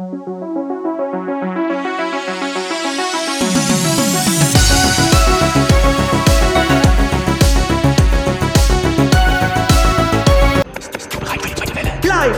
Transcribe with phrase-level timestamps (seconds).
[0.00, 0.08] Live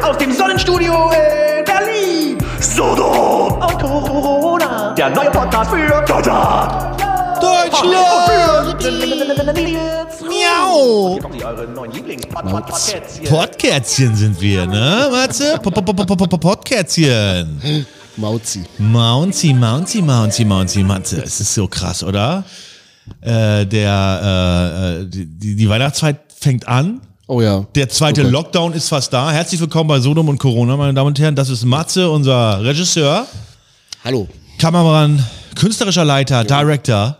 [0.02, 2.38] aus dem Sonnenstudio in Berlin.
[2.58, 4.92] Sodom und Corona.
[4.94, 7.00] Der neue Podcast für Deutschland.
[7.40, 8.82] Deutschland!
[13.28, 15.58] Podkätzchen sind wir, ne, Matze?
[15.62, 17.86] Po- po- po- po- po- po- Podkätzchen.
[18.16, 18.62] Mauzi.
[18.78, 21.22] Mouncy, Mouncy, Mouncy, Mouncy, Matze.
[21.22, 22.44] Es ist so krass, oder?
[23.20, 27.00] Äh, der, äh, äh, die, die Weihnachtszeit fängt an.
[27.26, 27.64] Oh ja.
[27.74, 28.32] Der zweite Gott.
[28.32, 29.30] Lockdown ist fast da.
[29.30, 31.34] Herzlich willkommen bei Sodom und Corona, meine Damen und Herren.
[31.36, 33.26] Das ist Matze, unser Regisseur,
[34.04, 34.28] Hallo.
[34.58, 37.16] Kameramann, künstlerischer Leiter, Director.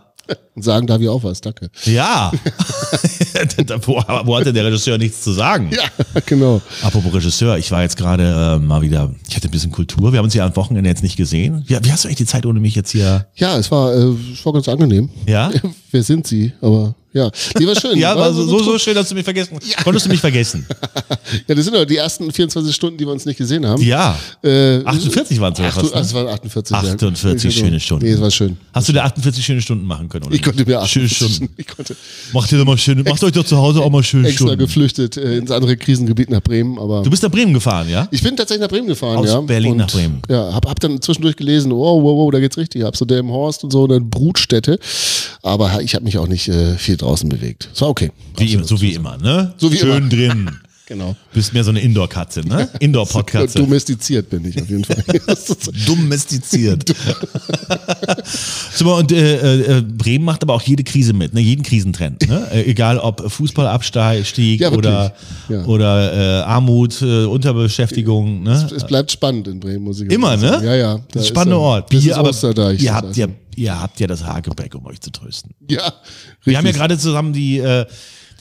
[0.55, 1.69] Und sagen darf ich auch was, danke.
[1.85, 2.31] Ja.
[3.85, 5.71] wo, wo hatte der Regisseur nichts zu sagen?
[5.71, 6.61] Ja, genau.
[6.81, 10.11] Apropos Regisseur, ich war jetzt gerade äh, mal wieder, ich hatte ein bisschen Kultur.
[10.11, 11.63] Wir haben uns ja am Wochenende jetzt nicht gesehen.
[11.67, 13.27] Wie, wie hast du eigentlich die Zeit ohne mich jetzt hier?
[13.35, 15.09] Ja, es war, äh, es war ganz angenehm.
[15.27, 15.51] Ja?
[15.91, 16.53] Wer sind Sie?
[16.61, 17.97] Aber ja, die war schön.
[17.97, 20.65] Ja, war war so, so, schön, dass du mich vergessen Konntest du mich vergessen?
[21.47, 23.81] Ja, das sind doch die ersten 24 Stunden, die wir uns nicht gesehen haben.
[23.81, 24.17] Ja.
[24.43, 25.95] Äh, 48 waren es Ach, fast.
[25.95, 26.01] Ne?
[26.01, 26.71] es waren 48.
[26.71, 26.79] ja.
[26.79, 28.05] 48 schöne Stunden.
[28.05, 28.57] Nee, es war schön.
[28.73, 30.25] Hast du da 48 schöne Stunden machen können?
[30.25, 30.35] Oder?
[30.35, 31.49] Ich konnte mir schöne 48 Stunden.
[31.57, 31.95] Ich konnte
[32.33, 34.59] Macht ihr doch mal schöne, macht euch doch zu Hause auch mal schöne extra Stunden.
[34.59, 38.07] geflüchtet äh, ins andere Krisengebiet nach Bremen, aber Du bist nach Bremen gefahren, ja?
[38.11, 39.41] ich bin tatsächlich nach Bremen gefahren, Aus ja.
[39.41, 40.21] Berlin und, nach Bremen.
[40.29, 42.95] Ja, hab, hab dann zwischendurch gelesen, wow, wow, wow, da geht's richtig ab.
[42.95, 44.79] So Horst und so eine Brutstätte.
[45.41, 47.69] Aber ich habe mich auch nicht äh, viel draußen bewegt.
[47.73, 48.11] Es war okay.
[48.37, 49.53] Wie, so wie immer, ne?
[49.57, 50.09] So wie Schön immer.
[50.09, 50.51] drin.
[50.85, 51.15] Genau.
[51.33, 52.69] Bist mehr so eine Indoor-Katze, ne?
[52.79, 53.57] Indoor-Podkatze.
[53.59, 55.01] Domestiziert bin ich auf jeden Fall.
[55.87, 56.93] Domestiziert.
[58.73, 61.39] so, und äh, äh, Bremen macht aber auch jede Krise mit, ne?
[61.39, 62.27] jeden Krisentrend.
[62.27, 62.47] Ne?
[62.51, 65.13] Äh, egal ob Fußballabstieg Ja, oder,
[65.47, 65.63] Ja.
[65.65, 68.43] oder äh, Armut, äh, Unterbeschäftigung.
[68.43, 68.69] Ne?
[68.75, 70.49] es bleibt spannend in Bremen, muss ich Immer, ganz ne?
[70.51, 70.65] sagen.
[70.65, 70.99] Ja, ja.
[71.11, 71.89] Das ist spannender Ort.
[71.89, 72.81] Bier, ist aber Osterdeich.
[72.81, 75.51] ihr, habt ja, ihr habt ja das Hagebeck, um euch zu trösten.
[75.69, 75.93] Ja,
[76.43, 76.75] Wir haben ja richtig.
[76.75, 77.85] gerade zusammen die, äh,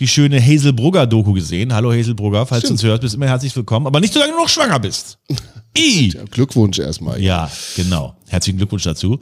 [0.02, 1.72] die schöne Hazelbrugger-Doku gesehen.
[1.72, 3.86] Hallo Hazelbrugger, falls du uns hörst, bist immer herzlich willkommen.
[3.86, 5.16] Aber nicht solange du noch schwanger bist.
[5.78, 6.08] I.
[6.32, 7.22] Glückwunsch erstmal.
[7.22, 8.16] Ja, genau.
[8.28, 9.20] Herzlichen Glückwunsch dazu.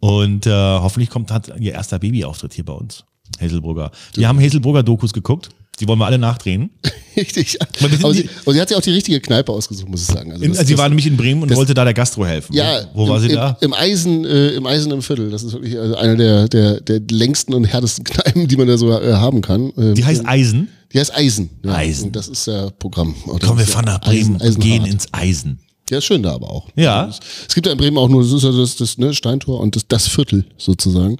[0.00, 3.04] Und äh, hoffentlich kommt hat ihr erster Babyauftritt hier bei uns.
[3.40, 3.90] Hazelbrugger.
[4.14, 5.48] Wir haben Hazelbrugger-Dokus geguckt.
[5.80, 6.70] Die wollen wir alle nachdrehen.
[7.16, 7.58] Richtig.
[7.80, 10.32] Aber sie, aber sie hat sich auch die richtige Kneipe ausgesucht, muss ich sagen.
[10.32, 12.52] Also In, das- sie war nämlich in Bremen und wollte da der Gastro helfen.
[12.54, 13.56] Ja, Wo war im, sie im, da?
[13.60, 15.30] Im Eisen, äh, im Eisen im Viertel.
[15.30, 18.78] Das ist wirklich also eine der, der, der längsten und härtesten Kneipen, die man da
[18.78, 19.72] so äh, haben kann.
[19.76, 20.68] Ähm, Die heißt Eisen.
[20.92, 21.50] die heißt Eisen.
[21.64, 21.74] Ja.
[21.74, 22.06] Eisen.
[22.06, 23.14] Und das ist ja Programm.
[23.26, 24.92] Oder Kommen wir fahren nach Bremen und Eisen, gehen Eisenhart.
[24.92, 25.58] ins Eisen.
[25.90, 26.68] Ja, ist schön da aber auch.
[26.76, 27.04] Ja.
[27.06, 29.14] Also Es, es gibt ja in Bremen auch nur das, ist ja das, das ne,
[29.14, 31.16] Steintor und das, das Viertel sozusagen.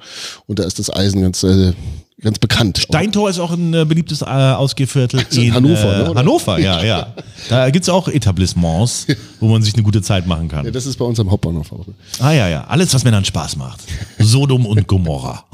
[0.46, 1.72] Und da ist das Eisen ganz, äh,
[2.20, 2.78] ganz bekannt.
[2.78, 6.20] Steintor ist auch ein äh, beliebtes äh, Ausgehviertel in in Hannover, Äh, ne, oder?
[6.20, 7.14] Hannover, ja, ja.
[7.48, 9.06] Da gibt's auch Etablissements,
[9.40, 10.64] wo man sich eine gute Zeit machen kann.
[10.64, 11.86] ja, das ist bei uns am Hauptbahnhof auch.
[12.20, 12.64] Ah ja, ja.
[12.64, 13.80] Alles, was Männern Spaß macht.
[14.18, 15.44] Sodom und Gomorra.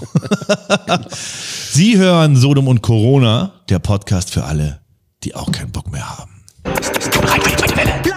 [1.71, 4.81] Sie hören Sodom und Corona, der Podcast für alle,
[5.23, 6.31] die auch keinen Bock mehr haben.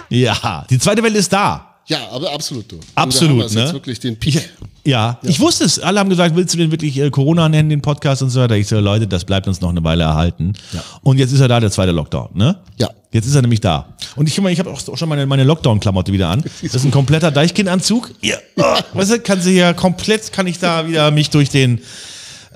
[0.09, 1.76] Ja, die zweite Welle ist da.
[1.87, 2.69] Ja, aber absolut.
[2.71, 2.79] Du.
[2.95, 3.73] Absolut, Da ne?
[3.73, 4.35] Wirklich den Peak.
[4.35, 4.49] Ich,
[4.91, 5.79] ja, ich wusste es.
[5.79, 8.55] Alle haben gesagt, willst du den wirklich äh, Corona nennen, den Podcast und so weiter?
[8.55, 10.53] Ich so, Leute, das bleibt uns noch eine Weile erhalten.
[11.01, 12.57] Und jetzt ist er da, der zweite Lockdown, ne?
[12.77, 12.89] Ja.
[13.11, 13.95] Jetzt ist er nämlich da.
[14.17, 16.43] Und ich, ich habe auch schon meine, meine Lockdown-Klamotte wieder an.
[16.61, 18.11] Das ist ein kompletter Deichkind-Anzug.
[18.21, 18.35] Ja.
[18.57, 21.79] Oh, weißt du, kann sie ja komplett, kann ich da wieder mich durch den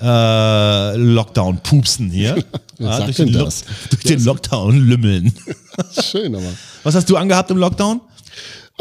[0.02, 2.44] äh, Lockdown pupsen hier.
[2.80, 3.64] Ja, durch den, Lo- das?
[3.92, 5.32] durch den Lockdown lümmeln.
[6.04, 6.44] Schön, aber.
[6.82, 8.02] Was hast du angehabt im Lockdown?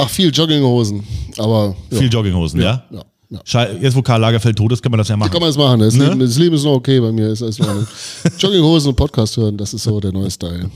[0.00, 1.02] Ach, viel Jogginghosen.
[1.38, 1.98] Aber ja.
[1.98, 2.84] Viel Jogginghosen, ja?
[2.90, 3.68] ja, ja.
[3.80, 5.30] Jetzt, wo Karl Lagerfeld tot ist, kann man das ja machen.
[5.30, 5.80] Kann man das machen.
[5.80, 6.08] Das, Ne?
[6.08, 7.28] Leben, das Leben ist noch okay bei mir.
[7.28, 7.40] Ist.
[8.38, 10.70] Jogginghosen und Podcast hören, das ist so der neue Style.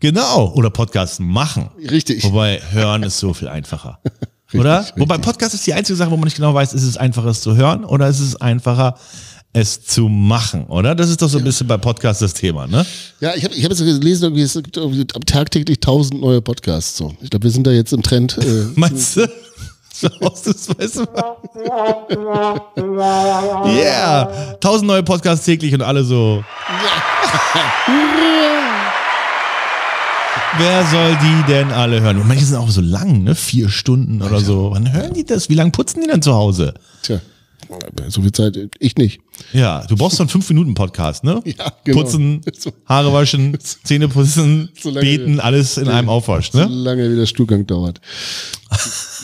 [0.00, 0.52] Genau.
[0.54, 1.70] Oder Podcasts machen.
[1.88, 2.24] Richtig.
[2.24, 4.00] Wobei hören ist so viel einfacher.
[4.54, 4.80] oder?
[4.80, 5.00] richtig.
[5.00, 7.40] Wobei Podcast ist die einzige Sache, wo man nicht genau weiß, ist es einfacher, es
[7.40, 8.96] zu hören oder ist es einfacher,
[9.52, 10.94] es zu machen, oder?
[10.94, 12.86] Das ist doch so ein bisschen bei Podcasts das Thema, ne?
[13.20, 16.96] Ja, ich habe ich hab jetzt gelesen, irgendwie, es gibt irgendwie tagtäglich tausend neue Podcasts.
[16.96, 17.14] So.
[17.20, 18.38] Ich glaube, wir sind da jetzt im Trend.
[18.38, 19.28] Äh, Meinst du?
[19.94, 21.36] So ausnahmsweise mal.
[23.66, 24.56] Yeah!
[24.58, 26.42] Tausend neue Podcasts täglich und alle so.
[30.58, 32.18] Wer soll die denn alle hören?
[32.18, 33.34] Und manche sind auch so lang, ne?
[33.34, 34.70] Vier Stunden oder so.
[34.72, 35.48] Wann hören die das?
[35.50, 36.74] Wie lange putzen die denn zu Hause?
[37.02, 37.20] tja,
[38.08, 39.20] so viel Zeit, ich nicht.
[39.52, 41.40] Ja, du brauchst so einen 5-Minuten-Podcast, ne?
[41.46, 42.02] Ja, genau.
[42.02, 42.72] Putzen, So.
[42.86, 46.66] Haare waschen, Zähne putzen, So beten, alles in einem Aufwasch, So ne?
[46.66, 48.00] lange wie der Stuhlgang dauert.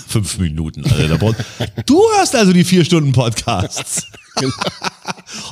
[0.08, 1.18] Fünf Minuten, Alter.
[1.86, 4.06] Du hörst also die vier Stunden Podcasts.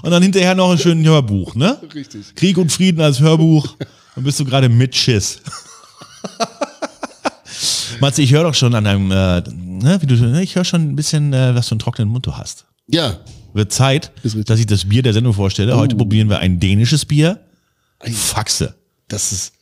[0.02, 1.78] Und dann hinterher noch ein schönes Hörbuch, ne?
[1.94, 2.34] Richtig.
[2.34, 3.76] Krieg und Frieden als Hörbuch.
[4.14, 5.40] Dann bist du gerade mit Schiss.
[8.00, 10.82] Matze, ich höre doch schon an deinem, äh, ne, wie du, ne, ich höre schon
[10.82, 12.66] ein bisschen, äh, was für einen trockenen Mund du hast.
[12.88, 13.18] Ja.
[13.52, 15.76] Wird Zeit, dass ich das Bier der Sendung vorstelle.
[15.76, 17.40] Heute probieren wir ein dänisches Bier.
[18.12, 18.74] Faxe.
[19.08, 19.52] Das ist,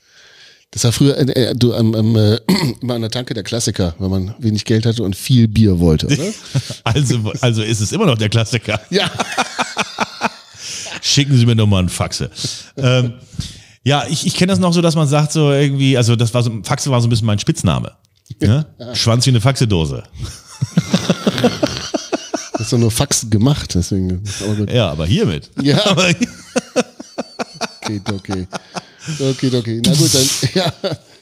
[0.72, 2.40] das war früher äh, äh, du, am, am, äh,
[2.80, 6.06] immer an der Tanke der Klassiker, wenn man wenig Geld hatte und viel Bier wollte,
[6.06, 6.32] oder?
[6.84, 8.80] Also, also ist es immer noch der Klassiker.
[8.90, 9.10] ja.
[11.00, 12.30] Schicken Sie mir doch mal einen Faxe.
[12.76, 13.14] ähm,
[13.84, 16.42] ja, ich, ich kenne das noch so, dass man sagt so irgendwie, also das war
[16.42, 17.92] so, Faxe war so ein bisschen mein Spitzname.
[18.40, 18.66] Ne?
[18.94, 20.02] Schwanz wie eine Faxedose.
[22.64, 24.22] Das ist doch nur Faxen gemacht, deswegen.
[24.42, 24.72] Aber.
[24.72, 25.50] Ja, aber hiermit.
[25.60, 25.84] Ja.
[25.90, 26.08] Aber,
[27.82, 28.46] Okay, okay.
[29.20, 29.82] Okay, okay.
[29.84, 30.72] Na gut, dann, ja.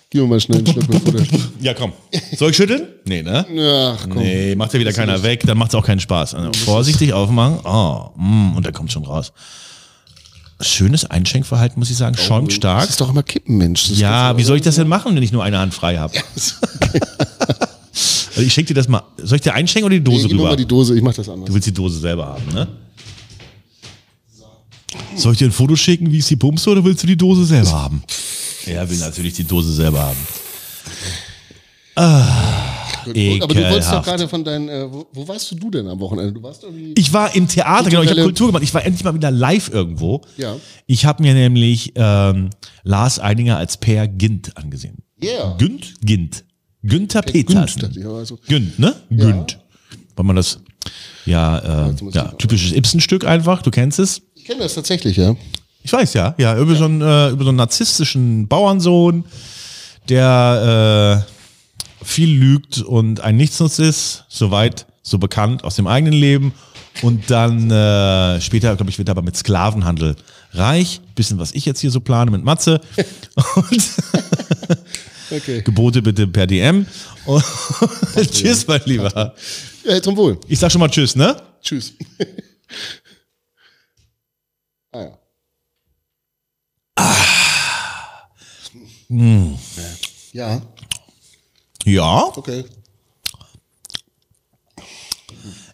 [0.09, 1.27] Gib mir mal schnell einen Schluck bevor der
[1.61, 1.95] ja, komm.
[2.37, 2.87] Soll ich schütteln?
[3.07, 3.45] Nee, ne?
[3.99, 4.23] Ach komm.
[4.23, 6.37] Nee, macht ja wieder keiner weg, dann macht es auch keinen Spaß.
[6.37, 7.59] Also, vorsichtig aufmachen.
[7.65, 9.33] Oh, mm, und da kommt schon raus.
[10.61, 12.17] Schönes Einschenkverhalten, muss ich sagen.
[12.17, 12.83] Schäumt stark.
[12.83, 13.89] Das ist doch immer Kippen, Mensch.
[13.89, 16.15] Das Ja, wie soll ich das denn machen, wenn ich nur eine Hand frei habe?
[18.35, 19.03] also ich schenke dir das mal.
[19.19, 20.51] Soll ich dir einschenken oder die Nee, Dose gib mir rüber?
[20.51, 21.53] mal die Dose, ich mach das Du anders.
[21.53, 22.69] willst die Dose selber haben, ne?
[25.17, 27.45] Soll ich dir ein Foto schicken, wie ich sie pumpst, oder willst du die Dose
[27.45, 28.03] selber haben?
[28.67, 30.19] Er will natürlich die Dose selber haben.
[33.05, 35.99] Gut, Aber du wolltest doch gerade von deinen, äh, wo, wo warst du denn am
[36.01, 36.33] Wochenende?
[36.33, 36.93] Du warst irgendwie.
[36.97, 38.63] Ich war im Theater, genau, ich habe Kultur gemacht.
[38.63, 40.23] Ich war endlich mal wieder live irgendwo.
[40.37, 40.57] Ja.
[40.87, 42.51] Ich habe mir nämlich ähm,
[42.85, 44.99] Lars Eidinger als Per Gint angesehen.
[45.23, 45.57] Yeah.
[45.59, 45.95] Günd?
[46.05, 46.45] Gint.
[46.83, 47.81] Günther Günd, Petersen.
[47.83, 48.95] dachte ich, aber also- Günd, ne?
[49.11, 49.59] Günd.
[50.17, 50.59] Weil man das,
[51.27, 54.23] ja, äh, ja typisches Ibsen-Stück einfach, du kennst es.
[54.35, 55.35] Ich kenne das tatsächlich, ja.
[55.85, 59.25] Ich weiß, ja, ja, über, So, einen, äh, über so einen narzisstischen Bauernsohn,
[60.09, 66.53] der äh, viel lügt und ein Nichtsnutz ist, soweit, so bekannt aus dem eigenen Leben.
[67.03, 70.15] Und dann äh, später, glaube ich, wird er aber mit Sklavenhandel
[70.53, 71.01] reich.
[71.15, 72.81] Bisschen, was ich jetzt hier so plane mit Matze.
[73.57, 73.83] Und
[75.33, 75.63] Okay.
[75.63, 76.87] Gebote bitte per DM.
[77.25, 77.45] Und
[78.33, 79.35] tschüss, mein Lieber.
[79.85, 80.39] Ja, zum Wohl.
[80.49, 81.41] Ich sag schon mal Tschüss, ne?
[81.63, 81.95] Tschüss.
[84.93, 85.19] ah ja.
[90.33, 90.63] Ja,
[91.85, 92.65] Ja, okay.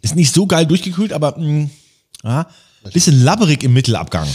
[0.02, 1.70] ist nicht so geil durchgekühlt, aber mh,
[2.24, 2.48] ja,
[2.92, 4.28] bisschen labberig im Mittelabgang.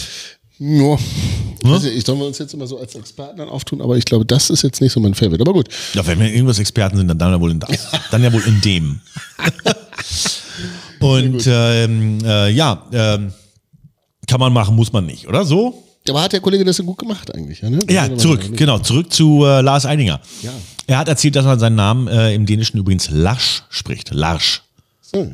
[0.60, 0.98] Ja.
[1.64, 4.06] Ich, weiß nicht, ich soll uns jetzt immer so als Experten dann auftun, aber ich
[4.06, 5.42] glaube, das ist jetzt nicht so mein Favorite.
[5.42, 5.70] Aber gut.
[5.94, 7.70] Ja, wenn wir irgendwas Experten sind, dann, dann ja wohl in das.
[8.12, 9.00] Dann ja wohl in dem.
[11.00, 13.34] Und ähm, äh, ja, ähm,
[14.28, 15.84] kann man machen, muss man nicht, oder so?
[16.08, 17.62] Aber hat der Kollege das denn gut gemacht eigentlich?
[17.62, 17.80] Ja, ne?
[17.90, 20.20] Ja, zurück, genau, zurück zu äh, Lars Eidinger.
[20.42, 20.52] Ja.
[20.86, 24.14] Er hat erzählt, dass man seinen Namen äh, im Dänischen übrigens Larsch spricht.
[24.14, 24.64] Larsch.
[25.02, 25.32] So.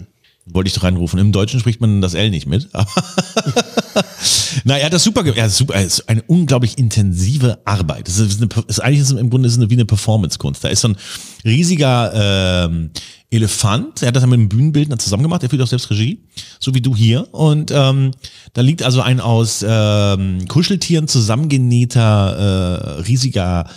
[0.52, 1.20] Wollte ich doch reinrufen.
[1.20, 2.70] Im Deutschen spricht man das L nicht mit.
[4.64, 8.08] Na, er hat das super, ge- er hat super, es ist eine unglaublich intensive Arbeit.
[8.08, 10.64] Das ist, eine, ist eigentlich ist im Grunde ist eine, wie eine Performance-Kunst.
[10.64, 10.98] Da ist so ein
[11.46, 12.90] riesiger ähm,
[13.30, 14.02] Elefant.
[14.02, 15.44] Er hat das mit einem Bühnenbildner zusammen gemacht.
[15.44, 16.24] Er führt auch selbst Regie,
[16.60, 17.32] so wie du hier.
[17.34, 18.12] Und ähm,
[18.54, 23.70] da liegt also ein aus ähm, Kuscheltieren zusammengenähter äh, riesiger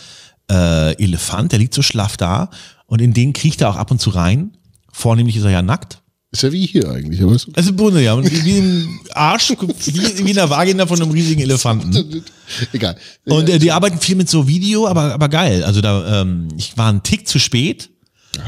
[0.50, 1.52] äh, Elefant.
[1.52, 2.50] Der liegt so schlaff da
[2.86, 4.56] und in den kriecht er auch ab und zu rein.
[4.90, 6.01] Vornehmlich ist er ja nackt.
[6.32, 8.14] Ist ja wie hier eigentlich, aber ist Also im Grunde, ja.
[8.14, 12.24] Und Wie, im Arsch, wie, wie in der Vagina von einem riesigen Elefanten.
[12.72, 12.96] egal.
[13.26, 15.62] Und äh, die arbeiten viel mit so Video, aber, aber geil.
[15.62, 17.90] Also da, ähm, ich war einen Tick zu spät.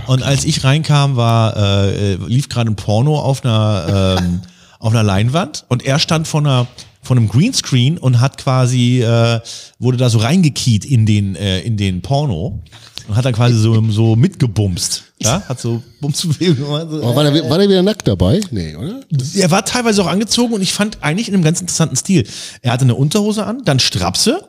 [0.06, 4.40] Und als ich reinkam, war, äh, lief gerade ein Porno auf einer, ähm,
[4.78, 6.66] auf einer Leinwand und er stand vor einer,
[7.02, 9.40] von einem Greenscreen und hat quasi, äh,
[9.78, 12.62] wurde da so reingekiet in den, äh, in den Porno
[13.08, 15.04] und hat dann quasi so, so mitgebumst.
[15.24, 16.90] Ja, hat so Bumsbewegungen.
[16.90, 18.40] So, aber war, der, war der wieder nackt dabei?
[18.50, 19.00] Nee, oder?
[19.34, 22.26] er war teilweise auch angezogen und ich fand eigentlich in einem ganz interessanten Stil.
[22.62, 24.48] Er hatte eine Unterhose an, dann Strapse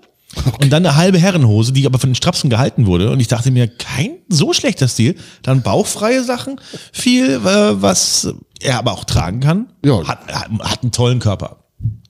[0.62, 3.12] und dann eine halbe Herrenhose, die aber von den Strapsen gehalten wurde.
[3.12, 5.15] Und ich dachte mir, kein so schlechter Stil.
[5.44, 6.60] Dann bauchfreie Sachen,
[6.91, 9.67] viel, äh, was er aber auch tragen kann.
[9.84, 10.05] Ja.
[10.08, 11.58] Hat, hat, hat einen tollen Körper.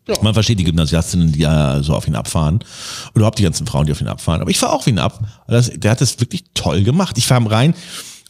[0.08, 0.16] Ja.
[0.22, 2.60] Man versteht die Gymnasiastinnen, die ja so auf ihn abfahren.
[3.10, 4.42] Oder überhaupt die ganzen Frauen, die auf ihn abfahren.
[4.42, 5.20] Aber ich fahre auch auf ihn ab.
[5.48, 7.18] Das, der hat das wirklich toll gemacht.
[7.18, 7.74] Ich fahre rein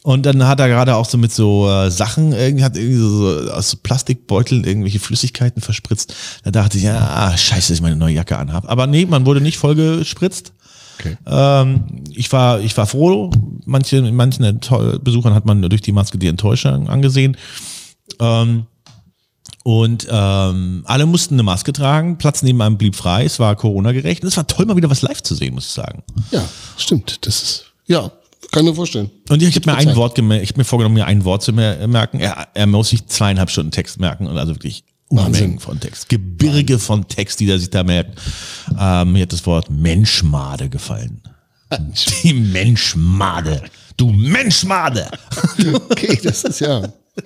[0.06, 3.42] und dann hat er gerade auch so mit so äh, Sachen, irgendwie hat irgendwie so,
[3.42, 6.14] so aus so Plastikbeuteln irgendwelche Flüssigkeiten verspritzt.
[6.44, 8.68] Da dachte ich, ja, ah, scheiße, dass ich meine neue Jacke anhabe.
[8.68, 10.52] Aber nee, man wurde nicht voll gespritzt.
[11.00, 11.16] Okay.
[11.26, 13.32] Ähm, ich war, ich war froh.
[13.64, 14.60] Manche, manchen
[15.02, 17.36] Besuchern hat man durch die Maske die Enttäuschung angesehen.
[18.20, 18.66] Ähm,
[19.64, 22.16] und ähm, alle mussten eine Maske tragen.
[22.16, 23.24] Platz neben einem blieb frei.
[23.24, 24.22] Es war Corona-gerecht.
[24.22, 26.04] Und es war toll, mal wieder was live zu sehen, muss ich sagen.
[26.30, 26.44] Ja,
[26.76, 27.26] stimmt.
[27.26, 28.12] Das ist, ja,
[28.50, 29.10] kann ich mir vorstellen.
[29.28, 29.96] Und ich habe mir ein Zeit.
[29.96, 32.20] Wort gemerkt, ich habe mir vorgenommen, mir ein Wort zu mer merken.
[32.20, 35.58] Er, er muss sich zweieinhalb Stunden Text merken und also wirklich Unmengen Wahnsinn.
[35.60, 36.08] von Text.
[36.08, 38.18] Gebirge von Text, die er sich da merkt.
[38.78, 41.22] Ähm, mir hat das Wort Menschmade gefallen.
[42.22, 43.62] Die Menschmade.
[43.96, 45.08] Du Menschmade!
[45.90, 46.82] Okay, das ist ja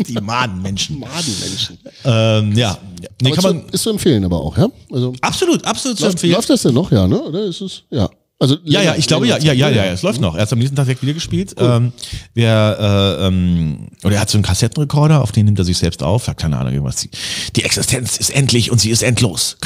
[0.06, 0.98] Die Madenmenschen.
[1.00, 1.78] Madenmenschen.
[2.04, 2.78] Ähm, ja.
[3.20, 4.68] Nee, kann ist, man, zu, ist zu empfehlen aber auch, ja?
[4.92, 6.34] Also absolut, absolut zu läuft, empfehlen.
[6.34, 7.20] läuft das denn noch, ja, ne?
[7.20, 8.08] Oder ist es, ja.
[8.40, 10.34] Also, Ja, ja, ich glaube, ja, ja, ja, ja, es läuft noch.
[10.34, 11.54] Er hat am nächsten Tag direkt wieder gespielt.
[11.58, 11.92] Ähm,
[12.32, 16.02] wer, äh, ähm, oder er hat so einen Kassettenrekorder, auf den nimmt er sich selbst
[16.02, 16.96] auf, sagt keine Ahnung, irgendwas.
[16.96, 17.10] Die,
[17.54, 19.58] die Existenz ist endlich und sie ist endlos.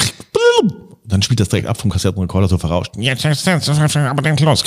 [1.05, 2.91] Dann spielt das direkt ab vom Kassettenrekorder so verrauscht.
[2.97, 4.63] Die Existenz ist aber endlos.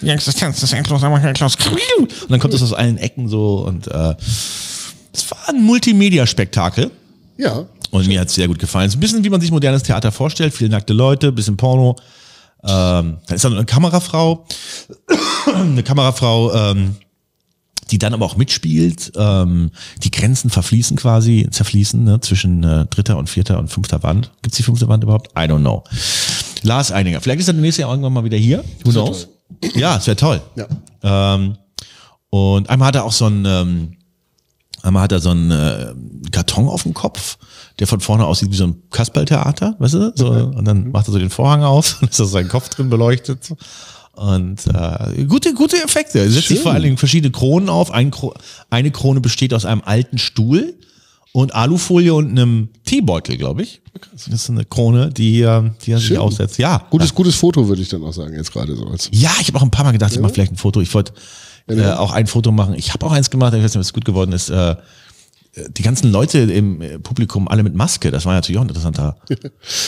[0.00, 1.56] Die Existenz ist endlos, aber endlos.
[1.98, 4.14] Und dann kommt es aus allen Ecken so und äh,
[5.12, 6.90] es war ein Multimedia-Spektakel.
[7.36, 7.66] Ja.
[7.90, 8.88] Und mir hat es sehr gut gefallen.
[8.88, 10.54] So ein bisschen, wie man sich modernes Theater vorstellt.
[10.54, 11.96] Viele nackte Leute, bisschen Porno.
[12.62, 14.46] Ähm, dann ist da eine Kamerafrau.
[15.54, 16.96] eine Kamerafrau, ähm,
[17.90, 19.12] die dann aber auch mitspielt.
[19.16, 19.70] Ähm,
[20.02, 24.30] die Grenzen verfließen quasi, zerfließen ne, zwischen äh, dritter und vierter und fünfter Wand.
[24.42, 25.30] Gibt's die fünfte Wand überhaupt?
[25.32, 25.84] I don't know.
[26.62, 27.20] Lars Eininger.
[27.20, 28.64] Vielleicht ist er nächstes Jahr irgendwann mal wieder hier.
[28.84, 29.28] Who knows?
[29.74, 30.40] Ja, es wäre toll.
[30.56, 30.66] Ja.
[31.34, 31.56] Ähm,
[32.30, 33.96] und einmal hat er auch so ein, ähm,
[34.82, 35.94] einmal hat er so einen äh,
[36.30, 37.38] Karton auf dem Kopf,
[37.80, 40.12] der von vorne aussieht wie so ein Kasperltheater, weißt du?
[40.14, 42.90] So, und dann macht er so den Vorhang auf und ist da sein Kopf drin
[42.90, 43.52] beleuchtet.
[44.12, 46.18] Und äh, gute, gute Effekte.
[46.18, 47.90] Er setzt sich vor allen Dingen verschiedene Kronen auf.
[47.90, 48.34] Ein Kro
[48.68, 50.74] eine Krone besteht aus einem alten Stuhl
[51.32, 53.80] und Alufolie und einem Teebeutel, glaube ich.
[54.12, 56.18] Das ist eine Krone, die, die er sich Schön.
[56.18, 56.58] aufsetzt.
[56.58, 56.86] Ja.
[56.90, 58.86] Gutes, gutes Foto, würde ich dann auch sagen, jetzt gerade so.
[58.88, 60.82] Als Ja, ich habe auch ein paar Mal gedacht, ich mache vielleicht ein Foto.
[60.82, 61.14] Ich wollte
[61.68, 62.74] äh, auch ein Foto machen.
[62.74, 64.50] Ich habe auch eins gemacht, ich weiß nicht, was gut geworden ist.
[64.50, 64.76] Äh,
[65.76, 69.16] die ganzen Leute im äh, Publikum, alle mit Maske, das war natürlich auch ein interessanter.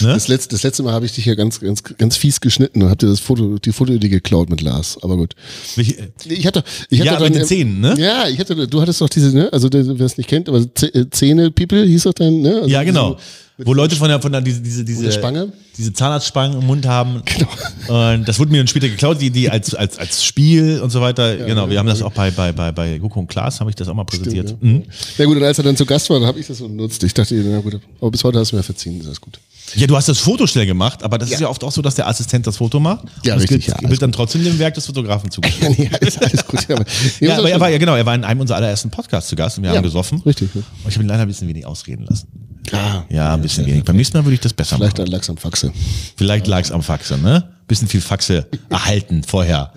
[0.01, 0.09] Ne?
[0.09, 2.91] Das letzte, das letzte Mal habe ich dich ja ganz, ganz, ganz fies geschnitten und
[2.91, 4.99] hab dir das Foto, die Fotoidee geklaut mit Lars.
[5.03, 5.35] Aber gut.
[5.77, 7.95] Welche- äh, Ich hatte, ich hatte Ja, dann, mit den Zähnen, ne?
[7.99, 11.07] Ja, ich hatte, du hattest doch diese, ne, also wer es nicht kennt, aber äh,
[11.11, 12.57] Zähne People hieß doch dann, ne?
[12.57, 13.11] Also Ja, genau.
[13.11, 13.19] mit-
[13.65, 15.53] Wo Leute von der, von der, diese, diese, diese, Spange?
[15.79, 17.23] diese Zahnarztspangen im Mund haben.
[17.25, 18.15] Genau.
[18.15, 21.01] Und das wurde mir dann später geklaut, die, die als, als, als Spiel und so
[21.01, 21.37] weiter.
[21.37, 23.89] genau, wir haben das auch bei, bei, bei, bei Guko und Klaas, habe ich das
[23.89, 24.51] auch mal präsentiert.
[24.51, 24.57] ja.
[24.61, 24.83] Mhm.
[25.19, 27.03] Ja gut, und als er dann zu Gast war, habe ich das so genutzt.
[27.05, 29.39] Ich dachte, na gut, aber bis heute hast du mir verziehen, ist alles gut.
[29.75, 31.95] Ja, du hast das Foto schnell gemacht, aber das ist ja oft auch so, dass
[31.95, 33.07] der Assistent das Foto macht.
[33.25, 35.41] Ja, und richtig, gilt, ja, alles gilt dann trotzdem dem Werk des Fotografen zu.
[35.41, 36.69] Ja, nee, alles, alles gut.
[36.69, 36.85] Ja, aber,
[37.21, 39.57] Ja, aber er war, ja genau, er war in einem unserer allerersten Podcasts zu Gast
[39.57, 40.21] und wir Ja, haben gesoffen.
[40.27, 40.61] richtig, ja.
[40.85, 42.27] Und ich habe ihn leider ein bisschen wenig ausreden lassen.
[42.71, 43.85] Ah, Ja, ein bisschen wenig.
[43.85, 45.07] Beim nächsten Mal würde ich das besser Vielleicht machen.
[45.07, 45.73] an Lachs am Faxe.
[46.17, 47.53] Vielleicht lag es am Faxe, ne?
[47.67, 49.73] Bisschen viel Faxe erhalten vorher.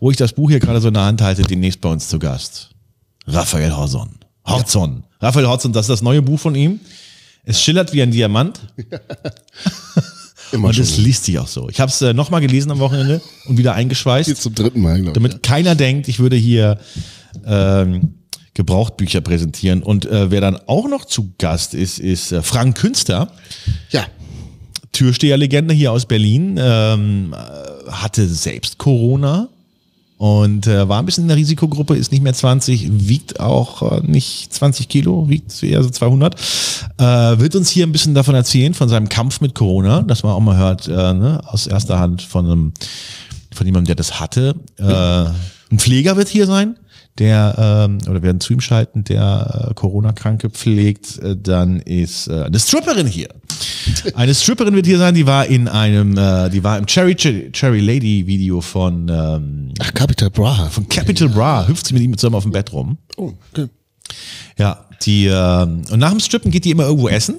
[0.00, 2.18] Wo ich das Buch hier gerade so in der Hand halte, demnächst bei uns zu
[2.18, 2.70] Gast.
[3.26, 4.10] Raphael Horzon.
[4.46, 5.04] Horzon.
[5.20, 6.80] Raphael Horzon, das ist das neue Buch von ihm.
[7.44, 8.60] Es schillert wie ein Diamant
[10.52, 11.68] Immer und es liest sich auch so.
[11.68, 14.28] Ich habe es äh, nochmal gelesen am Wochenende und wieder eingeschweißt.
[14.28, 15.12] Jetzt zum dritten Mal, glaube ich.
[15.14, 16.78] damit keiner denkt, ich würde hier
[17.44, 18.14] ähm,
[18.58, 19.84] Gebrauchtbücher präsentieren.
[19.84, 23.30] Und äh, wer dann auch noch zu Gast ist, ist äh, Frank Künster,
[23.90, 24.04] Ja.
[24.92, 29.48] Türsteherlegende hier aus Berlin, ähm, äh, hatte selbst Corona
[30.16, 34.00] und äh, war ein bisschen in der Risikogruppe, ist nicht mehr 20, wiegt auch äh,
[34.04, 36.34] nicht 20 Kilo, wiegt eher so 200.
[36.98, 37.04] Äh,
[37.38, 40.40] wird uns hier ein bisschen davon erzählen, von seinem Kampf mit Corona, dass man auch
[40.40, 42.72] mal hört, äh, ne, aus erster Hand von einem,
[43.54, 44.56] von jemandem, der das hatte.
[44.78, 44.84] Äh,
[45.70, 46.76] ein Pfleger wird hier sein,
[47.18, 51.18] der, ähm, oder werden zu ihm schalten, der äh, Corona-Kranke pflegt.
[51.18, 53.28] Äh, dann ist äh, eine Stripperin hier.
[54.14, 57.80] Eine Stripperin wird hier sein, die war in einem, äh, die war im Cherry, Cherry
[57.80, 60.68] Lady Video von, ähm, Ach, Capital Bra.
[60.70, 62.98] von Capital Bra, hüpft sie mit ihm zusammen auf dem Bett rum.
[63.16, 63.68] Oh, okay.
[64.58, 67.36] Ja, die, ähm, und nach dem Strippen geht die immer irgendwo essen.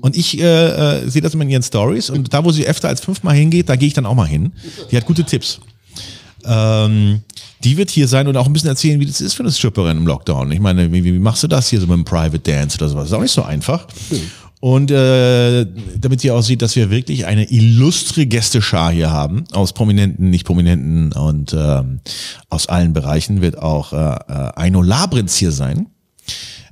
[0.00, 2.88] Und ich äh, äh, sehe das immer in ihren Stories und da, wo sie öfter
[2.88, 4.52] als fünfmal hingeht, da gehe ich dann auch mal hin.
[4.90, 5.60] Die hat gute Tipps.
[6.44, 7.22] Ähm,
[7.64, 9.96] die wird hier sein und auch ein bisschen erzählen, wie das ist für eine Stripperin
[9.96, 10.52] im Lockdown.
[10.52, 13.04] Ich meine, wie, wie machst du das hier so mit einem Private Dance oder sowas?
[13.04, 13.86] Das ist auch nicht so einfach.
[14.60, 15.66] Und äh,
[15.98, 20.46] damit ihr auch seht, dass wir wirklich eine illustre Gästeschar hier haben, aus Prominenten, nicht
[20.46, 22.00] Prominenten und ähm,
[22.48, 25.86] aus allen Bereichen wird auch äh, äh, Aino Labrinz hier sein.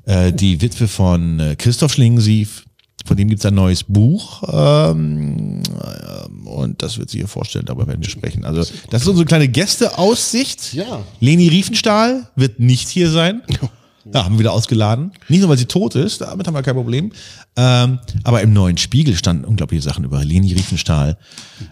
[0.07, 2.65] Äh, die Witwe von äh, Christoph Schlingensief,
[3.05, 7.87] von dem gibt's ein neues Buch ähm, ähm, und das wird sie hier vorstellen, darüber
[7.87, 8.45] werden wir sprechen.
[8.45, 10.73] Also das ist unsere kleine Gästeaussicht.
[10.75, 11.03] Ja.
[11.21, 13.43] Leni Riefenstahl wird nicht hier sein.
[14.13, 15.13] Ja, haben wir wieder ausgeladen.
[15.31, 17.11] Nicht nur, weil sie tot ist, damit haben wir kein Problem.
[17.57, 21.17] Ähm, aber im neuen Spiegel standen unglaubliche Sachen über Leni Riefenstahl,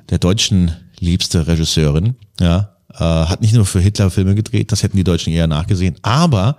[0.09, 2.17] der deutschen liebste Regisseurin.
[2.41, 5.97] Ja, äh, hat nicht nur für Hitler Filme gedreht, das hätten die Deutschen eher nachgesehen,
[6.01, 6.59] aber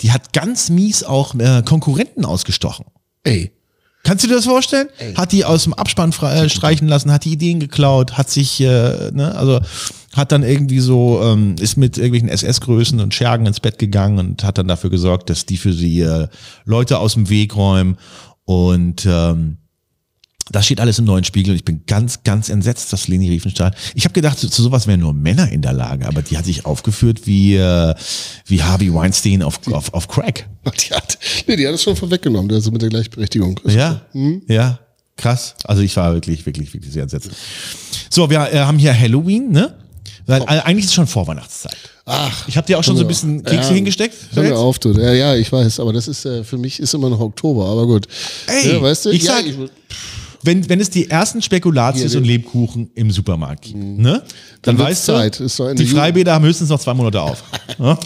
[0.00, 2.86] die hat ganz mies auch äh, Konkurrenten ausgestochen.
[3.24, 3.52] Ey.
[4.08, 4.88] Kannst du dir das vorstellen?
[5.16, 9.10] Hat die aus dem Abspann äh, streichen lassen, hat die Ideen geklaut, hat sich, äh,
[9.12, 9.60] ne, also
[10.16, 14.44] hat dann irgendwie so, ähm, ist mit irgendwelchen SS-Größen und Schergen ins Bett gegangen und
[14.44, 16.28] hat dann dafür gesorgt, dass die für sie äh,
[16.64, 17.98] Leute aus dem Weg räumen
[18.46, 19.58] und ähm,
[20.50, 21.54] Das steht alles im neuen Spiegel.
[21.54, 23.72] Ich bin ganz, ganz entsetzt, dass Leni Riefenstahl.
[23.94, 26.44] Ich habe gedacht, zu, zu sowas wären nur Männer in der Lage, aber die hat
[26.46, 27.94] sich aufgeführt wie, äh,
[28.46, 30.48] wie Harvey Weinstein auf, auf, auf Crack.
[30.88, 33.58] Die hat, nee, die hat es schon vorweggenommen, also mit der Gleichberechtigung.
[33.64, 34.02] Ja,
[34.48, 34.78] ja,
[35.16, 35.54] krass.
[35.64, 37.30] Also ich war wirklich, wirklich, wirklich sehr entsetzt.
[38.10, 39.74] So, wir äh, haben hier Halloween, ne?
[40.26, 41.76] Weil, äh, eigentlich ist es schon Vorweihnachtszeit.
[42.04, 43.74] Ach, Ich habe dir auch schon so ein bisschen Kekse Ja.
[43.76, 44.14] hingesteckt.
[44.34, 44.92] Hör mir auf, du.
[44.92, 47.86] Ja, ja, ich weiß, aber das ist äh, für mich ist immer noch Oktober, aber
[47.86, 48.06] gut.
[48.46, 49.10] Ey, ja, weißt du?
[49.10, 49.46] ich ja, sag-
[50.42, 54.22] Wenn, wenn es die ersten Spekulatius Hier, und Lebkuchen im Supermarkt gibt, ne?
[54.62, 55.40] Dann, Dann weißt du, Zeit.
[55.40, 55.86] Ende die.
[55.86, 57.42] Freibäder haben höchstens noch zwei Monate auf.
[57.78, 57.96] Ja?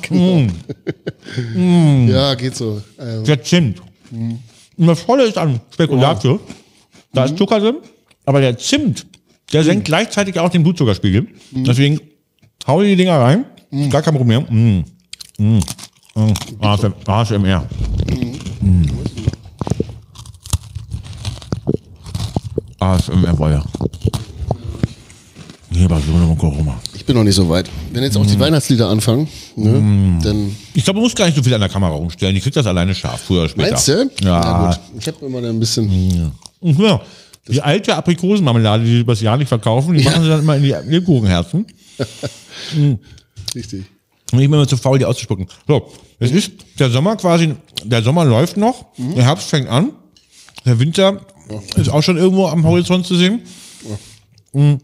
[1.54, 2.08] Mm.
[2.08, 2.82] ja, geht so.
[2.98, 3.80] Äh, Der Zimt.
[4.10, 6.40] Und das Tolle ist an Spekulatius,
[7.12, 7.76] da ist Zucker drin,
[8.26, 9.06] aber der Zimt,
[9.52, 11.28] der senkt gleichzeitig auch den Blutzuckerspiegel.
[11.52, 12.00] Deswegen
[12.66, 13.44] hau dir die Dinger rein,
[13.90, 14.84] gar kein Problem.
[15.38, 15.42] Mm.
[15.42, 15.60] Mm.
[16.60, 17.66] ASM ASMR.
[22.82, 22.90] Mm.
[22.90, 23.64] ASMR war ja.
[25.70, 26.78] Nee, Barcelona und Corona.
[26.94, 27.68] ich bin noch nicht so weit.
[27.92, 28.28] Wenn jetzt auch Mm.
[28.28, 31.70] die Weihnachtslieder anfangen, ne, dann Ich glaube, man muss gar nicht so viel an der
[31.70, 32.34] Kamera rumstellen.
[32.34, 33.70] Die kriegt das alleine scharf, früher oder später.
[33.70, 34.10] meinst du?
[34.22, 34.66] Ja.
[34.66, 34.80] Gut.
[35.00, 35.86] Ich habe immer da ein bisschen.
[36.60, 36.80] Mhm.
[36.84, 37.00] Ja.
[37.48, 40.62] Die alte Aprikosenmarmelade, die sie übers Jahr nicht verkaufen, die machen sie dann immer in
[40.62, 41.66] die Lebkuchenherzen.
[43.54, 43.84] Richtig.
[44.32, 45.46] Und ich bin immer zu faul, die auszuspucken.
[45.66, 49.90] So, es ist der Sommer quasi, der Sommer läuft noch, der Herbst fängt an,
[50.64, 51.20] der Winter
[51.76, 53.42] ist auch schon irgendwo am Horizont zu sehen.
[54.52, 54.78] Mhm.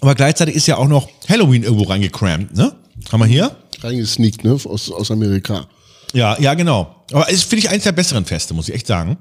[0.00, 2.74] Aber gleichzeitig ist ja auch noch Halloween irgendwo reingecrampt, ne?
[3.12, 3.56] Haben wir hier?
[3.80, 4.52] Reingesneakt, ne?
[4.52, 5.66] Aus, aus Amerika.
[6.12, 7.04] Ja, ja, genau.
[7.12, 9.16] Aber es finde ich eines der besseren Feste, muss ich echt sagen.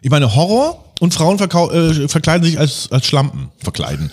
[0.00, 3.50] Ich meine, Horror und Frauen äh, verkleiden sich als, als Schlampen.
[3.58, 4.10] Verkleiden.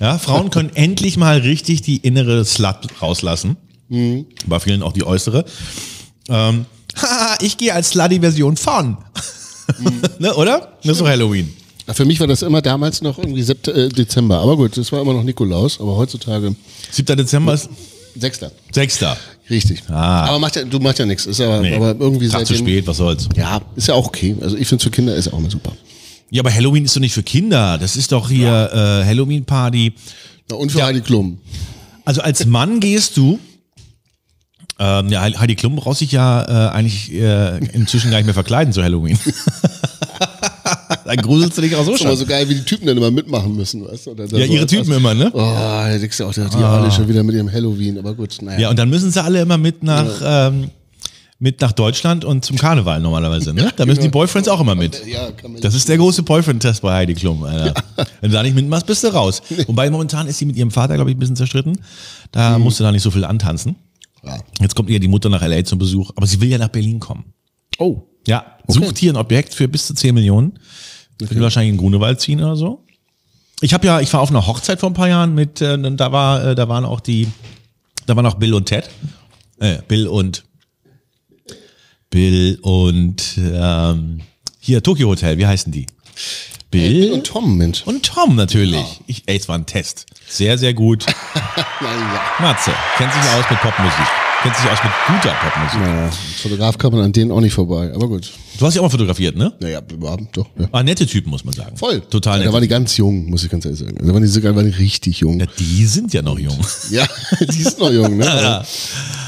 [0.00, 3.56] Ja, Frauen können endlich mal richtig die innere Slut rauslassen.
[4.46, 5.44] Bei vielen auch die äußere.
[6.28, 8.98] Ähm, haha, ich gehe als Slutty-Version von.
[10.18, 10.72] ne, oder?
[10.82, 11.52] Das ist doch Halloween.
[11.86, 14.38] Ja, Für mich war das immer damals noch irgendwie Sept äh, Dezember.
[14.40, 15.80] Aber gut, das war immer noch Nikolaus.
[15.80, 16.54] Aber heutzutage
[16.90, 17.16] 7.
[17.16, 17.68] Dezember ist
[18.16, 18.40] 6.
[18.72, 19.00] 6.
[19.48, 19.82] Richtig.
[19.88, 20.26] Ah.
[20.26, 21.24] Aber macht ja, du machst ja nichts.
[21.24, 21.74] Ist ja, Nee.
[21.74, 22.66] aber irgendwie Tag zu seitdem.
[22.66, 23.28] spät, was soll's.
[23.36, 24.36] Ja, ist ja auch okay.
[24.40, 25.72] Also ich finde für Kinder ist auch immer super.
[26.30, 27.78] Ja, aber Halloween ist doch nicht für Kinder.
[27.78, 29.94] Das ist doch hier äh, Halloween-Party.
[30.50, 31.38] Ja, und für Heidi Klum.
[32.04, 33.38] Also als Mann gehst du,
[34.78, 38.72] ähm, ja, Heidi Klum braucht sich ja äh, eigentlich äh, inzwischen gar nicht mehr verkleiden
[38.72, 39.18] zu Halloween.
[41.04, 42.14] Dann gruselst du dich auch so schon.
[42.16, 44.14] so geil, wie die Typen dann immer mitmachen müssen, weißt du?
[44.14, 45.30] Ja, so ihre Typen immer, ne?
[45.32, 48.58] Oh, da denkst du auch, die alle schon wieder mit ihrem Halloween, aber gut, naja.
[48.60, 50.70] Ja, und dann müssen sie alle immer mit nach, ähm,
[51.38, 53.72] mit nach Deutschland und zum Karneval normalerweise, ne?
[53.76, 55.02] Da müssen die Boyfriends auch immer mit.
[55.06, 55.28] Ja,
[55.62, 57.74] Das ist der große Boyfriend-Test bei Heidi Klum, Alter.
[58.20, 59.40] Wenn du da nicht mitmachst, bist du raus.
[59.66, 61.78] Wobei momentan ist sie mit ihrem Vater, glaube ich, ein bisschen zerstritten.
[62.32, 63.76] Da musst du da nicht so viel antanzen.
[64.24, 64.38] Ja.
[64.60, 65.64] Jetzt kommt ihr die Mutter nach L.A.
[65.64, 67.32] zum Besuch, aber sie will ja nach Berlin kommen.
[67.78, 68.02] Oh.
[68.26, 70.58] Ja, sucht hier ein Objekt für bis zu 10 Millionen.
[71.20, 72.84] Will wahrscheinlich in Grunewald ziehen oder so.
[73.60, 76.12] Ich habe ja, ich war auf einer Hochzeit vor ein paar Jahren mit, äh, da
[76.12, 77.26] war, äh, da waren auch die,
[78.06, 78.88] da waren auch Bill und Ted.
[79.58, 80.44] Äh, Bill und
[82.10, 84.20] Bill und ähm,
[84.60, 85.86] hier Tokyo Hotel, wie heißen die?
[86.70, 87.82] Bill Und Tom, Mensch.
[87.86, 89.00] und Tom natürlich.
[89.06, 90.06] Ich, ey, es war ein Test.
[90.28, 91.06] Sehr, sehr gut.
[91.80, 92.20] Naja.
[92.40, 94.06] Matze, kennt sich aus mit Popmusik.
[94.42, 95.80] Kennt sich aus mit guter Popmusik.
[95.80, 96.10] naja.
[96.42, 98.30] Fotograf kann man an denen auch nicht vorbei, aber gut.
[98.58, 99.52] Du hast ja auch mal fotografiert, ne?
[99.60, 100.46] Naja, überhaupt doch.
[100.58, 100.68] Ja.
[100.72, 101.76] Ah, nette Typen, muss man sagen.
[101.76, 102.00] Voll.
[102.00, 102.48] Total ja, nett.
[102.48, 103.96] Da waren die ganz jung, muss ich ganz ehrlich sagen.
[104.00, 105.38] Da waren die sogar waren die richtig jung.
[105.40, 106.58] Ja, die sind ja noch jung.
[106.90, 107.06] Ja,
[107.40, 108.30] die ist noch jung, ne?
[108.30, 108.64] Aber,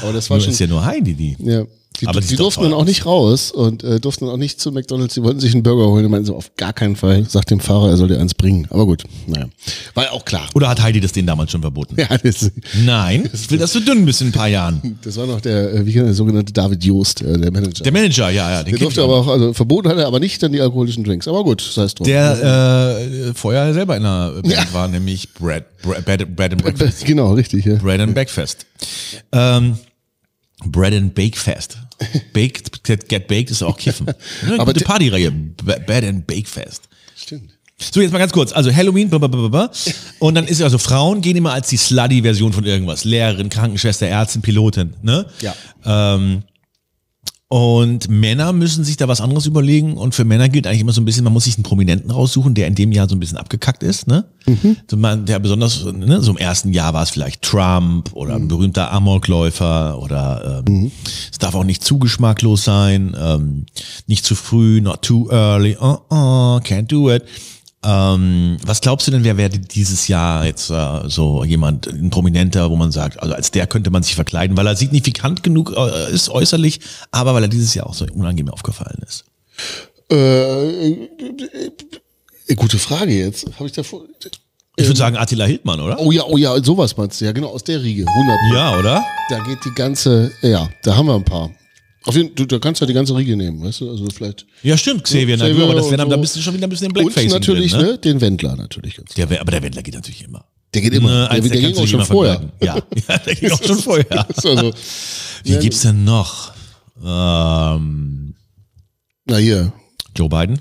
[0.01, 0.53] aber das war Nur schon.
[0.53, 1.37] ist ja nur Heidi, die.
[1.39, 1.63] Ja.
[1.99, 4.71] Die, Aber die durften dann auch nicht raus und äh, durften dann auch nicht zu
[4.71, 5.13] McDonalds.
[5.13, 6.03] Die wollten sich einen Burger holen.
[6.03, 7.25] Die meinten so, auf gar keinen Fall.
[7.29, 8.65] Sagt dem Fahrer, er soll dir eins bringen.
[8.71, 9.45] Aber gut, naja.
[9.93, 10.47] War ja auch klar.
[10.55, 11.95] Oder hat Heidi das denen damals schon verboten?
[11.99, 12.49] Ja, das,
[12.83, 14.97] Nein, ich will, dass du dünn bist in ein paar Jahren.
[15.03, 17.83] das war noch der, äh, wie der sogenannte David Joost, äh, der Manager.
[17.83, 19.27] Der Manager, ja, ja, den der durfte aber auch.
[19.27, 21.27] also verboten hat er aber nicht dann die alkoholischen Drinks.
[21.27, 22.07] Aber gut, sei es drum.
[22.07, 24.63] Der äh, vorher selber in einer Band Ja.
[24.71, 27.05] war, nämlich Bread, Bread, Bread, Bread and Breakfast.
[27.05, 27.75] genau, richtig, ja.
[27.75, 28.65] Bread and Bakefest.
[29.33, 29.77] Ähm,
[30.65, 31.77] Bread and Bake Fest.
[32.33, 34.07] Baked, get, get baked ist auch Kiffen.
[34.45, 35.31] Eine Aber die- Partyreihe.
[35.31, 36.83] Bread and Bake Fest.
[37.15, 37.51] Stimmt.
[37.79, 38.51] So, jetzt mal ganz kurz.
[38.51, 39.71] Also Halloween, blablabla.
[40.19, 43.03] und dann ist ja also Frauen gehen immer als die Slutty-Version von irgendwas.
[43.05, 45.25] Lehrerin, Krankenschwester, Ärztin, Pilotin, ne?
[45.41, 45.55] Ja.
[45.83, 46.43] Ähm,
[47.51, 49.97] und Männer müssen sich da was anderes überlegen.
[49.97, 52.53] Und für Männer gilt eigentlich immer so ein bisschen, man muss sich einen Prominenten raussuchen,
[52.53, 54.23] der in dem Jahr so ein bisschen abgekackt ist, ne?
[54.89, 58.47] So man, der besonders, ne, so im ersten Jahr war es vielleicht Trump oder ein
[58.47, 60.91] berühmter Amokläufer oder ähm,
[61.29, 63.65] es darf auch nicht zu geschmacklos sein, ähm,
[64.07, 67.25] nicht zu früh, not too early, uh, uh, can't do it.
[67.83, 72.69] Ähm, was glaubst du denn, wer wäre dieses Jahr jetzt äh, so jemand, ein Prominenter,
[72.69, 76.13] wo man sagt, also als der könnte man sich verkleiden, weil er signifikant genug äh,
[76.13, 79.25] ist äußerlich, aber weil er dieses Jahr auch so unangenehm aufgefallen ist.
[80.11, 81.07] Äh,
[82.51, 83.45] Äh, Gute Frage jetzt.
[83.55, 84.03] Habe ich davor.
[84.75, 85.99] Ich würde sagen Attila Hildmann, oder?
[85.99, 87.25] Oh ja, oh ja, sowas meinst du.
[87.25, 88.05] Ja, genau, aus der Riege.
[88.07, 89.03] 100 Ja, oder?
[89.29, 91.51] Da geht die ganze, ja, da haben wir ein paar.
[92.05, 93.91] Auf jeden, du, da kannst du ja die ganze Riege nehmen, weißt du?
[93.91, 94.47] Also vielleicht.
[94.63, 96.15] Ja, stimmt, Xavier, Xavier Naidoo, aber das wäre dann, so.
[96.15, 97.25] da bist du schon wieder ein bisschen im Blackface.
[97.25, 97.97] Und natürlich, drin, ne?
[97.99, 99.13] den Wendler natürlich ganz.
[99.13, 100.45] Der, aber der Wendler geht natürlich immer.
[100.73, 101.09] Der geht immer.
[101.09, 102.41] Ne, der, der, der ging du auch schon vorher.
[102.61, 102.75] Ja,
[103.07, 104.27] ja, der ging auch schon vorher.
[104.35, 104.73] Also,
[105.43, 106.53] Wie gibt's denn noch?
[107.03, 108.33] Ähm,
[109.25, 109.71] na hier,
[110.15, 110.59] Joe Biden?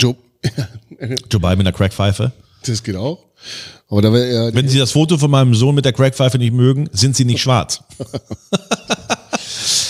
[0.00, 0.14] Joe,
[1.30, 2.32] Joe Biden mit der Crackpfeife?
[2.66, 3.24] das geht auch.
[3.88, 4.54] Aber da wäre er.
[4.54, 7.40] Wenn Sie das Foto von meinem Sohn mit der Crackpfeife nicht mögen, sind Sie nicht
[7.40, 7.82] schwarz.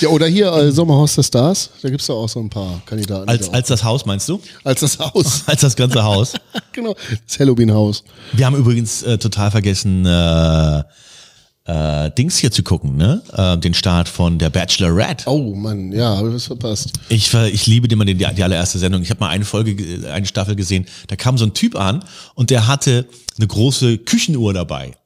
[0.03, 1.71] Ja, oder hier äh, Sommerhaus der Stars.
[1.81, 3.29] Da gibt's da auch so ein paar Kandidaten.
[3.29, 4.41] Als, als das Haus, meinst du?
[4.65, 5.43] als das Haus.
[5.47, 6.35] Als das ganze Haus.
[6.73, 6.95] genau.
[7.27, 8.05] Das Halloween-Haus.
[8.33, 10.83] Wir haben übrigens äh, total vergessen, äh,
[11.65, 13.23] äh, Dings hier zu gucken, ne?
[13.33, 15.31] Äh, den Start von der Bachelorette.
[15.31, 16.91] Oh Mann, ja, habe ich was verpasst.
[17.09, 19.03] Ich, ich liebe den, die, die allererste Sendung.
[19.03, 20.87] Ich habe mal eine Folge, ge- eine Staffel gesehen.
[21.07, 23.07] Da kam so ein Typ an und der hatte
[23.39, 24.97] eine große Küchenuhr dabei.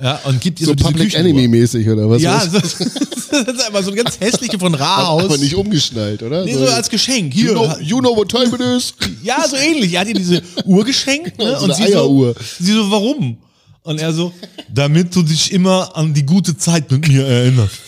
[0.00, 1.30] Ja, und gibt dir So so, Public Küchenuhr.
[1.30, 2.22] Enemy-mäßig oder was?
[2.22, 5.24] Ja, so, das ist einfach so eine ganz hässliche von Rahaus.
[5.24, 6.44] Aber nicht umgeschnallt, oder?
[6.44, 7.32] Nee, so als Geschenk.
[7.34, 7.46] Hier.
[7.46, 8.94] you, know, you know what time it is?
[9.22, 9.94] Ja, so ähnlich.
[9.94, 11.56] Er hat ihr diese Uhr geschenkt ne?
[11.58, 13.38] So und sie so, sie so, warum?
[13.84, 14.32] Und er so,
[14.72, 17.78] damit du dich immer an die gute Zeit mit mir erinnerst.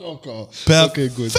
[0.00, 0.50] Oh Gott.
[0.64, 0.90] Perfekt.
[0.90, 1.26] Okay, gut.
[1.26, 1.36] Ist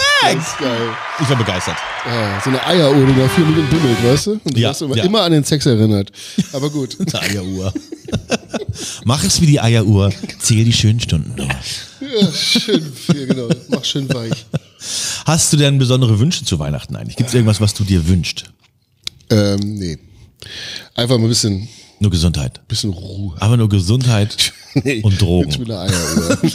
[0.60, 0.90] geil.
[1.22, 1.78] Ich war begeistert.
[2.06, 4.32] Ja, so eine Eieruhr, die nach vier Minuten bimmelt, weißt du?
[4.34, 5.04] Und du Ja, wirst immer, ja.
[5.06, 6.12] immer an den Sex erinnert.
[6.52, 6.98] Aber gut.
[7.14, 7.74] Eine Eieruhr.
[9.06, 10.12] Mach es wie die Eieruhr.
[10.40, 11.50] Zähl die schönen Stunden durch.
[12.02, 13.48] ja, schön viel, genau.
[13.70, 14.46] Mach schön weich.
[15.26, 17.16] Hast du denn besondere Wünsche zu Weihnachten eigentlich?
[17.16, 18.46] Gibt es irgendwas, was du dir wünschst?
[19.30, 19.98] Ähm, nee.
[20.96, 21.68] Einfach mal ein bisschen,
[22.00, 22.60] Nur Gesundheit.
[22.68, 23.36] bisschen Ruhe.
[23.40, 24.52] Aber nur Gesundheit
[24.84, 25.50] Nee, und Drogen.
[25.60, 26.38] mit einer Eieruhr.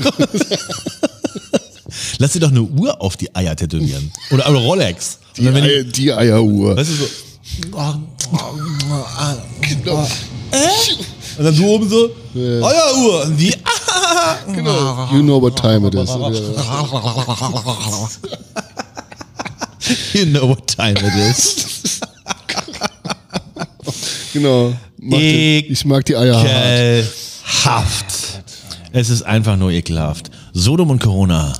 [2.19, 4.13] Lass dir doch eine Uhr auf die Eier tätowieren.
[4.31, 5.19] Oder eine Rolex.
[5.37, 6.77] Die, Eier, die Eieruhr.
[6.77, 7.07] Weißt du so.
[9.61, 10.07] Genau.
[11.37, 13.25] Und dann du oben so, Eieruhr.
[13.25, 13.53] Und die,
[14.55, 15.09] genau.
[15.13, 16.09] You know what time it is.
[16.09, 16.19] Ja.
[20.15, 22.01] you know what time it is.
[24.33, 24.73] Genau.
[24.99, 27.05] Die, ich mag die Eier hart.
[27.65, 28.43] Ekelhaft.
[28.93, 30.31] Es ist einfach nur ekelhaft.
[30.53, 31.53] Sodom und Corona,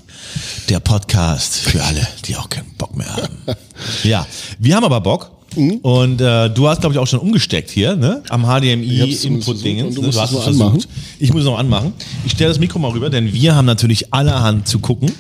[0.69, 3.39] der Podcast für alle, die auch keinen Bock mehr haben.
[4.05, 4.27] Ja,
[4.59, 5.31] wir haben aber Bock.
[5.57, 5.79] Mhm.
[5.83, 8.23] Und äh, du hast, glaube ich, auch schon umgesteckt hier, ne?
[8.29, 9.95] Am HDMI-Input-Dingens.
[9.95, 10.07] du Ne?
[10.09, 10.65] musst hast es versucht.
[10.65, 10.85] anmachen.
[11.19, 11.93] Ich muss es noch anmachen.
[12.25, 15.13] Ich stelle das Mikro mal rüber, denn wir haben natürlich allerhand zu gucken.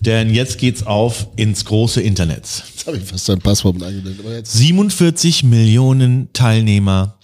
[0.00, 2.42] Denn jetzt geht's auf ins große Internet.
[2.74, 4.24] Jetzt habe ich fast dein Passwort mit eingeblendet.
[4.24, 7.16] Aber jetzt 47 Millionen Teilnehmer,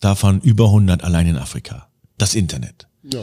[0.00, 1.88] davon über 100 allein in Afrika.
[2.18, 2.86] Das Internet.
[3.12, 3.20] ja.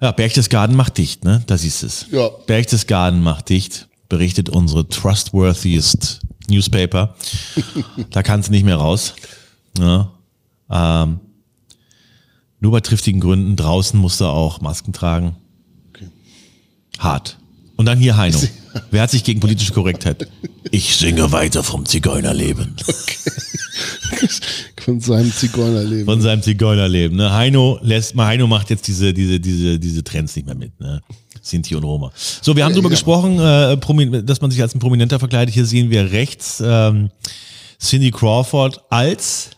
[0.00, 1.42] Ja, Berchtesgaden macht dicht, ne?
[1.46, 2.06] Da siehst du es.
[2.10, 2.28] Ja.
[2.46, 7.14] Berchtesgaden macht dicht, berichtet unsere trustworthiest Newspaper.
[8.10, 9.14] da kannst du nicht mehr raus.
[9.78, 10.10] Ja.
[10.70, 11.20] Ähm,
[12.60, 13.56] nur bei triftigen Gründen.
[13.56, 15.36] Draußen musst du auch Masken tragen.
[15.90, 16.08] Okay.
[16.98, 17.38] Hart.
[17.76, 18.38] Und dann hier Heino.
[18.90, 20.28] Wer hat sich gegen politische Korrektheit?
[20.70, 22.76] Ich singe weiter vom Zigeunerleben.
[24.84, 26.04] Von seinem Zigeunerleben.
[26.04, 27.16] Von seinem Zigeunerleben.
[27.16, 27.32] Ne?
[27.32, 30.78] Heino lässt mal, Heino macht jetzt diese, diese, diese, diese Trends nicht mehr mit.
[30.80, 31.00] Ne?
[31.42, 32.12] Sinti und Roma.
[32.42, 32.94] So, wir haben drüber ja.
[32.94, 35.54] gesprochen, äh, dass man sich als ein Prominenter verkleidet.
[35.54, 37.10] Hier sehen wir rechts ähm,
[37.80, 39.50] Cindy Crawford als,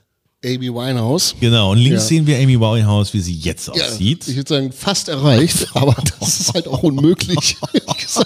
[0.45, 1.35] Amy Winehouse.
[1.39, 2.09] genau, und links Ja.
[2.09, 4.27] sehen wir Amy Winehouse, wie sie jetzt Ja, aussieht.
[4.27, 7.57] ich würde sagen, fast erreicht, aber das ist halt auch unmöglich.
[8.05, 8.25] das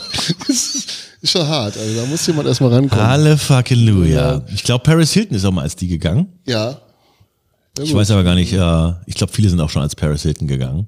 [0.48, 0.88] ist,
[1.20, 1.76] ist schon hart.
[1.76, 3.04] Also da muss jemand erstmal rankommen.
[3.04, 4.42] Alle fucking Luja.
[4.54, 6.28] Ich glaube, Paris Hilton ist auch mal als die gegangen.
[6.46, 6.80] Ja.
[7.78, 10.22] Ja, Ich weiß aber gar nicht, äh, ich glaube, viele sind auch schon als Paris
[10.22, 10.86] Hilton gegangen.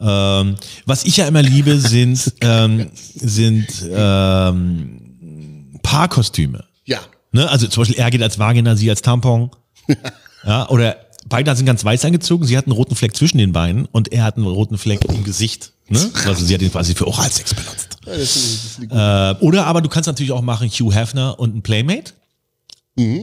[0.00, 6.64] Ähm, was ich ja immer liebe, sind, ähm, sind ähm, Paarkostüme.
[6.86, 7.00] Ja.
[7.32, 7.48] Ne?
[7.50, 9.50] Also zum Beispiel er geht als Vagina, sie als Tampon.
[10.46, 10.96] ja, oder
[11.28, 14.24] beide sind ganz weiß angezogen, sie hat einen roten Fleck zwischen den Beinen und er
[14.24, 15.72] hat einen roten Fleck im Gesicht.
[15.88, 16.10] Ne?
[16.26, 17.98] Also sie hat ihn quasi für Oralsex benutzt.
[18.06, 21.38] Ja, das ist, das liegt Äh, oder aber du kannst natürlich auch machen Hugh Hefner
[21.38, 22.12] und ein Playmate.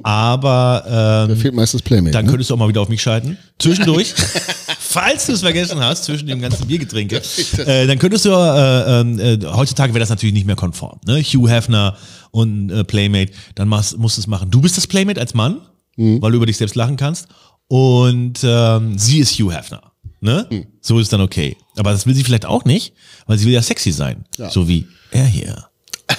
[0.01, 2.11] Aber ähm, da fehlt meist das Playmate.
[2.11, 2.31] dann ne?
[2.31, 3.37] könntest du auch mal wieder auf mich schalten.
[3.59, 4.15] Zwischendurch,
[4.79, 7.21] falls du es vergessen hast, zwischen dem ganzen Biergetränke,
[7.57, 10.99] äh, dann könntest du, äh, äh, äh, heutzutage wäre das natürlich nicht mehr konform.
[11.05, 11.21] Ne?
[11.21, 11.95] Hugh Hefner
[12.31, 14.49] und äh, Playmate, dann machst, musst du es machen.
[14.49, 15.61] Du bist das Playmate als Mann,
[15.99, 17.27] weil du über dich selbst lachen kannst.
[17.67, 19.91] Und ähm, sie ist Hugh Hefner.
[20.21, 20.47] Ne?
[20.81, 21.55] So ist dann okay.
[21.77, 22.93] Aber das will sie vielleicht auch nicht,
[23.25, 24.25] weil sie will ja sexy sein.
[24.37, 24.49] Ja.
[24.49, 25.65] So wie er hier.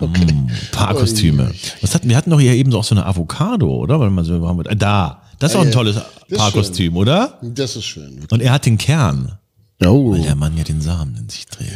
[0.00, 1.54] Mm, Paarkostüme.
[1.80, 4.00] Was hatten, wir hatten doch hier eben so auch so eine Avocado, oder?
[4.00, 4.38] Weil man so
[4.74, 5.22] da.
[5.38, 5.96] Das ist auch ein tolles
[6.34, 7.38] Paarkostüm, oder?
[7.40, 8.26] Das ist schön.
[8.28, 9.38] Und er hat den Kern.
[9.86, 10.12] Oh.
[10.12, 11.72] Weil der Mann ja den Samen in sich trägt.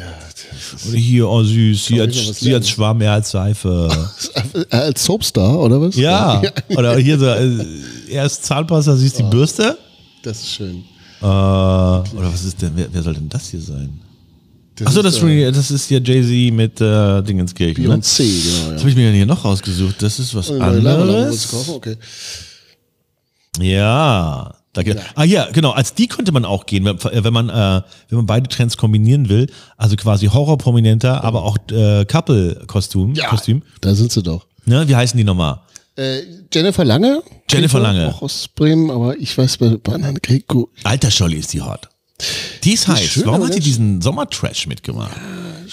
[0.89, 3.89] Oder hier, oh süß, sie, was sie als Schwamm, er als Seife.
[4.71, 5.97] Äh, Als Soapstar, oder was?
[5.97, 6.43] Ja.
[6.71, 7.65] Oder hier so, äh,
[8.11, 9.77] er ist Zahnpasta, sie ist die Bürste.
[10.23, 10.85] Das ist schön.
[11.21, 14.01] Äh, oder was ist denn, wer, wer soll denn das hier sein?
[14.85, 17.85] Achso, das, ist äh, das ist ja Jay-Z mit äh, Dingenskirchen.
[17.85, 17.97] Ne?
[17.97, 18.67] Beyoncé, genau.
[18.67, 18.79] Was Ja.
[18.79, 20.01] habe ich mir hier noch rausgesucht?
[20.03, 21.43] Das ist was Laberlampe anderes.
[21.51, 21.75] du kaufen?
[21.75, 21.97] Okay.
[23.61, 24.55] Ja.
[24.73, 25.71] Da geht, Ah ja, genau.
[25.71, 29.29] Als die könnte man auch gehen, wenn, wenn man äh, wenn man beide Trends kombinieren
[29.29, 29.51] will.
[29.77, 33.15] Also quasi Horror-Prominenter, aber auch äh, Couple-Kostüm.
[33.15, 33.63] Kostüm.
[33.81, 34.47] Da sind sie doch.
[34.67, 34.87] Ne?
[34.87, 35.61] Wie heißen die nochmal?
[35.97, 36.21] Äh,
[36.53, 37.23] Jennifer Lange.
[37.51, 38.09] Jennifer Lange.
[38.09, 40.19] Auch aus Bremen, aber ich weiß bei, bei anderen.
[40.85, 41.89] Alter Scholli ist die hot.
[42.65, 43.01] Die ist heiß.
[43.01, 45.17] schön, Warum hat die diesen Sommertrash mitgemacht?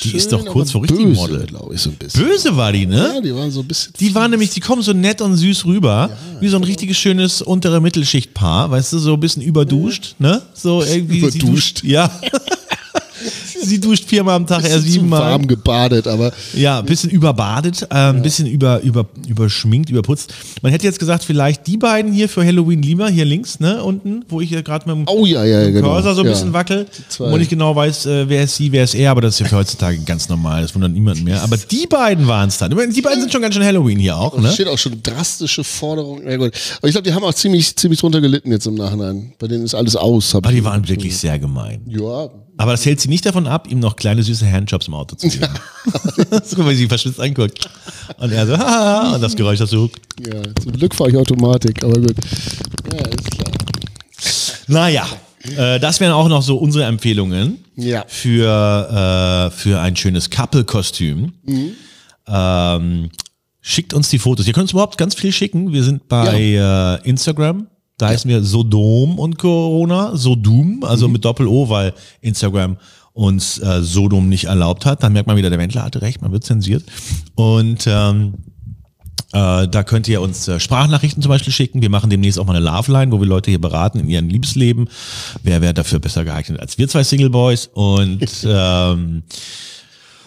[0.03, 1.47] Die ist doch Schön, kurz vor aber richtigen böse, Model.
[1.73, 2.23] ich, so ein bisschen.
[2.23, 3.11] Böse war die, ne?
[3.15, 3.93] Ja, die waren so ein bisschen.
[3.99, 7.41] Die waren nämlich, die kommen so nett und süß rüber, wie so ein richtiges schönes
[7.41, 10.41] untere Mittelschichtpaar, weißt du, so ein bisschen überduscht, ne?
[10.53, 11.19] So irgendwie.
[11.19, 11.43] Überduscht.
[11.81, 12.09] duscht- Ja.
[13.65, 15.19] sie duscht viermal am Tag, er siebenmal.
[15.21, 20.33] warm gebadet, aber Ja, ein bisschen überbadet, äh, ein bisschen über, über, überschminkt, überputzt.
[20.61, 24.23] Man hätte jetzt gesagt, vielleicht die beiden hier für Halloween lieber, hier links, ne, unten,
[24.29, 25.89] wo ich gerade mit dem Oh ja, ja, ja, genau.
[25.93, 26.31] Cursor so ein ja.
[26.33, 26.85] bisschen wackel,
[27.19, 29.45] wo ich genau weiß, äh, wer ist sie, wer ist er, aber das ist ja
[29.47, 31.41] für heutzutage ganz normal, das wundert niemanden mehr.
[31.43, 32.71] Aber die beiden waren es dann.
[32.71, 34.51] Die beiden sind schon ganz schön Halloween hier auch, Da ne?
[34.51, 36.27] steht auch schon drastische Forderungen.
[36.27, 36.35] Ja.
[36.35, 39.33] Aber ich glaube, die haben auch ziemlich, ziemlich drunter gelitten jetzt im Nachhinein.
[39.39, 40.33] Bei denen ist alles aus.
[40.35, 41.81] Aber ich- die waren wirklich sehr gemein.
[41.87, 45.15] Ja, Aber das hält sie nicht davon ab, ihm noch kleine süße Handjobs im Auto
[45.15, 45.47] zu geben.
[46.45, 47.69] so, weil sie verschwitzt anguckt.
[48.17, 49.89] Und er so, haha, und das Geräusch dazu.
[50.25, 50.41] ja.
[50.61, 52.15] Zum Glück fahre ich Automatik, aber gut.
[52.93, 53.51] Ja, ist klar.
[54.67, 55.05] Naja,
[55.57, 58.05] äh, das wären auch noch so unsere Empfehlungen Ja.
[58.07, 61.33] für, äh, für ein schönes Couple-Kostüm.
[62.27, 63.09] Ähm,
[63.61, 64.47] schickt uns die Fotos.
[64.47, 65.73] Ihr könnt uns überhaupt ganz viel schicken.
[65.73, 66.53] Wir sind bei
[67.03, 67.67] äh, Instagram.
[67.97, 70.15] Da heißen wir Sodom und Corona.
[70.15, 72.77] Sodom, also mit Doppel-O, weil Instagram
[73.13, 75.01] uns äh, Sodom nicht erlaubt hat.
[75.03, 76.83] Dann merkt man wieder, der Wendler hatte recht, man wird zensiert.
[77.35, 78.33] Und ähm,
[79.31, 81.81] äh, da könnt ihr uns äh, Sprachnachrichten zum Beispiel schicken.
[81.81, 84.89] Wir machen demnächst auch mal eine Love-Line, wo wir Leute hier beraten in ihrem Liebesleben.
[85.43, 87.69] Wer wäre dafür besser geeignet als wir zwei Single Boys?
[87.73, 89.23] Und ähm,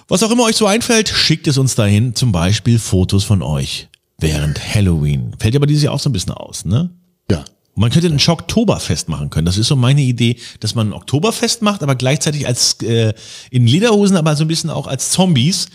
[0.08, 2.14] was auch immer euch so einfällt, schickt es uns dahin.
[2.14, 5.32] Zum Beispiel Fotos von euch während Halloween.
[5.38, 6.90] Fällt ja aber dieses Jahr auch so ein bisschen aus, ne?
[7.30, 7.44] Ja.
[7.78, 9.46] Man könnte ein Schocktoberfest machen können.
[9.46, 13.12] Das ist so meine Idee, dass man ein Oktoberfest macht, aber gleichzeitig als äh,
[13.50, 15.68] in Lederhosen, aber so ein bisschen auch als Zombies,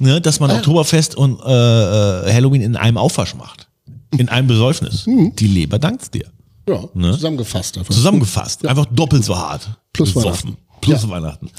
[0.00, 3.68] ne, dass man Oktoberfest und äh, äh, Halloween in einem Aufwasch macht.
[4.16, 5.04] In einem Besäufnis.
[5.06, 6.30] Die Leber dankt's dir.
[6.68, 7.12] Ja, Ne?
[7.12, 7.94] zusammengefasst einfach.
[7.94, 8.66] Zusammengefasst.
[8.66, 9.68] Einfach doppelt so hart.
[9.92, 10.50] Plus Besoffen.
[10.50, 10.80] Weihnachten.
[10.80, 11.50] Plus Weihnachten.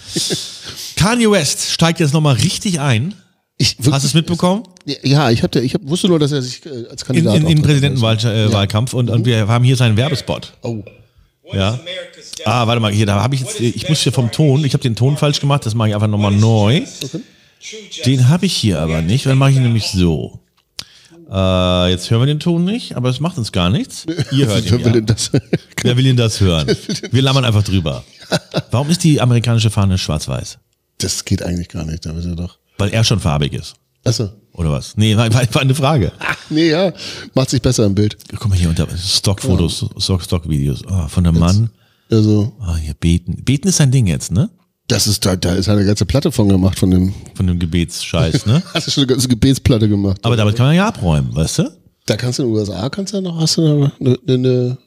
[0.95, 3.13] Kanye West steigt jetzt nochmal richtig ein.
[3.61, 4.63] Ich, Hast du es mitbekommen?
[5.03, 7.41] Ja, ich, hab, der- ich hab, wusste nur, dass er sich äh, als Kandidat in,
[7.41, 7.65] in auftritt.
[7.65, 10.53] Präsidentenwahlkampf äh, Wahlkampf und, und wir haben hier seinen Werbespot.
[10.61, 10.81] Oh.
[11.51, 11.77] Ja.
[12.45, 14.81] Ah, warte mal, hier, da habe ich jetzt, ich muss hier vom Ton, ich habe
[14.83, 16.83] den Ton falsch gemacht, das mache ich einfach nochmal neu.
[18.05, 20.39] Den habe ich hier aber nicht, dann mache ich ihn nämlich so.
[21.29, 24.05] Äh, jetzt hören wir den Ton nicht, aber es macht uns gar nichts.
[24.31, 25.01] Ihr hört Wer ihn, will ja.
[25.01, 25.31] das?
[25.81, 26.67] Wer will denn das hören?
[27.11, 28.03] Wir lammern einfach drüber.
[28.71, 30.59] Warum ist die amerikanische Fahne schwarz-weiß?
[30.99, 32.58] Das geht eigentlich gar nicht, da ist er doch.
[32.79, 33.75] Weil er schon farbig ist.
[34.03, 34.29] Achso.
[34.53, 34.97] Oder was?
[34.97, 36.11] Nee, war, war war eine Frage.
[36.49, 36.91] Nee, ja,
[37.35, 38.17] macht sich besser im Bild.
[38.31, 40.83] Guck mal hier unter Stockfotos, Stock, Stockvideos.
[40.87, 41.69] Ah, von einem Mann.
[42.09, 43.43] Also, Ah, hier beten.
[43.43, 44.49] Beten ist sein Ding jetzt, ne?
[44.87, 47.13] das ist, da, da ist eine ganze Platte von gemacht, von dem.
[47.35, 48.63] Von dem Gebetsscheiß, ne?
[48.73, 50.17] Hast du schon eine ganze Gebetsplatte gemacht?
[50.23, 51.79] Aber damit kann man ja abräumen, weißt du?
[52.09, 54.77] da kannst du in den USA, kannst du ja noch, hast du eine, eine, eine,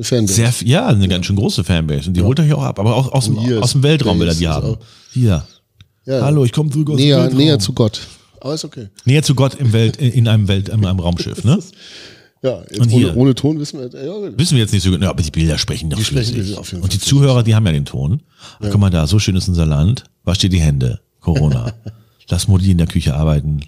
[0.00, 0.34] Fanbase.
[0.34, 2.08] Sehr, ja, eine ganz schön große Fanbase.
[2.08, 2.78] Und die holt euch auch ab.
[2.78, 4.76] Aber auch aus, dem, aus dem Weltraum will er die haben.
[5.12, 5.44] Hier.
[6.08, 7.38] Ja, Hallo, ich komme zurück aus dem näher, Weltraum.
[7.38, 8.00] näher zu Gott.
[8.40, 8.88] Aber ist okay.
[9.04, 11.58] Näher zu Gott im Welt, in einem Welt, in einem Raumschiff, ne?
[12.40, 13.90] Ja, Und ohne, ohne Ton wissen wir.
[14.00, 14.38] Ja, gut.
[14.38, 17.42] Wissen wir jetzt nicht so genau, aber die Bilder sprechen doch jeden Und die Zuhörer,
[17.42, 18.22] die haben ja den Ton.
[18.60, 20.04] Ach, guck mal da, so schön ist unser Land.
[20.22, 21.00] Wasch dir die Hände.
[21.18, 21.72] Corona.
[22.28, 23.62] Lass Mutti in der Küche arbeiten,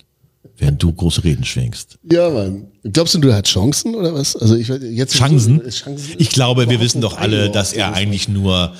[0.56, 1.98] während du große Reden schwingst.
[2.12, 2.68] ja, Mann.
[2.84, 4.36] Glaubst du, du hast Chancen oder was?
[4.36, 5.60] Also ich jetzt Chancen?
[5.68, 8.72] Chancen Ich glaube, wir wissen doch alle, dass er eigentlich nur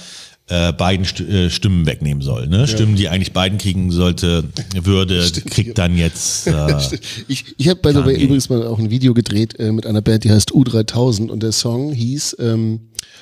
[0.51, 2.47] äh, beiden St äh, Stimmen wegnehmen soll.
[2.49, 2.67] Ne?
[2.69, 4.45] Stimmen, die eigentlich beiden kriegen sollte,
[4.83, 6.47] würde, kriegt dann jetzt.
[6.47, 6.53] Äh,
[7.29, 8.25] Ich, ich habe bei the way Kanye.
[8.25, 11.53] übrigens mal auch ein Video gedreht äh, mit einer Band, die heißt U3000 und der
[11.53, 12.81] Song hieß ähm,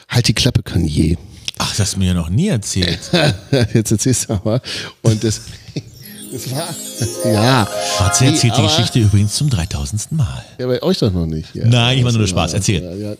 [0.08, 1.16] Halt die Klappe, Kanye.
[1.58, 2.98] ach, das hast du mir ja noch nie erzählt.
[3.74, 4.62] Jetzt erzählst du aber.
[5.02, 5.42] Und das,
[6.32, 7.68] Es war, ja.
[8.00, 10.12] Matze Nee, erzählt die Geschichte übrigens zum 3000.
[10.12, 10.44] Mal.
[10.58, 11.54] Ja, bei euch doch noch nicht.
[11.54, 11.66] Ja.
[11.66, 12.54] Nein, ich war nur Spaß.
[12.54, 12.82] Erzähl.
[12.82, 13.16] Ja, ja.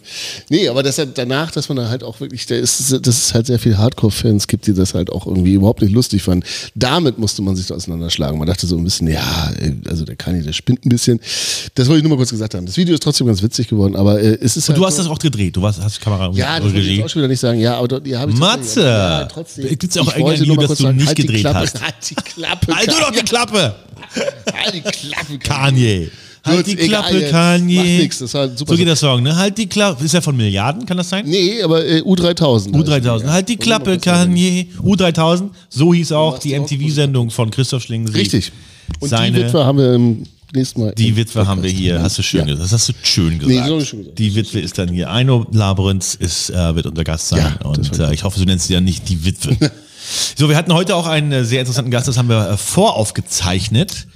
[0.51, 3.35] Nee, aber das hat danach, dass man da halt auch wirklich, der ist, dass es
[3.35, 6.45] halt sehr viele Hardcore-Fans gibt, die das halt auch irgendwie überhaupt nicht lustig fanden.
[6.75, 8.39] Damit musste man sich da auseinanderschlagen.
[8.39, 11.21] Man dachte so ein bisschen, ja, äh, also der Kanye, der spinnt ein bisschen.
[11.75, 12.67] Das wollte ich nur mal kurz gesagt haben.
[12.67, 15.03] Das Video ist trotzdem ganz witzig geworden, aber äh, es ist halt Du hast so-
[15.03, 15.57] das auch gedreht.
[15.57, 17.59] Du warst, hast die Kamera ja, das wollte ich auch schon wieder nicht sagen.
[17.61, 18.83] Ja, aber dort, die habe ich Matze!
[18.85, 19.69] Ja, trotzdem.
[19.69, 21.41] Gibt's auch Ich irgendein wollte nur mal das kurz du sagen, nicht halt die gedreht
[21.43, 21.81] Klappe, hast?
[21.83, 22.75] Halt die Klappe.
[22.75, 23.75] Halt du doch die Klappe!
[24.55, 26.11] Halt die Klappe, Kanye.
[26.45, 27.31] Halt die egal Klappe, jetzt.
[27.31, 27.77] Kanye.
[27.77, 29.37] Macht nix, das war ein super so geht der Song, ne?
[29.37, 30.05] Halt die Klappe.
[30.05, 31.25] Ist ja von Milliarden, kann das sein?
[31.27, 32.71] Nee, aber äh, U3000.
[32.73, 33.27] U3000.
[33.27, 34.69] Halt die Klappe, Kanye.
[34.83, 35.51] U3000.
[35.69, 38.17] So hieß auch die MTV-Sendung von Christoph Schlingensief.
[38.17, 38.53] Richtig.
[39.01, 40.23] Und Seine- die Witwe haben wir im
[40.55, 40.93] nächsten Mal.
[40.97, 42.47] Die Witwe haben wir hier, hast du schön Ja.
[42.47, 42.65] gesagt.
[42.65, 43.59] Das hast du schön Nee, gesagt.
[43.67, 44.19] das hab ich schon gesagt.
[44.19, 45.11] Die Witwe ist dann hier.
[45.11, 47.41] Eino Labyrinth ist, äh, wird unser Gast sein.
[47.41, 49.57] Ja, das und äh, ich hoffe, du nennst sie ja nicht die Witwe.
[50.37, 54.07] so, wir hatten heute auch einen äh, sehr interessanten Gast, das haben wir äh, voraufgezeichnet.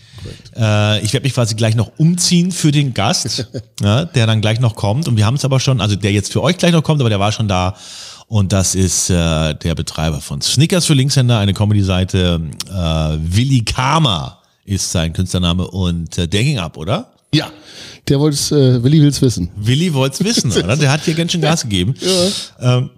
[0.57, 3.48] Äh, ich werde mich quasi gleich noch umziehen für den Gast,
[3.81, 5.09] ja, der dann gleich noch kommt.
[5.09, 7.11] Und wir haben es aber schon, also der jetzt für euch gleich noch kommt, aber
[7.11, 7.76] der war schon da.
[8.28, 12.40] Und das ist äh, der Betreiber von Snickers für Linkshänder, eine Comedy-Seite.
[12.66, 17.12] Äh, Willi Kamer ist sein Künstlername und äh, der ging ab, oder?
[17.35, 17.50] Ja,
[18.09, 19.50] der wollte es, äh, Willi will es wissen.
[19.57, 20.76] Willi wollte es wissen, oder?
[20.76, 21.94] Der hat hier ganz schön Gas gegeben.
[22.61, 22.90] Ähm,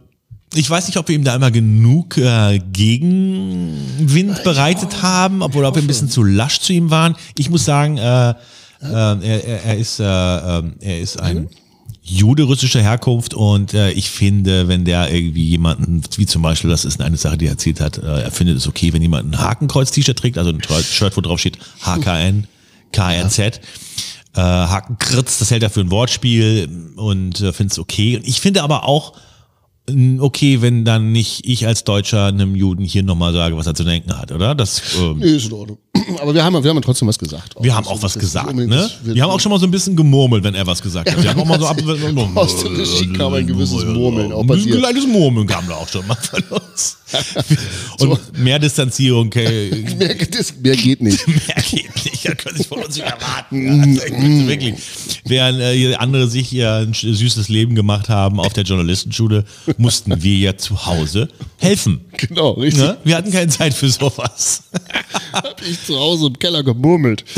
[0.54, 5.68] ich weiß nicht, ob wir ihm da immer genug äh, Gegenwind bereitet haben, ob, oder
[5.68, 7.16] ob wir ein bisschen zu lasch zu ihm waren.
[7.36, 8.34] Ich muss sagen, äh, äh,
[8.82, 11.48] er, er, ist, äh, ähm, er ist ein
[12.02, 16.84] Jude russischer Herkunft und äh, ich finde, wenn der irgendwie jemanden, wie zum Beispiel, das
[16.84, 19.38] ist eine Sache, die er erzählt hat, äh, er findet es okay, wenn jemand ein
[19.38, 22.46] Hakenkreuz-T-Shirt trägt, also ein Shirt, wo drauf steht HKN,
[22.92, 23.38] KNZ.
[23.38, 28.16] Äh, Hakenkritz, das hält er für ein Wortspiel und äh, finde es okay.
[28.16, 29.14] Und ich finde aber auch
[30.18, 33.84] okay, wenn dann nicht ich als Deutscher einem Juden hier nochmal sage, was er zu
[33.84, 34.54] denken hat, oder?
[34.54, 35.78] Das, ähm, Nee, ist in Ordnung.
[36.20, 37.54] Aber wir haben, wir haben trotzdem was gesagt.
[37.60, 38.90] wir haben auch was gesagt, ne?
[39.02, 41.22] Wir haben auch schon mal so ein bisschen gemurmelt, wenn er was gesagt hat.
[41.22, 41.76] Wir haben auch mal so ab
[42.34, 46.06] Aus der Regie kam ein gewisses Murmeln, auch Ein kleines Murmeln kam da auch schon
[46.06, 46.98] mal von uns.
[48.00, 51.26] Und mehr Distanzierung, okay, Mehr, geht nicht.
[51.26, 52.24] mehr geht nicht.
[52.24, 53.98] Das können Sie von uns nicht erwarten.
[54.00, 54.74] Also wirklich.
[55.24, 59.44] Während äh, andere sich hier ein süßes Leben gemacht haben auf der Journalistenschule,
[59.76, 62.00] mussten wir ja zu Hause helfen.
[62.16, 62.82] Genau, richtig.
[62.82, 62.96] Ne?
[63.04, 64.64] Wir hatten keine Zeit für sowas.
[65.32, 67.24] Hab ich zu Hause im Keller gemurmelt.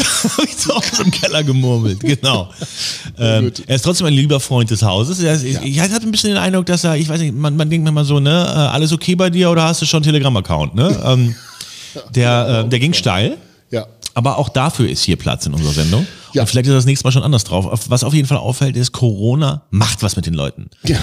[0.56, 2.50] Zu Hause im Keller gemurmelt, genau.
[3.18, 5.20] Ähm, er ist trotzdem ein lieber Freund des Hauses.
[5.20, 7.56] Er ist, ich, ich hatte ein bisschen den Eindruck, dass er, ich weiß nicht, man,
[7.56, 10.12] man denkt manchmal so, ne, äh, alles okay bei dir oder hast du schon einen
[10.12, 11.00] Telegram-Account, ne?
[11.06, 11.34] Ähm,
[12.14, 13.38] der, äh, der ging steil.
[13.70, 13.86] Ja.
[14.12, 16.06] Aber auch dafür ist hier Platz in unserer Sendung.
[16.34, 16.42] Ja.
[16.42, 17.64] Und vielleicht ist das nächste Mal schon anders drauf.
[17.64, 20.68] Auf- Was auf jeden Fall auffällt, ist, Corona macht was mit den Leuten.
[20.84, 20.98] Ja.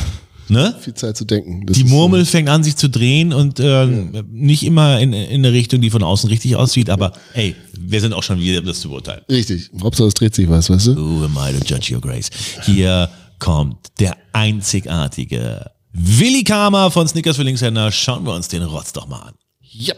[0.50, 0.76] Ne?
[0.82, 1.66] Viel Zeit zu denken.
[1.66, 3.86] Das Die Murmel fängt an, sich zu drehen und äh,
[4.32, 8.14] nicht immer in, in eine Richtung, die von außen richtig aussieht, aber ey, wir sind
[8.14, 9.22] auch schon wieder, das zu beurteilen.
[9.30, 9.70] Richtig.
[9.82, 10.96] Hauptsache es dreht sich was, weißt du?
[10.98, 12.30] Who am I to judge your grace?
[12.66, 17.92] Hier kommt der einzigartige Willi Kamer von Snickers für Linkshänder.
[17.92, 19.34] Schauen wir uns den Rotz doch mal an.
[19.62, 19.94] Ja.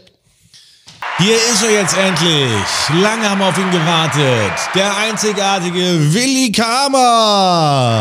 [1.18, 3.00] Hier ist er jetzt endlich.
[3.02, 4.52] Lange haben wir auf ihn gewartet.
[4.74, 7.96] Der einzigartige Willi Kamer.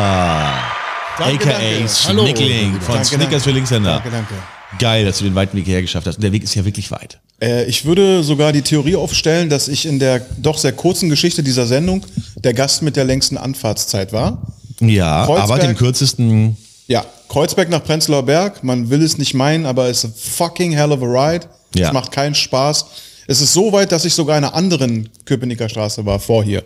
[1.17, 1.59] Danke, AKA
[2.07, 2.25] Hallo.
[2.25, 3.39] von Danke, Snickers danke.
[3.39, 3.93] für Linkshänder.
[3.93, 4.33] Danke, danke.
[4.79, 6.15] Geil, dass du den weiten Weg hierher geschafft hast.
[6.15, 7.19] Und der Weg ist ja wirklich weit.
[7.41, 11.43] Äh, ich würde sogar die Theorie aufstellen, dass ich in der doch sehr kurzen Geschichte
[11.43, 12.05] dieser Sendung
[12.37, 14.41] der Gast mit der längsten Anfahrtszeit war.
[14.79, 15.49] Ja, Kreuzberg.
[15.49, 16.57] aber den kürzesten.
[16.87, 20.13] Ja, Kreuzberg nach Prenzlauer Berg, man will es nicht meinen, aber es ist a
[20.45, 21.47] fucking hell of a ride.
[21.75, 21.87] Ja.
[21.87, 22.85] Es macht keinen Spaß.
[23.27, 26.63] Es ist so weit, dass ich sogar in einer anderen Köpenicker Straße war, vor hier.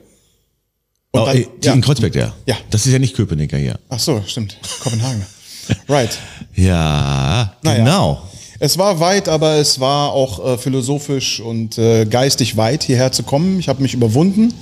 [1.12, 1.74] Und Oh, dann- die ja.
[1.74, 2.34] in Kreuzberg, der.
[2.46, 2.56] Ja.
[2.70, 3.80] Das ist ja nicht Köpenicker hier.
[3.90, 4.58] Ach so, stimmt.
[4.84, 5.26] Kopenhagen.
[5.90, 6.12] right.
[6.56, 7.78] Ja, Naja.
[7.80, 8.22] genau.
[8.60, 13.24] Es war weit, aber es war auch äh, philosophisch und äh, geistig weit, hierher zu
[13.24, 13.60] kommen.
[13.60, 14.54] Ich habe mich überwunden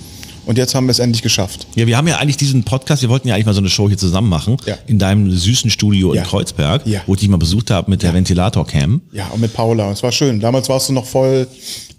[0.48, 1.68] und jetzt haben wir es endlich geschafft.
[1.76, 3.88] Ja, wir haben ja eigentlich diesen Podcast, wir wollten ja eigentlich mal so eine Show
[3.88, 4.78] hier zusammen machen, Ja.
[4.88, 6.24] in deinem süßen Studio Ja.
[6.24, 7.02] in Kreuzberg, Ja.
[7.06, 9.02] wo ich dich mal besucht habe mit der Ventilator-Cam.
[9.12, 9.92] Ja, und mit Paula.
[9.92, 10.40] Es war schön.
[10.40, 11.48] Damals warst du noch voll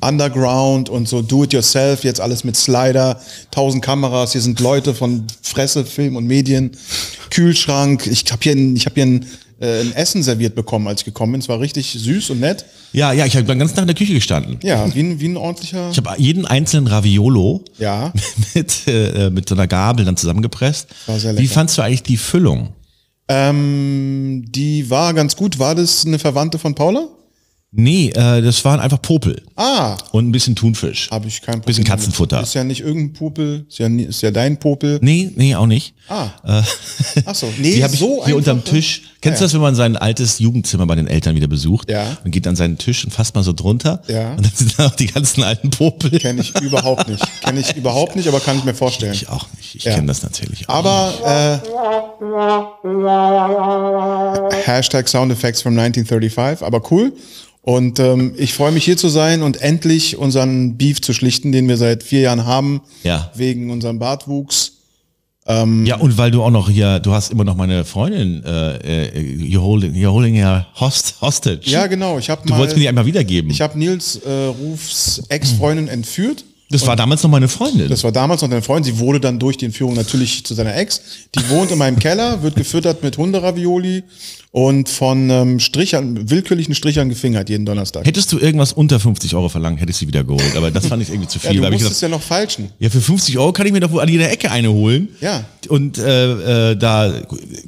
[0.00, 2.04] underground und so do it yourself.
[2.04, 4.32] Jetzt alles mit Slider, tausend Kameras.
[4.32, 6.70] Hier sind Leute von Fresse, Film und Medien,
[7.30, 8.06] Kühlschrank.
[8.06, 9.26] Ich habe hier, ich hab hier ein,
[9.60, 11.40] äh, ein Essen serviert bekommen, als ich gekommen bin.
[11.40, 12.64] Es war richtig süß und nett.
[12.92, 14.58] Ja, ja, ich habe den ganzen Tag in der Küche gestanden.
[14.62, 15.90] Ja, wie ein, wie ein ordentlicher.
[15.90, 18.12] Ich habe jeden einzelnen Raviolo Ja.
[18.54, 20.88] mit, äh, mit so einer Gabel dann zusammengepresst.
[21.06, 22.70] War sehr Wie fandst du eigentlich die Füllung?
[23.28, 25.58] Ähm, die war ganz gut.
[25.58, 27.08] War das eine Verwandte von Paula?
[27.80, 29.40] Nee, äh, das waren einfach Popel.
[29.54, 31.08] Ah, Und ein bisschen Thunfisch.
[31.12, 31.66] habe ich kein Problem.
[31.66, 31.84] Bisschen.
[31.84, 32.42] Katzenfutter.
[32.42, 34.98] Ist ja nicht irgendein Popel, ist ja, nie- ist ja dein Popel.
[35.00, 35.94] Nee, nee, auch nicht.
[36.08, 36.26] Ah.
[36.44, 36.62] Äh,
[37.24, 38.64] Ach so, nee, die habe ich so hier unterm?
[38.64, 39.02] Tisch.
[39.20, 39.46] Kennst du Ja.
[39.46, 41.88] das, wenn man sein altes Jugendzimmer bei den Eltern wieder besucht?
[41.88, 42.16] Ja.
[42.24, 44.02] Und geht an seinen Tisch und fasst mal so drunter.
[44.08, 44.32] Ja.
[44.32, 46.18] Und dann sind da auch die ganzen alten Popel.
[46.18, 47.24] Kenne ich überhaupt nicht.
[47.44, 49.12] Kenne ich überhaupt nicht, aber kann ich mir vorstellen.
[49.12, 49.76] Ich auch nicht.
[49.76, 49.94] Ich Ja.
[49.94, 50.74] kenne das natürlich auch.
[50.74, 51.58] Aber äh,
[54.64, 57.12] Hashtag Soundeffects from 1935, aber cool.
[57.68, 61.68] Und ähm, ich freue mich hier zu sein und endlich unseren Beef zu schlichten, den
[61.68, 63.30] wir seit vier Jahren haben, Ja.
[63.34, 64.72] wegen unserem Bartwuchs.
[65.46, 69.44] Ja, und weil du auch noch hier, du hast immer noch meine Freundin, äh, äh,
[69.54, 71.60] you're holding, you're holding her host, hostage.
[71.70, 72.18] Ja, genau.
[72.18, 73.50] Ich habe Du mal, wolltest mir die einmal wiedergeben.
[73.50, 76.44] ich habe Nils äh, Rufs Ex-Freundin entführt.
[76.70, 77.88] das war damals noch meine Freundin.
[77.88, 78.92] Das war damals noch deine Freundin.
[78.94, 81.00] Sie wurde dann durch die Entführung natürlich zu seiner Ex.
[81.34, 84.02] Die wohnt in meinem Keller, wird gefüttert mit Hunderavioli
[84.50, 88.06] und von ähm, Strichern, willkürlichen Strichern gefingert jeden Donnerstag.
[88.06, 90.56] Hättest du irgendwas unter 50 Euro verlangt, hätte ich sie wieder geholt.
[90.56, 91.60] Aber das fand ich irgendwie zu Ja, viel.
[91.60, 92.70] du hab ich musstest gedacht, ja noch falschen.
[92.78, 95.08] ja, für 50 Euro kann ich mir doch wohl an jeder Ecke eine holen.
[95.20, 95.44] Ja.
[95.68, 97.12] Und äh, äh, da,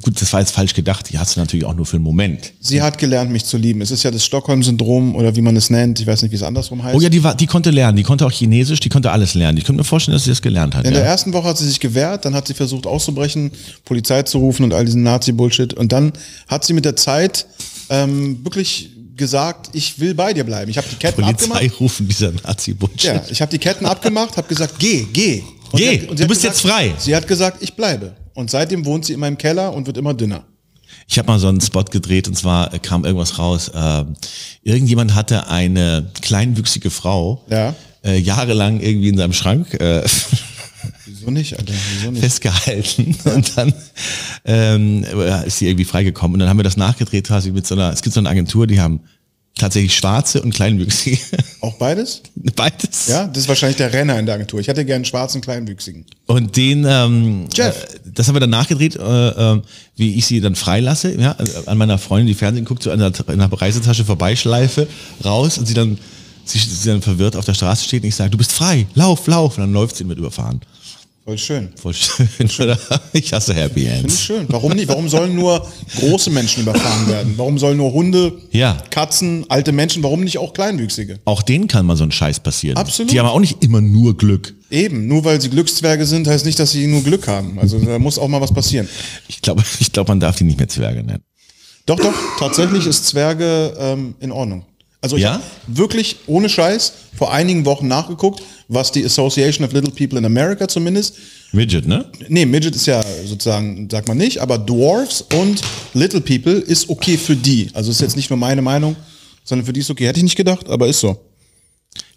[0.01, 1.11] gut, das war jetzt falsch gedacht.
[1.11, 2.53] Die hast du natürlich auch nur für einen Moment.
[2.59, 3.81] Sie hat gelernt, mich zu lieben.
[3.81, 5.99] Es ist ja das Stockholm-Syndrom oder wie man es nennt.
[5.99, 6.95] Ich weiß nicht, wie es andersrum heißt.
[6.95, 7.95] Oh ja, die, war, die konnte lernen.
[7.97, 9.57] Die konnte auch Chinesisch, die konnte alles lernen.
[9.59, 10.85] Ich könnte mir vorstellen, dass sie das gelernt hat.
[10.85, 11.07] In der Ja.
[11.09, 13.51] ersten Woche hat sie sich gewehrt, dann hat sie versucht auszubrechen,
[13.85, 15.73] Polizei zu rufen und all diesen Nazi-Bullshit.
[15.75, 16.13] Und dann
[16.47, 17.45] hat sie mit der Zeit
[17.89, 20.71] ähm, wirklich gesagt, ich will bei dir bleiben.
[20.71, 21.79] Ich habe die Ketten Polizei abgemacht.
[21.79, 23.03] rufen, dieser Nazi-Bullshit.
[23.03, 25.43] Ja, ich habe die Ketten abgemacht, habe gesagt, geh, geh.
[25.71, 26.93] Und Geh, hat- du bist gesagt, jetzt frei.
[26.97, 28.15] Sie hat gesagt, ich bleibe.
[28.33, 30.43] Und seitdem wohnt sie in meinem Keller und wird immer dünner.
[31.07, 33.71] Ich habe mal so einen Spot gedreht und zwar äh, kam irgendwas raus.
[33.75, 34.15] ähm,
[34.63, 37.75] irgendjemand hatte eine kleinwüchsige Frau Ja.
[38.03, 40.03] äh, jahrelang irgendwie in seinem Schrank äh,
[41.05, 41.73] Wieso nicht, Alter?
[41.93, 42.21] Wieso nicht?
[42.21, 43.73] festgehalten und dann
[44.45, 45.03] ähm,
[45.45, 48.01] ist sie irgendwie freigekommen und dann haben wir das nachgedreht quasi mit so einer, es
[48.01, 49.01] gibt so eine Agentur, die haben
[49.57, 51.19] tatsächlich schwarze und kleinwüchsige,
[51.61, 52.23] Auch beides?
[52.55, 53.07] beides.
[53.07, 54.59] Ja, das ist wahrscheinlich der Renner in der Agentur.
[54.59, 56.05] Ich hätte gerne einen schwarzen Kleinwüchsigen.
[56.25, 57.83] Und den, ähm, Jeff.
[57.83, 59.61] Äh, das haben wir dann nachgedreht, äh, äh,
[59.95, 63.13] wie ich sie dann freilasse, ja, an meiner Freundin, die Fernsehen guckt, so an der,
[63.27, 64.87] in der Reisetasche vorbeischleife,
[65.23, 65.97] raus und sie dann,
[66.45, 69.27] sie, sie dann verwirrt auf der Straße steht und ich sage, du bist frei, lauf,
[69.27, 69.57] lauf.
[69.57, 70.61] Und dann läuft sie mit überfahren.
[71.23, 71.69] Voll schön.
[71.75, 72.27] Voll schön,
[72.59, 72.77] oder?
[73.13, 74.21] Ich hasse Happy Finde ich Ends.
[74.21, 74.45] schön.
[74.49, 74.87] Warum nicht?
[74.87, 75.65] Warum sollen nur
[75.99, 77.33] große Menschen überfahren werden?
[77.37, 78.75] Warum sollen nur Hunde, Ja.
[78.89, 81.19] Katzen, alte Menschen, warum nicht auch Kleinwüchsige?
[81.25, 82.75] Auch denen kann mal so ein Scheiß passieren.
[82.75, 83.11] Absolut.
[83.11, 84.55] Die haben auch nicht immer nur Glück.
[84.71, 87.59] Eben, nur weil sie Glückszwerge sind, heißt nicht, dass sie nur Glück haben.
[87.59, 88.89] Also da muss auch mal was passieren.
[89.27, 91.23] Ich glaube, ich glaube, man darf die nicht mehr Zwerge nennen.
[91.85, 94.65] Doch, doch, tatsächlich ist Zwerge ähm, in Ordnung.
[95.01, 95.33] Also ich Ja?
[95.33, 100.25] habe wirklich ohne Scheiß vor einigen Wochen nachgeguckt, was die Association of Little People in
[100.25, 101.15] America zumindest
[101.53, 102.05] Midget, ne?
[102.29, 105.61] Nee, Midget ist ja sozusagen, sagt man nicht, aber Dwarfs und
[105.93, 107.69] Little People ist okay für die.
[107.73, 108.95] Also ist jetzt nicht nur meine Meinung,
[109.43, 110.07] sondern für die ist okay.
[110.07, 111.19] Hätte ich nicht gedacht, aber ist so.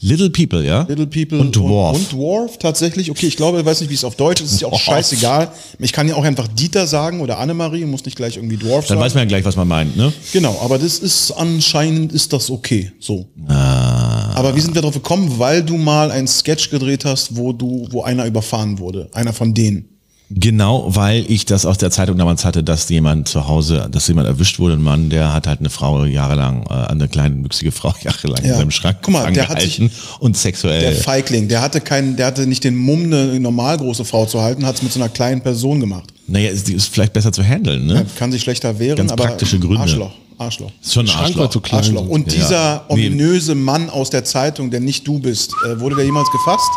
[0.05, 0.83] Little People, ja?
[0.83, 1.97] Little People Und Dwarf.
[1.97, 3.11] Und, und Dwarf tatsächlich.
[3.11, 4.53] Okay, ich glaube, ich weiß nicht, wie es auf Deutsch ist.
[4.53, 5.51] Ist ja auch scheißegal.
[5.79, 8.87] Ich kann ja auch einfach Dieter sagen oder Annemarie und muss nicht gleich irgendwie Dwarf
[8.87, 9.01] Dann sagen.
[9.01, 10.13] weiß man ja gleich, was man meint, ne?
[10.35, 12.93] Genau, aber das ist anscheinend ist das okay.
[13.01, 13.27] So.
[13.49, 14.35] Ah.
[14.35, 15.39] Aber wie sind wir drauf gekommen?
[15.39, 19.09] Weil du mal einen Sketch gedreht hast, wo du, wo einer überfahren wurde.
[19.15, 19.89] Einer von denen.
[20.31, 24.27] Genau, weil ich das aus der Zeitung damals hatte, dass jemand zu Hause, dass jemand
[24.27, 27.95] erwischt wurde, ein Mann, der hat halt eine Frau jahrelang, äh, eine kleine wüchsige Frau
[28.03, 28.57] jahrelang in Ja.
[28.57, 30.81] seinem Schrank Guck mal, der hat angehalten und sexuell.
[30.81, 34.41] Der Feigling, der hatte keinen, der hatte nicht den Mumm, eine normal große Frau zu
[34.41, 36.13] halten, hat es mit so einer kleinen Person gemacht.
[36.27, 38.07] naja, ist, die ist vielleicht besser zu handeln, ne?
[38.17, 39.81] Kann sich schlechter wehren, Ganz aber praktische Gründe.
[39.81, 40.73] Arschloch, Arschloch.
[40.83, 41.51] Ist schon ein Schrank war Arschloch.
[41.51, 41.79] zu klein.
[41.81, 42.09] Arschloch.
[42.09, 42.39] Und Ja.
[42.39, 43.09] dieser Nee.
[43.09, 46.71] ominöse Mann aus der Zeitung, der nicht du bist, äh, wurde der jemals gefasst?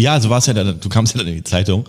[0.00, 0.78] Ja, so war es ja dann.
[0.80, 1.82] Du kamst ja dann in die Zeitung.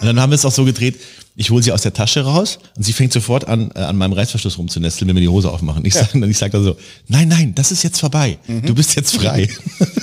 [0.00, 0.96] Und dann haben wir es auch so gedreht,
[1.36, 4.12] ich hole sie aus der Tasche raus und sie fängt sofort an, äh, an meinem
[4.12, 5.84] Reißverschluss rumzunesteln, wenn wir die Hose aufmachen.
[5.84, 6.00] Ich Ja.
[6.04, 6.76] sage dann, ich sag dann so,
[7.08, 8.38] nein, nein, das ist jetzt vorbei.
[8.64, 9.48] Du bist jetzt frei.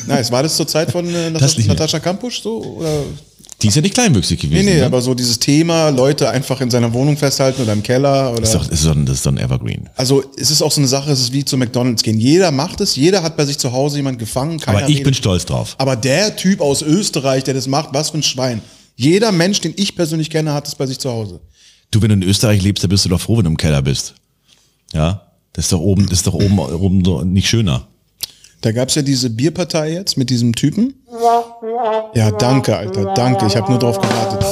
[0.07, 0.31] Nice.
[0.31, 1.29] War das zur Zeit von äh.
[1.29, 2.63] Natascha Kampusch so?
[2.77, 3.03] Oder?
[3.61, 4.65] Die ist ja nicht kleinwüchsig Nee, gewesen.
[4.65, 4.85] nee, ne?
[4.85, 8.41] aber so dieses Thema, Leute einfach in seiner Wohnung festhalten oder im Keller oder.
[8.41, 9.89] das, ist doch, das, ist doch, ein- das ist doch ein Evergreen.
[9.95, 12.19] also es ist auch so eine Sache, es ist wie zu McDonalds gehen.
[12.19, 14.59] Jeder macht es, jeder hat bei sich zu Hause jemand gefangen.
[14.65, 15.03] Aber ich redet.
[15.03, 15.75] bin stolz drauf.
[15.77, 18.61] Aber der Typ aus Österreich, der das macht, was für ein Schwein.
[18.95, 21.39] Jeder Mensch, den ich persönlich kenne, hat es bei sich zu Hause.
[21.91, 23.81] Du, wenn du in Österreich lebst, dann bist du doch froh, wenn du im Keller
[23.81, 24.15] bist.
[24.93, 25.27] Ja?
[25.53, 27.87] Das ist doch oben, das ist doch oben, oben so nicht schöner.
[28.61, 30.93] Da gab's ja diese Bierpartei jetzt mit diesem Typen.
[32.13, 33.47] Ja, danke, Alter, danke.
[33.47, 34.45] Ich habe nur drauf gewartet.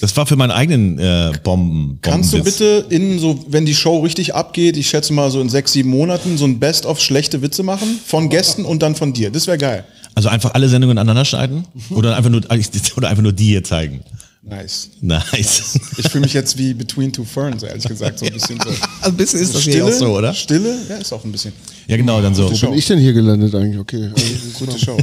[0.00, 1.98] Das war für meinen eigenen äh, Bomben.
[2.02, 5.48] Kannst du bitte in so, wenn die Show richtig abgeht, ich schätze mal so in
[5.48, 7.98] sechs, sieben Monaten, so ein Best-of schlechte Witze machen?
[8.04, 9.30] Von Gästen und dann von dir.
[9.30, 9.84] Das wäre geil.
[10.14, 11.64] Also einfach alle Sendungen aneinander schneiden?
[11.90, 12.42] Oder einfach nur,
[12.96, 14.00] oder einfach nur die hier zeigen?
[14.48, 14.90] Nice.
[15.00, 15.78] Nice.
[15.98, 18.20] Ich fühle mich jetzt wie Between Two Ferns, ehrlich gesagt.
[18.20, 18.70] So ein bisschen so.
[19.02, 20.32] Ein bisschen ist das hier Stille, auch so, oder?
[20.32, 21.52] Stille, ja, ist auch ein bisschen.
[21.88, 22.50] Ja, genau, dann so.
[22.50, 23.78] Wo bin ich denn hier gelandet eigentlich?
[23.78, 24.08] Okay.
[24.14, 24.26] Also,
[24.64, 24.96] Gute Show.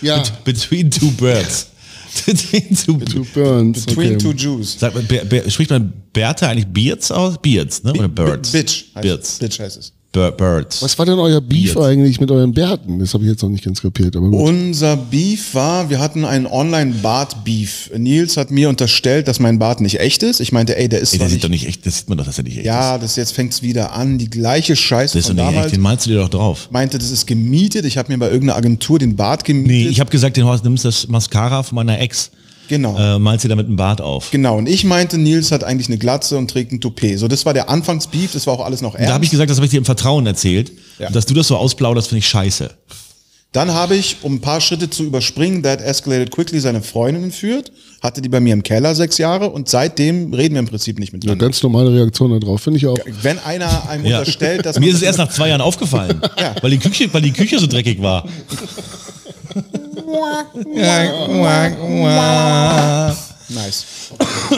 [0.00, 1.68] ja, Between two birds.
[2.26, 3.84] Between two, Two Burns.
[3.86, 4.18] Between okay.
[4.18, 4.78] Two Jews.
[4.78, 7.36] Sagt man, Ber- Ber- spricht man Bertha eigentlich Beards aus?
[7.42, 7.92] Beards, ne?
[7.92, 8.52] Oder Birds?
[8.52, 9.38] Bitch heißt es.
[9.40, 9.92] Bitch heißt es.
[10.14, 10.80] Bir- Birds.
[10.80, 11.76] Was war denn euer Beef Jetzt.
[11.78, 13.00] eigentlich mit euren Bärten?
[13.00, 14.40] Das habe ich jetzt noch nicht ganz kapiert, aber gut.
[14.40, 17.90] Unser Beef war, wir hatten einen Online-Bart-Beef.
[17.96, 20.40] Nils hat mir unterstellt, dass mein Bart nicht echt ist.
[20.40, 22.18] Ich meinte, ey, der ist Ey, der sieht nicht, doch nicht echt, das sieht man
[22.18, 22.66] doch, dass er nicht echt ist.
[22.66, 24.18] Ja, das jetzt fängt's wieder an.
[24.18, 25.72] Die gleiche Scheiße Das ist doch nicht echt, damals.
[25.72, 26.68] den malst du dir doch drauf.
[26.70, 27.84] Meinte, das ist gemietet.
[27.84, 29.68] Ich habe mir bei irgendeiner Agentur den Bart gemietet.
[29.68, 32.30] Nee, ich habe gesagt, den Horst nimmst das Mascara von meiner Ex.
[32.68, 32.96] Genau.
[32.98, 34.30] Äh, malst dir damit einen Bart auf.
[34.30, 37.18] Genau, und ich meinte, Nils hat eigentlich eine Glatze und trägt ein Toupet.
[37.18, 39.10] So, das war der Anfangsbeef, das war auch alles noch ernst.
[39.10, 40.72] Da habe ich gesagt, das habe ich dir im Vertrauen erzählt.
[40.98, 41.10] Ja.
[41.10, 42.70] Dass du das so ausplauderst, finde ich scheiße.
[43.52, 47.70] Dann habe ich, um ein paar Schritte zu überspringen, That Escalated Quickly seine Freundin entführt,
[48.02, 51.10] hatte die bei mir im Keller sechs Jahre und seitdem reden wir im Prinzip nicht
[51.12, 51.44] Eine miteinander.
[51.46, 52.98] ganz normale Reaktion darauf, finde ich auch.
[53.22, 54.18] Wenn einer einem Ja.
[54.18, 56.54] unterstellt, dass Mir ist es erst nach zwei Jahren aufgefallen, Ja.
[56.62, 58.26] weil, die Küche, weil die Küche so dreckig war.
[63.48, 63.84] Nice.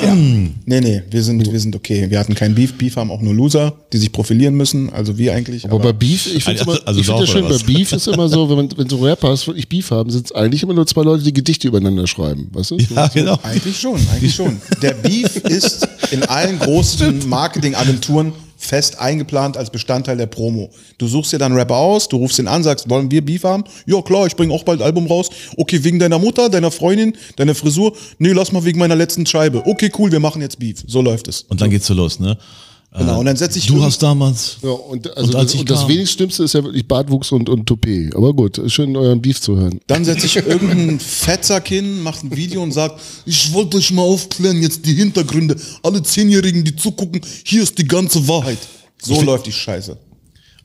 [0.01, 0.15] Ja.
[0.15, 2.09] Nee, nee, wir sind, wir sind okay.
[2.09, 2.75] Wir hatten keinen Beef.
[2.79, 4.91] Beef haben auch nur Loser, die sich profilieren müssen.
[4.93, 5.65] Also wir eigentlich.
[5.65, 7.65] Aber bei Beef, ich finde Also- also, ich find das schön, oder bei was?
[7.65, 10.63] Beef ist immer so, wenn, man, wenn so Rappers wirklich Beef haben, sind es eigentlich
[10.63, 12.49] immer nur zwei Leute, die Gedichte übereinander schreiben.
[12.53, 12.77] Weißt du?
[12.95, 13.39] Ja, genau.
[13.43, 14.61] Eigentlich schon, eigentlich schon.
[14.83, 20.71] Der Beef ist in allen großen Marketingagenturen fest eingeplant als Bestandteil der Promo.
[20.99, 23.45] Du suchst dir dann einen Rapper aus, du rufst ihn an, sagst, wollen wir Beef
[23.45, 23.65] haben?
[23.87, 25.29] Ja klar, ich bringe auch bald ein Album raus.
[25.57, 27.97] Okay, wegen deiner Mutter, deiner Freundin, deiner Frisur?
[28.19, 29.63] Nee, lass mal wegen meiner letzten Scheibe.
[29.67, 30.83] Okay, cool, wir machen jetzt Beef.
[30.87, 31.43] So läuft es.
[31.43, 32.39] Und dann geht's so los, ne?
[32.99, 34.57] Genau, und dann setze ich Du hast damals.
[34.63, 37.49] Ja, und, also Und als das, und das wenigst Schlimmste ist ja wirklich Bartwuchs und,
[37.49, 38.15] und Toupet.
[38.17, 39.81] Aber gut, schön euren Beef zu hören.
[39.87, 44.03] Dann setze ich irgendeinen Fettsack hin, macht ein Video und sagt, ich wollte euch mal
[44.03, 45.57] aufklären, jetzt die Hintergründe.
[45.83, 48.59] Alle Zehnjährigen, die zugucken, hier ist die ganze Wahrheit.
[49.03, 49.97] So läuft die Scheiße.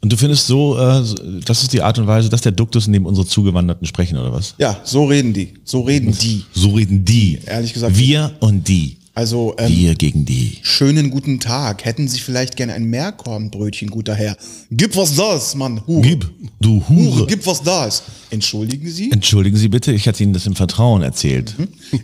[0.03, 1.03] Und du findest so, äh,
[1.45, 4.55] das ist die Art und Weise, dass der Duktus, dem unsere Zugewanderten sprechen, oder was?
[4.57, 5.53] Ja, so reden die.
[5.63, 6.43] So reden die.
[6.53, 7.37] So reden die.
[7.45, 8.97] Ehrlich gesagt- Wir und die.
[9.13, 10.59] Also, ähm, Wir gegen die.
[10.61, 11.83] schönen guten Tag.
[11.83, 14.37] Hätten Sie vielleicht gerne ein Meerkornbrötchen, guter Herr?
[14.71, 15.81] Gib was da ist, Mann.
[15.85, 16.01] Hure.
[16.01, 16.29] Gib,
[16.61, 17.25] du Hure.
[17.27, 18.03] Gib was da ist.
[18.29, 19.11] Entschuldigen Sie?
[19.11, 21.55] Entschuldigen Sie bitte, ich hatte Ihnen das im Vertrauen erzählt.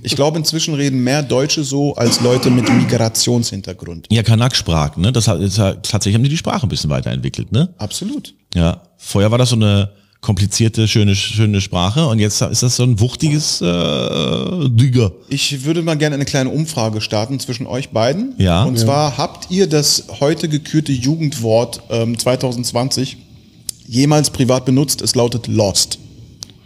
[0.03, 4.07] Ich glaube, inzwischen reden mehr Deutsche so als Leute mit Migrationshintergrund.
[4.11, 5.13] Ja, Kanak-Sprachen, ne?
[5.13, 7.73] Das hat, das hat, tatsächlich haben die die Sprache ein bisschen weiterentwickelt, ne?
[7.77, 8.35] Absolut.
[8.53, 8.81] Ja.
[8.97, 9.91] Vorher war das so eine
[10.21, 15.11] komplizierte, schöne, schöne Sprache und jetzt ist das so ein wuchtiges äh, Digger.
[15.29, 18.33] Ich würde mal gerne eine kleine Umfrage starten zwischen euch beiden.
[18.37, 18.63] Ja.
[18.63, 23.17] Und zwar habt ihr das heute gekürte Jugendwort ähm, 2020
[23.87, 25.01] jemals privat benutzt?
[25.01, 25.99] Es lautet Lost.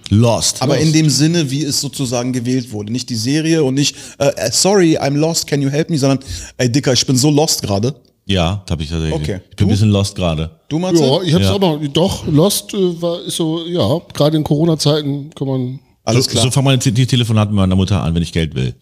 [0.09, 0.61] Lost.
[0.61, 2.91] Aber in dem Sinne, wie es sozusagen gewählt wurde.
[2.91, 6.19] Nicht die Serie und nicht, äh, äh, sorry, I'm lost, can you help me, sondern,
[6.57, 7.95] ey Dicker, ich bin so lost gerade.
[8.25, 9.15] Ja, da habe ich tatsächlich.
[9.15, 9.39] Okay.
[9.49, 9.73] Ich bin ein Du?
[9.73, 10.51] bisschen lost gerade.
[10.69, 11.03] Du, Matze?
[11.03, 11.51] Ja, ich hab's Ja.
[11.53, 11.79] auch noch.
[11.91, 15.79] Doch, Lost äh, war, ist so, ja, gerade in Corona-Zeiten kann man.
[16.03, 16.43] Alles so, klar.
[16.45, 18.73] So fangen meine Te- die Telefonate mit meiner Mutter an, wenn ich Geld will.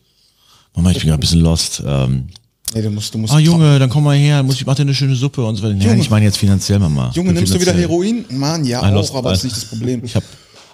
[0.75, 1.81] Mama, ich bin gerade ein bisschen lost.
[1.85, 2.27] Ähm,
[2.75, 4.83] nee, du musst, du musst ah, Junge, dann komm mal her, muss ich mach dir
[4.83, 5.75] eine schöne Suppe und so weiter.
[5.75, 7.11] Ja, ich meine jetzt finanziell, Mama.
[7.15, 7.73] Junge, nimmst du wieder.
[7.73, 8.25] Heroin?
[8.29, 10.01] Mann, ja, I auch, lost- aber das ist nicht das Problem.
[10.05, 10.25] Ich habe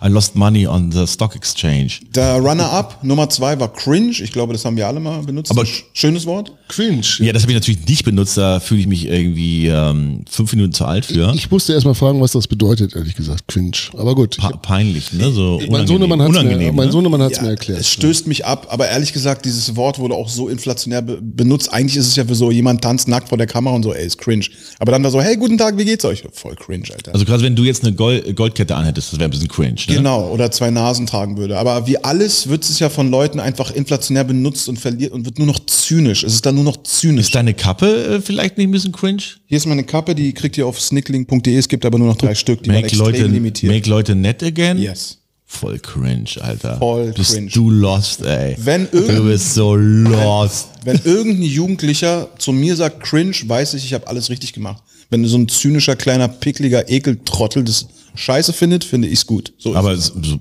[0.04, 2.00] I lost money on the stock exchange.
[2.14, 4.12] Der Runner-Up Nummer zwei war Cringe.
[4.22, 5.52] Ich glaube, das haben wir alle mal benutzt.
[5.52, 6.52] Aber- Sch- schönes Wort.
[6.68, 7.02] Cringe.
[7.20, 10.74] Ja, das habe ich natürlich nicht benutzt, da fühle ich mich irgendwie ähm, fünf Minuten
[10.74, 11.32] zu alt für.
[11.36, 13.48] Ich musste erst mal fragen, was das bedeutet, ehrlich gesagt.
[13.48, 13.72] Cringe.
[13.98, 14.38] Aber gut.
[14.38, 15.32] Pa peinlich, ne?
[15.32, 15.88] So mein unangenehm.
[15.88, 16.92] Sohnemann hat's mir, unangenehm, mein ne?
[16.92, 17.80] Sohnemann hat's Ja, mir erklärt.
[17.80, 21.72] Es stößt mich ab, aber ehrlich gesagt, dieses Wort wurde auch so inflationär be benutzt.
[21.72, 24.06] Eigentlich ist es ja für so, jemand tanzt nackt vor der Kamera und so, ey,
[24.06, 24.46] ist cringe.
[24.80, 26.24] Aber dann da so, hey, guten Tag, wie geht's euch?
[26.34, 27.14] Voll cringe, Alter.
[27.14, 29.76] Also gerade wenn du jetzt eine Gold Goldkette anhättest, das wäre ein bisschen cringe.
[29.88, 29.96] Ne?
[29.96, 31.58] Genau, oder zwei Nasen tragen würde.
[31.58, 35.38] Aber wie alles wird es ja von Leuten einfach inflationär benutzt und verliert und wird
[35.38, 36.24] nur noch zynisch.
[36.24, 37.28] Es ist dann nur noch zynisch.
[37.28, 39.24] Ist deine Kappe äh, vielleicht nicht ein bisschen cringe?
[39.46, 41.56] Hier ist meine Kappe, die kriegt ihr auf snickling.de.
[41.56, 43.74] Es gibt aber nur noch drei Stück, die Make extrem Leute, limitiert.
[43.74, 44.78] make Leute net again?
[44.78, 45.20] yes.
[45.48, 46.78] Voll cringe, Alter.
[46.80, 47.52] Voll bist cringe.
[47.52, 48.56] du lost, ey.
[48.58, 50.70] Wenn du bist so lost.
[50.84, 54.84] Wenn irgendein Jugendlicher zu mir sagt cringe, weiß ich, ich habe alles richtig gemacht.
[55.10, 59.54] Wenn so ein zynischer, kleiner, pickliger Ekeltrottel das scheiße findet, finde ich's gut.
[59.58, 60.08] So Aber es.
[60.22, 60.40] so,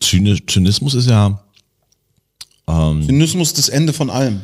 [0.00, 1.42] Zynismus ist ja,
[2.66, 4.40] Zynismus das Ende von allem.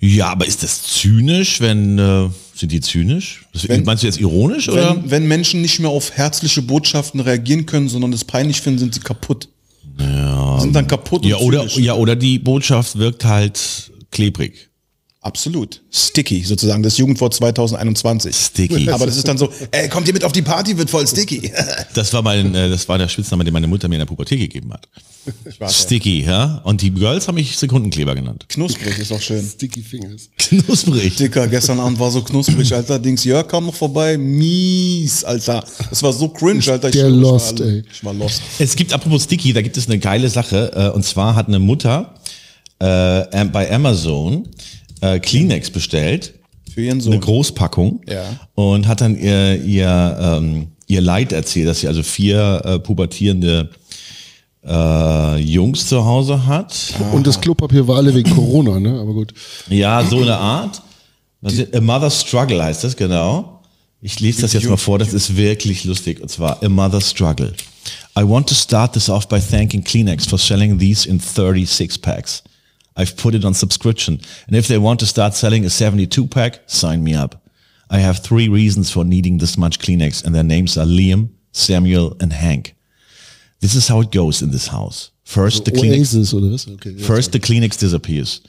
[0.00, 3.44] ja, aber ist das zynisch, wenn, äh, sind die zynisch?
[3.52, 4.96] Das, Wenn- meinst du jetzt ironisch oder?
[4.96, 8.94] Wenn, wenn Menschen nicht mehr auf herzliche Botschaften reagieren können, sondern es peinlich finden, sind
[8.94, 9.48] sie kaputt.
[9.98, 10.60] Ja.
[10.60, 11.78] Sind dann kaputt Ja, und oder, zynisch.
[11.78, 14.67] ja, oder die Botschaft wirkt halt klebrig.
[15.20, 15.82] Absolut.
[15.90, 18.34] Sticky, sozusagen, das Jugendwort 2021.
[18.34, 18.88] Sticky.
[18.88, 21.52] Aber das ist dann so, ey, kommt ihr mit auf die Party, wird voll sticky.
[21.94, 24.38] Das war mein, äh, das war der Spitzname, den meine Mutter mir in der Pubertät
[24.38, 24.88] gegeben hat.
[25.70, 26.60] Sticky, ja.
[26.64, 28.44] Und die Girls haben mich Sekundenkleber genannt.
[28.48, 29.44] Knusprig ist auch schön.
[29.44, 30.30] Sticky Fingers.
[30.38, 31.16] Knusprig.
[31.16, 32.98] Dicker, gestern Abend war so knusprig, Alter.
[33.00, 34.16] Dings, Jörg kam noch vorbei.
[34.16, 35.64] Mies, Alter.
[35.90, 36.88] Das war so cringe, Alter.
[36.88, 37.84] Ich Der war lost, alle- ey.
[37.92, 38.40] Ich war lost.
[38.60, 40.70] Es gibt, apropos Sticky, da gibt es eine geile Sache.
[40.74, 42.14] Äh, und zwar hat eine Mutter
[42.78, 44.48] äh, bei Amazon
[45.00, 46.34] äh, Kleenex bestellt.
[46.72, 47.20] Für ihren Eine Sohn.
[47.20, 48.02] Großpackung.
[48.08, 48.24] Ja.
[48.54, 53.70] Und hat dann ihr, ihr, ähm, ihr Leid erzählt, dass sie also vier äh, pubertierende
[54.64, 56.74] äh, Jungs zu Hause hat.
[57.12, 58.98] Und das Klopapier war alle wegen Corona, ne?
[59.00, 59.32] Aber gut.
[59.68, 60.82] Ja, so eine Art.
[61.40, 63.62] Was ist- A Mother's Struggle heißt das, genau.
[64.00, 66.20] Ich lese das jetzt mal vor, das ist wirklich lustig.
[66.20, 67.52] Und zwar A Mother's Struggle.
[68.16, 72.42] I want to start this off by thanking Kleenex for selling these in 36 packs.
[72.98, 74.20] I've put it on subscription.
[74.48, 77.48] And if they want to start selling a 72 pack, sign me up.
[77.88, 82.16] I have three reasons for needing this much Kleenex and their names are Liam, Samuel
[82.20, 82.74] and Hank.
[83.60, 85.10] This is how it goes in this house.
[85.24, 86.68] First, the Kleenex?
[86.74, 86.90] Okay.
[86.90, 88.40] ja, First, the Kleenex disappears.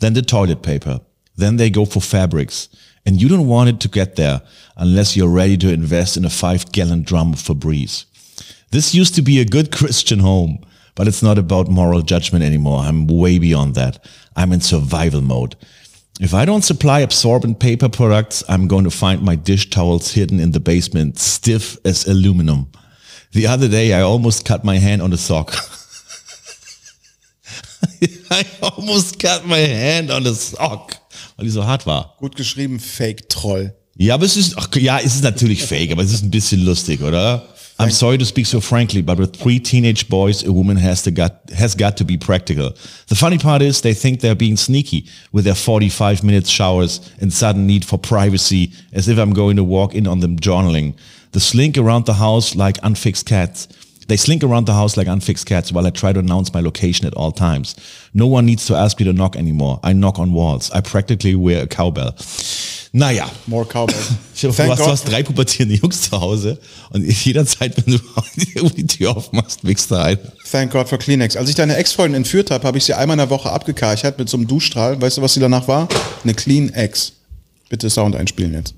[0.00, 1.00] Then the toilet paper.
[1.36, 2.68] Then they go for fabrics.
[3.06, 4.42] And you don't want it to get there
[4.76, 8.04] unless you're ready to invest in a five gallon drum of Febreze.
[8.70, 10.58] This used to be a good Christian home,
[10.94, 12.80] but it's not about moral judgment anymore.
[12.80, 14.04] I'm way beyond that.
[14.36, 15.56] I'm in survival mode.
[16.20, 20.38] If I don't supply absorbent paper products, I'm going to find my dish towels hidden
[20.40, 22.70] in the basement, stiff as aluminum.
[23.32, 25.54] The other day, I almost cut my hand on a sock.
[28.30, 30.96] I almost cut my hand on a sock,
[31.36, 32.14] weil die so hart war.
[32.18, 33.74] Gut geschrieben, Fake-Troll.
[33.96, 36.64] Ja, aber es ist, ach, ja, es ist natürlich fake, aber es ist ein bisschen
[36.64, 37.48] lustig, oder?
[37.82, 41.10] I'm sorry to speak so frankly, but with three teenage boys, a woman has to
[41.10, 42.70] got has got to be practical.
[43.08, 47.32] The funny part is they think they're being sneaky with their 45 minute showers and
[47.32, 50.96] sudden need for privacy, as if I'm going to walk in on them journaling.
[51.32, 53.66] The slink around the house like unfixed cats.
[54.12, 57.06] They slink around the house like unfixed cats while I try to announce my location
[57.06, 57.74] at all times.
[58.12, 59.80] No one needs to ask me to knock anymore.
[59.82, 60.70] I knock on walls.
[60.70, 62.14] I practically wear a cowbell.
[62.92, 63.72] Naja, More dir
[64.52, 64.92] vor, Thank du hast, du God.
[64.92, 66.58] hast drei pubertierende Jungs zu Hause
[66.90, 70.18] und jederzeit, wenn du die Tür aufmachst, wickst du ein.
[70.50, 71.38] Thank God for Kleenex.
[71.38, 74.28] Als ich deine Ex-Freundin entführt habe, habe ich sie einmal in der Woche abgekarchert mit
[74.28, 75.00] so einem Duschstrahl.
[75.00, 75.88] Weißt du, was sie danach war?
[76.22, 77.14] Eine Clean Ex.
[77.70, 78.74] Bitte Sound einspielen jetzt.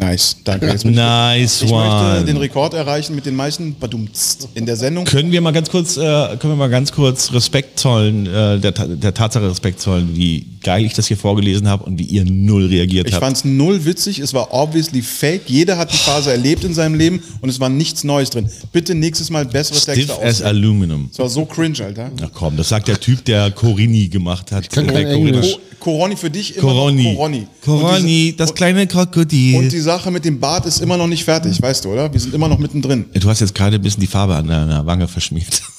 [0.00, 0.66] Nice, danke.
[0.66, 2.40] Jetzt bin ich- Nice Ich möchte den one.
[2.44, 5.04] Rekord erreichen mit den meisten Badumtst in der Sendung.
[5.04, 8.72] Können wir mal ganz kurz, äh, können wir mal ganz kurz Respekt zollen, äh, der,
[8.72, 12.66] der Tatsache Respekt zollen, wie geil ich das hier vorgelesen habe und wie ihr null
[12.66, 13.24] reagiert Ich habt.
[13.24, 15.42] fand es null witzig, es war obviously fake.
[15.46, 18.48] Jeder hat die Phase erlebt in seinem Leben und es war nichts Neues drin.
[18.72, 20.42] Bitte nächstes Mal bessere Stiff Texte as aus.
[20.42, 21.08] Aluminum.
[21.12, 22.10] Es war so cringe, Alter.
[22.22, 24.70] Ach komm, das sagt der Typ, der Corini gemacht hat.
[24.70, 25.52] kann Der kein Englisch.
[25.52, 25.60] Co
[25.92, 27.14] Coroni für dich immer Coroni.
[27.14, 27.46] Coroni.
[27.64, 29.56] Coroni, das kleine Krokodil.
[29.56, 32.12] Und die Sache mit dem Bart ist immer noch nicht fertig, weißt du, oder?
[32.12, 33.06] Wir sind immer noch mittendrin.
[33.12, 35.62] du hast jetzt gerade ein bisschen die Farbe an deiner Wange verschmiert.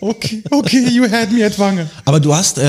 [0.00, 1.88] Okay, okay, you had me at Wange.
[2.04, 2.62] Aber du hast äh,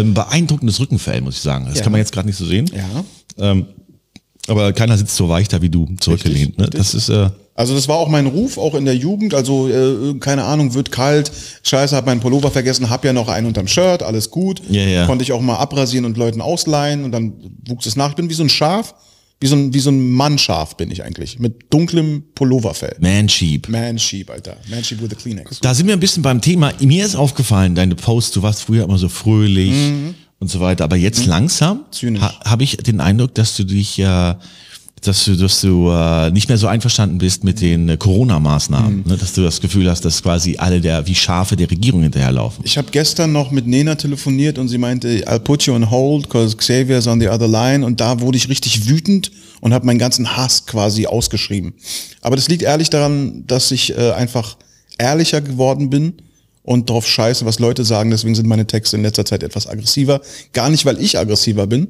[0.00, 1.66] ein beeindruckendes Rückenfell, muss ich sagen.
[1.66, 1.82] Das Ja.
[1.84, 2.68] kann man jetzt gerade nicht so sehen.
[2.74, 3.04] Ja.
[3.50, 3.66] Ähm,
[4.48, 6.58] aber keiner sitzt so weich da wie du zurückgelehnt.
[6.58, 6.68] Ne?
[6.70, 9.34] Das ist äh, Also das war auch mein Ruf, auch in der Jugend.
[9.34, 11.30] Also äh, keine Ahnung, wird kalt.
[11.62, 14.60] Scheiße, hab meinen Pullover vergessen, hab ja noch einen unterm Shirt, alles gut.
[14.68, 15.06] Ja, ja.
[15.06, 17.34] Konnte ich auch mal abrasieren und Leuten ausleihen und dann
[17.68, 18.10] wuchs es nach.
[18.10, 18.94] Ich bin wie so ein Schaf,
[19.42, 21.38] wie so ein, wie so ein Mannschaf bin ich eigentlich.
[21.40, 22.96] Mit dunklem Pulloverfell.
[23.00, 23.68] Man-Sheep.
[23.68, 24.56] Man Sheep, Alter.
[24.70, 25.58] Man Sheep with a Kleenex.
[25.60, 26.72] Da sind wir ein bisschen beim Thema.
[26.80, 29.74] Mir ist aufgefallen, deine Posts, du warst früher immer so fröhlich
[30.38, 30.84] und so weiter.
[30.84, 32.20] Aber jetzt langsam Mhm.
[32.20, 34.34] Ha, habe ich den Eindruck, dass du dich äh,
[35.02, 39.04] dass du, dass du äh, nicht mehr so einverstanden bist mit den äh, Corona-Maßnahmen, Mhm.
[39.06, 39.16] ne?
[39.16, 42.64] dass du das Gefühl hast, dass quasi alle der wie Schafe der Regierung hinterherlaufen.
[42.64, 46.30] Ich habe gestern noch mit Nena telefoniert und sie meinte, I'll put you on hold,
[46.30, 47.84] cause Xavier's on the other line.
[47.84, 51.74] Und da wurde ich richtig wütend und habe meinen ganzen Hass quasi ausgeschrieben.
[52.20, 54.56] Aber das liegt ehrlich daran, dass ich äh, einfach
[54.98, 56.14] ehrlicher geworden bin
[56.62, 58.10] und drauf scheiße, was Leute sagen.
[58.10, 60.20] Deswegen sind meine Texte in letzter Zeit etwas aggressiver.
[60.52, 61.88] Gar nicht, weil ich aggressiver bin,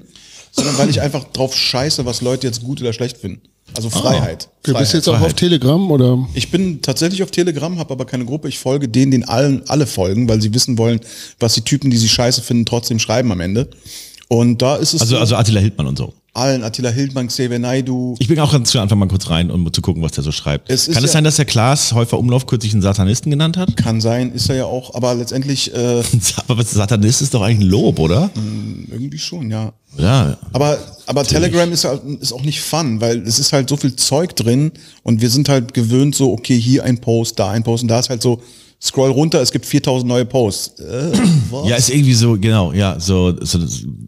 [0.53, 3.41] sondern weil ich einfach drauf scheiße, was Leute jetzt gut oder schlecht finden.
[3.75, 4.49] Also Freiheit.
[4.65, 5.33] Du bist jetzt auch auf.
[5.35, 6.29] Telegram oder?
[6.35, 8.49] Ich bin tatsächlich auf Telegram, habe aber keine Gruppe.
[8.49, 11.01] Ich folge denen, denen allen alle folgen, weil sie wissen wollen,
[11.41, 13.69] was die Typen, die sie scheiße finden, trotzdem schreiben am Ende.
[14.29, 16.13] Und da ist es Also, so, also Attila Hildmann und so.
[16.35, 18.15] allen, Attila Hildmann, Xavier Naidu.
[18.19, 20.33] Ich bin auch ganz zu Anfang mal kurz rein, um zu gucken, was der so
[20.33, 20.71] schreibt.
[20.71, 23.77] Es Kann es ja- sein, dass der Klaas Häufer Umlauf kürzlich einen Satanisten genannt hat?
[23.77, 26.03] Kann sein, ist er ja auch, aber letztendlich äh,
[26.49, 28.31] Aber Satanist ist doch eigentlich ein Lob, oder?
[28.91, 29.73] irgendwie schon, ja.
[29.99, 30.37] Ja.
[30.53, 33.95] Aber, aber Telegram ist, halt, ist auch nicht fun, weil es ist halt so viel
[33.97, 34.73] Zeug drin
[35.03, 37.99] und wir sind halt gewöhnt so, okay, hier ein Post, da ein Post und da
[37.99, 38.41] ist halt so,
[38.81, 40.81] scroll runter, es gibt 4000 neue Posts.
[40.81, 41.13] Äh?
[41.67, 43.59] Ja, ist irgendwie so, genau, ja, so, so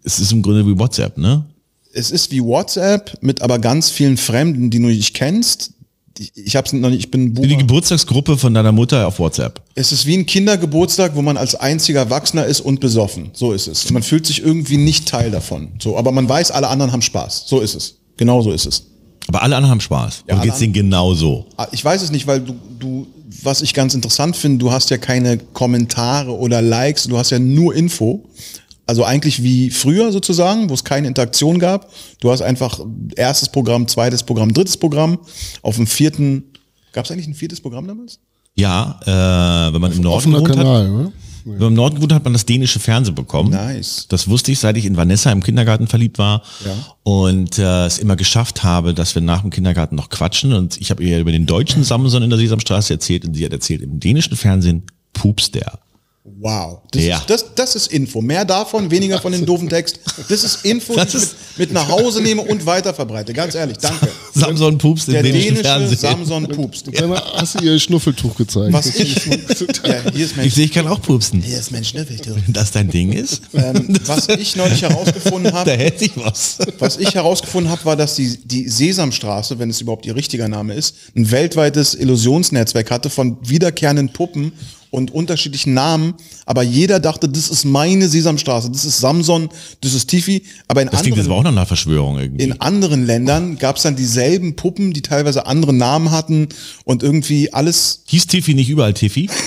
[0.03, 1.45] es ist im Grunde wie WhatsApp, ne?
[1.95, 5.74] es ist wie WhatsApp mit aber ganz vielen Fremden, die du nicht kennst.
[6.19, 7.59] Ich, ich hab's noch nicht, ich bin Wie die Boomer.
[7.61, 9.61] Geburtstagsgruppe von deiner Mutter auf WhatsApp.
[9.75, 13.31] Es ist wie ein Kindergeburtstag, wo man als einziger Erwachsener ist und besoffen.
[13.33, 13.91] So ist es.
[13.91, 15.71] Man fühlt sich irgendwie nicht Teil davon.
[15.81, 17.45] So, aber man weiß, alle anderen haben Spaß.
[17.47, 17.97] So ist es.
[18.17, 18.85] Genau so ist es.
[19.27, 20.25] Aber alle anderen haben Spaß.
[20.29, 21.47] Ja, Und alle geht's denen genauso.
[21.57, 23.07] Ah, Ich weiß es nicht, weil du, du,
[23.43, 27.39] was ich ganz interessant finde, du hast ja keine Kommentare oder Likes, du hast ja
[27.41, 28.23] nur Info.
[28.87, 31.91] Also eigentlich wie früher sozusagen, wo es keine Interaktion gab.
[32.21, 32.81] Du hast einfach
[33.17, 35.19] erstes Programm, zweites Programm, drittes Programm.
[35.63, 36.45] Auf dem vierten,
[36.93, 38.19] gab es eigentlich ein viertes Programm damals?
[38.57, 41.13] Ja, äh, wenn man im Norden gewohnt hat, Kanal, oder?
[41.45, 43.51] wenn man im Norden gewohnt hat, hat man das dänische Fernsehen bekommen.
[43.51, 44.07] Nice.
[44.09, 46.73] Das wusste ich, seit ich in Vanessa im Kindergarten verliebt war Ja.
[47.03, 50.53] und äh, es immer geschafft habe, dass wir nach dem Kindergarten noch quatschen.
[50.53, 53.53] Und ich habe ihr über den deutschen Samson in der Sesamstraße erzählt und sie hat
[53.53, 55.81] erzählt, im dänischen Fernsehen pupst der.
[56.27, 56.81] Wow.
[56.91, 57.19] Das, Ja.
[57.19, 58.23] ist, das, das ist Info.
[58.23, 60.01] Mehr davon, weniger von den doofen Text.
[60.31, 63.35] Das ist Info, Das die ich mit, mit nach Hause nehme und weiterverbreite.
[63.35, 64.09] Ganz ehrlich, danke.
[64.33, 65.99] Samson pupst Der dänischen dänische Fernsehen.
[65.99, 66.87] Samson pupst.
[67.07, 68.73] Mal, hast du ihr Schnuffeltuch gezeigt?
[68.73, 71.43] Was ich, ja, hier ist Ich sehe, ich kann auch pupsen.
[71.43, 72.37] Hier ist Mensch Schnüffeltuch.
[72.37, 76.57] Wenn das dein Ding ist, Ähm, was ich neulich herausgefunden da habe, hält sich was.
[76.79, 80.73] was ich herausgefunden habe, war, dass die, die Sesamstraße, wenn es überhaupt ihr richtiger Name
[80.73, 84.53] ist, ein weltweites Illusionsnetzwerk hatte von wiederkehrenden Puppen
[84.95, 86.15] und unterschiedlichen Namen,
[86.47, 89.49] aber jeder dachte, das ist meine Sesamstraße, das ist Samson,
[89.81, 92.45] das ist Tiffy, aber in Das klingt jetzt anderen aber auch nach einer Verschwörung irgendwie.
[92.45, 96.49] in anderen Ländern gab es dann dieselben Puppen, die teilweise andere Namen hatten
[96.85, 98.03] und irgendwie alles.
[98.07, 99.29] Hieß Tiffy nicht überall Tiffy?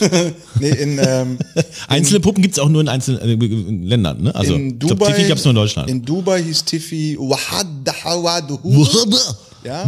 [0.58, 1.38] Nee, in, ähm,
[1.86, 4.34] Einzelne Puppen gibt's auch nur in einzelnen äh, Ländern, ne?
[4.34, 5.12] Also in Dubai.
[5.12, 5.90] Tiffy gab's nur in Deutschland.
[5.90, 8.86] In Dubai hieß Tiffy Wahadahawaduhu.
[9.64, 9.84] Ja?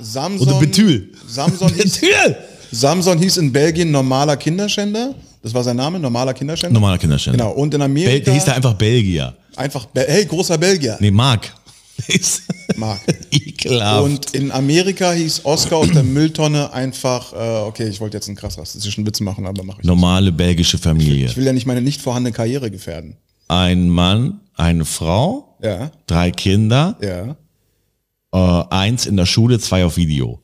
[0.00, 0.48] Samson.
[0.48, 1.12] Oder Betül.
[1.28, 2.36] Samson hieß, Betül!
[2.70, 5.14] Samson hieß in Belgien normaler Kinderschänder.
[5.42, 6.74] Das war sein Name, normaler Kinderschänder.
[6.74, 7.38] Normaler Kinderständer.
[7.38, 7.52] Genau.
[7.52, 8.24] Und in Bel Amerika.
[8.24, 9.34] der hieß da einfach Belgier.
[9.56, 10.96] einfach, Be hey, großer Belgier.
[11.00, 11.54] Nee, Mark.
[12.76, 13.00] Mark.
[13.30, 14.04] Ekelhaft.
[14.04, 18.36] Und in Amerika hieß Oscar aus der Mülltonne einfach, äh, okay, ich wollte jetzt einen
[18.36, 19.88] krass rassistischen Witz machen, aber mache ich nicht.
[19.88, 21.26] Normale belgische Familie.
[21.26, 23.16] Ich will ja nicht meine nicht vorhandene Karriere gefährden.
[23.48, 27.36] Ein Mann, eine Frau, Ja, drei Kinder, ja.
[28.32, 30.40] äh, eins in der Schule, zwei auf Video.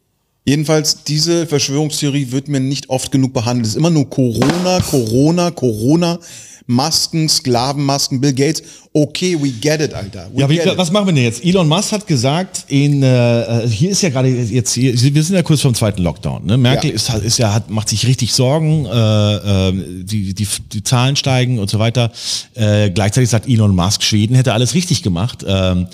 [0.47, 3.65] Jedenfalls, diese Verschwörungstheorie wird mir nicht oft genug behandelt.
[3.67, 6.19] Es ist immer nur Corona, Corona, Corona,
[6.67, 8.63] Masken, Sklavenmasken, Bill Gates.
[8.93, 10.29] Okay, we get it, Alter.
[10.35, 10.77] We Ja, get it.
[10.79, 11.43] was machen wir denn jetzt?
[11.45, 15.43] Elon Musk hat gesagt, in, äh, hier ist ja gerade jetzt, hier, wir sind ja
[15.43, 16.45] kurz vom zweiten Lockdown.
[16.45, 16.59] Ne?
[16.59, 16.97] Merkel Ja.
[16.97, 19.73] ist, ist ja, hat, macht sich richtig Sorgen, äh, äh,
[20.05, 22.13] die, die, die Zahlen steigen und so weiter.
[22.55, 25.45] Äh, gleichzeitig sagt Elon Musk, Schweden hätte alles richtig gemacht.
[25.47, 25.87] Ähm,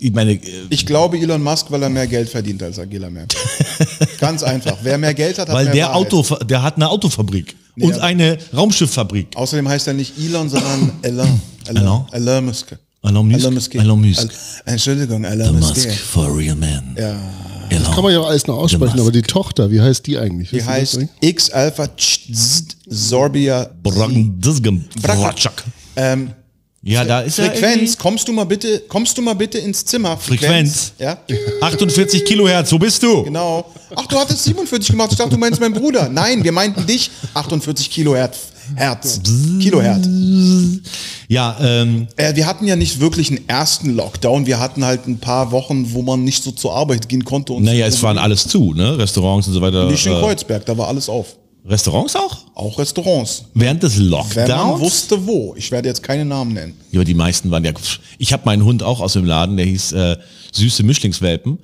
[0.00, 0.40] ich meine, äh,
[0.70, 3.38] Ich glaube Elon Musk, weil er mehr Geld verdient als Angela Merkel.
[4.20, 4.76] Ganz einfach.
[4.82, 6.12] Wer mehr Geld hat, hat weil mehr der Wahrheit.
[6.12, 9.28] Auto, der hat eine Autofabrik und aber- eine Raumschifffabrik.
[9.36, 11.40] Außerdem heißt er nicht Elon, sondern Elon.
[11.66, 11.82] Elon?
[11.82, 12.76] Elon, Elon Musk.
[13.02, 13.40] Elon Musk?
[13.44, 13.74] Elon Musk.
[13.74, 14.28] Elon Musk.
[14.66, 15.90] Entschuldigung, Elon Musk.
[15.92, 16.94] for a real man.
[16.98, 17.16] Ja.
[17.70, 17.84] Elon.
[17.94, 19.00] Kann man ja auch alles noch aussprechen, Musk.
[19.00, 20.50] aber die Tochter, wie heißt die eigentlich?
[20.50, 20.98] Die das heißt?
[21.20, 23.70] X Alpha Ch- Z- Sorbia.
[23.82, 25.62] Bragndisgem- Bratschak.
[25.96, 26.30] Ähm,
[26.82, 30.16] Ja, da ist Frequenz, kommst du mal bitte, kommst du mal bitte ins Zimmer?
[30.16, 30.92] Frequenz.
[30.98, 31.18] Ja,
[31.60, 33.22] 48 Kilohertz, wo bist du?
[33.24, 33.66] genau.
[33.94, 35.10] Ach, du hattest 47 gemacht.
[35.12, 36.08] Ich dachte, du meinst meinen Bruder.
[36.08, 37.10] Nein, wir meinten dich.
[37.34, 38.38] 48 Kilohertz.
[38.76, 39.20] Herz.
[39.60, 40.06] Kilohertz.
[41.28, 44.46] Ja, ähm, Äh, wir hatten ja nicht wirklich einen ersten Lockdown.
[44.46, 47.52] Wir hatten halt ein paar Wochen, wo man nicht so zur Arbeit gehen konnte.
[47.52, 47.96] Und naja, so.
[47.96, 48.96] es waren alles zu, ne?
[48.96, 49.90] Restaurants und so weiter.
[49.90, 51.36] Nicht in äh, Kreuzberg, da war alles auf.
[51.64, 52.38] Restaurants auch?
[52.54, 53.44] Auch Restaurants.
[53.54, 54.48] Während des Wenn Lockdowns?
[54.48, 55.54] man wusste, wo.
[55.56, 56.74] Ich werde jetzt keine Namen nennen.
[56.90, 57.72] Ja, aber die meisten waren ja.
[58.18, 60.16] Ich habe meinen Hund auch aus dem Laden, der hieß äh,
[60.52, 61.58] Süße Mischlingswelpen.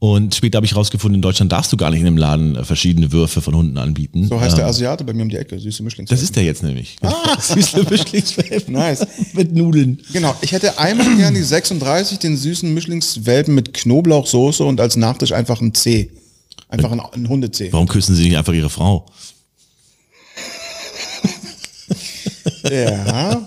[0.00, 2.64] Und später habe ich rausgefunden, in Deutschland darfst du gar nicht in einem Laden äh,
[2.64, 4.28] verschiedene Würfe von Hunden anbieten.
[4.28, 6.08] So heißt ähm, der Asiate bei mir um die Ecke, süße Mischlings.
[6.08, 6.96] Das ist der jetzt nämlich.
[7.40, 8.74] Süße Mischlingswelpen.
[8.74, 9.04] Nice.
[9.32, 10.00] Mit Nudeln.
[10.12, 15.32] Genau, ich hätte einmal gern die 36, den süßen Mischlingswelpen mit Knoblauchsoße und als Nachtisch
[15.32, 16.10] einfach ein C.
[16.68, 17.72] Einfach ein, ein Hundezeh.
[17.72, 19.06] Warum küssen sie nicht einfach ihre Frau?
[22.70, 23.46] Ja.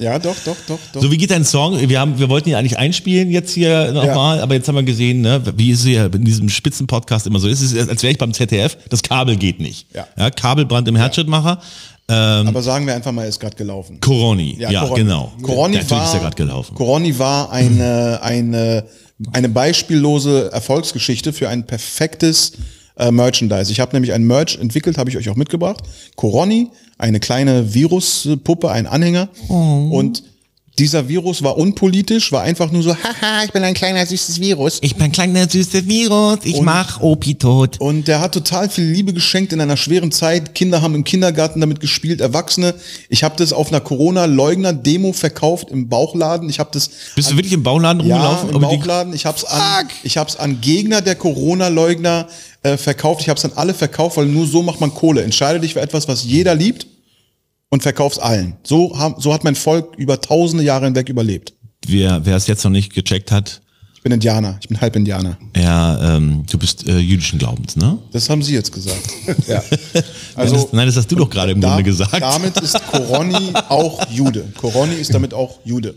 [0.00, 1.02] Ja, doch, doch, doch, doch.
[1.02, 1.78] So, wie geht dein Song?
[1.88, 5.20] Wir, haben, wir wollten ihn eigentlich einspielen jetzt hier nochmal, aber jetzt haben wir gesehen,
[5.20, 7.60] ne, wie es hier in diesem Spitzenpodcast immer so ist.
[7.60, 9.86] Es ist, als wäre ich beim ZDF, das Kabel geht nicht.
[9.94, 10.30] Ja.
[10.30, 11.60] Kabelbrand im Herzschrittmacher.
[12.08, 14.00] Aber sagen wir einfach mal, er ist gerade gelaufen.
[14.00, 14.56] Coroni.
[14.58, 15.02] Ja, Coroni.
[15.02, 15.32] genau.
[15.42, 16.74] Coroni Natürlich war, ist er gerade gelaufen.
[16.74, 18.84] Coroni war eine, eine,
[19.32, 22.52] eine beispiellose Erfolgsgeschichte für ein perfektes
[22.96, 23.70] äh, Merchandise.
[23.72, 25.82] Ich habe nämlich ein Merch entwickelt, habe ich euch auch mitgebracht.
[26.16, 29.28] Coroni, eine kleine Viruspuppe, ein Anhänger.
[29.48, 29.88] Oh.
[29.92, 30.22] Und
[30.78, 34.78] dieser Virus war unpolitisch, war einfach nur so, haha, ich bin ein kleiner süßes Virus.
[34.80, 37.78] Ich bin ein kleiner süßer Virus, ich mach Opi tot.
[37.78, 40.54] Und der hat total viel Liebe geschenkt in einer schweren Zeit.
[40.54, 42.74] Kinder haben im Kindergarten damit gespielt, Erwachsene.
[43.10, 46.48] Ich habe das auf einer Corona-Leugner-Demo verkauft im Bauchladen.
[46.48, 48.48] Ich habe das Bist du wirklich im Bauladen ja, rumgelaufen?
[48.48, 49.12] im Aber die- Bauchladen.
[49.12, 52.28] Ich habe es an, ich hab's an Gegner der Corona-Leugner
[52.62, 53.20] äh, verkauft.
[53.22, 55.22] Ich habe es an alle verkauft, weil nur so macht man Kohle.
[55.22, 56.86] Entscheide dich für etwas, was jeder liebt
[57.70, 58.54] und verkauf's allen.
[58.62, 61.54] So, haben, so hat mein Volk über tausende Jahre hinweg überlebt.
[61.86, 63.60] wer, wer es jetzt noch nicht gecheckt hat,
[63.96, 64.58] Ich bin Indianer.
[64.60, 65.36] Ich bin halb Indianer.
[65.56, 67.98] ja, ähm, du bist äh, jüdischen Glaubens, ne?
[68.12, 69.00] Das haben Sie jetzt gesagt.
[69.48, 69.62] ja.
[70.34, 72.20] Also, Also, nein, das hast du doch gerade im da, Grunde gesagt.
[72.20, 74.44] damit ist Coroni auch Jude.
[74.60, 75.94] Coroni ist damit auch Jude.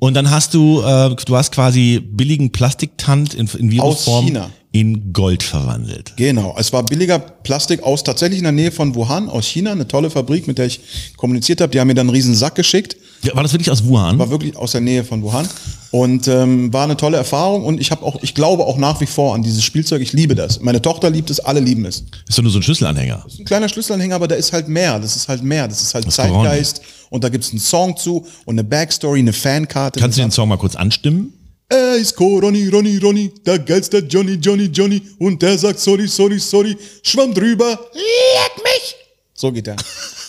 [0.00, 4.50] Und dann hast du, äh, du hast quasi billigen Plastiktand in, in Virusform China.
[4.72, 6.12] In Gold verwandelt.
[6.16, 9.88] Genau, es war billiger Plastik aus tatsächlich in der Nähe von Wuhan, aus China, eine
[9.88, 10.80] tolle Fabrik, mit der ich
[11.16, 11.72] kommuniziert habe.
[11.72, 14.18] Die haben mir dann einen riesen Sack geschickt, Ja, War das wirklich aus Wuhan?
[14.20, 15.48] war wirklich aus der Nähe von Wuhan
[15.90, 17.64] und ähm, war eine tolle Erfahrung.
[17.64, 20.02] Und ich habe auch, ich glaube auch nach wie vor an dieses Spielzeug.
[20.02, 20.60] Ich liebe das.
[20.60, 22.04] Meine Tochter liebt es, alle lieben es.
[22.28, 23.26] Ist doch nur so ein Schlüsselanhänger.
[23.40, 25.00] Ein kleiner Schlüsselanhänger, aber da ist halt mehr.
[25.00, 25.66] Das ist halt mehr.
[25.66, 26.80] Das ist halt Das Zeitgeist.
[27.10, 29.98] Und da gibt's einen Song zu und eine Backstory, eine Fankarte.
[29.98, 31.32] Kannst du den Song mal kurz anstimmen?
[31.72, 35.00] Er ist Coroni, Ronny, Ronny, der geilste Johnny, Johnny, Johnny.
[35.20, 38.96] Und der sagt sorry, sorry, sorry, schwamm drüber, leck mich.
[39.34, 39.76] So geht er.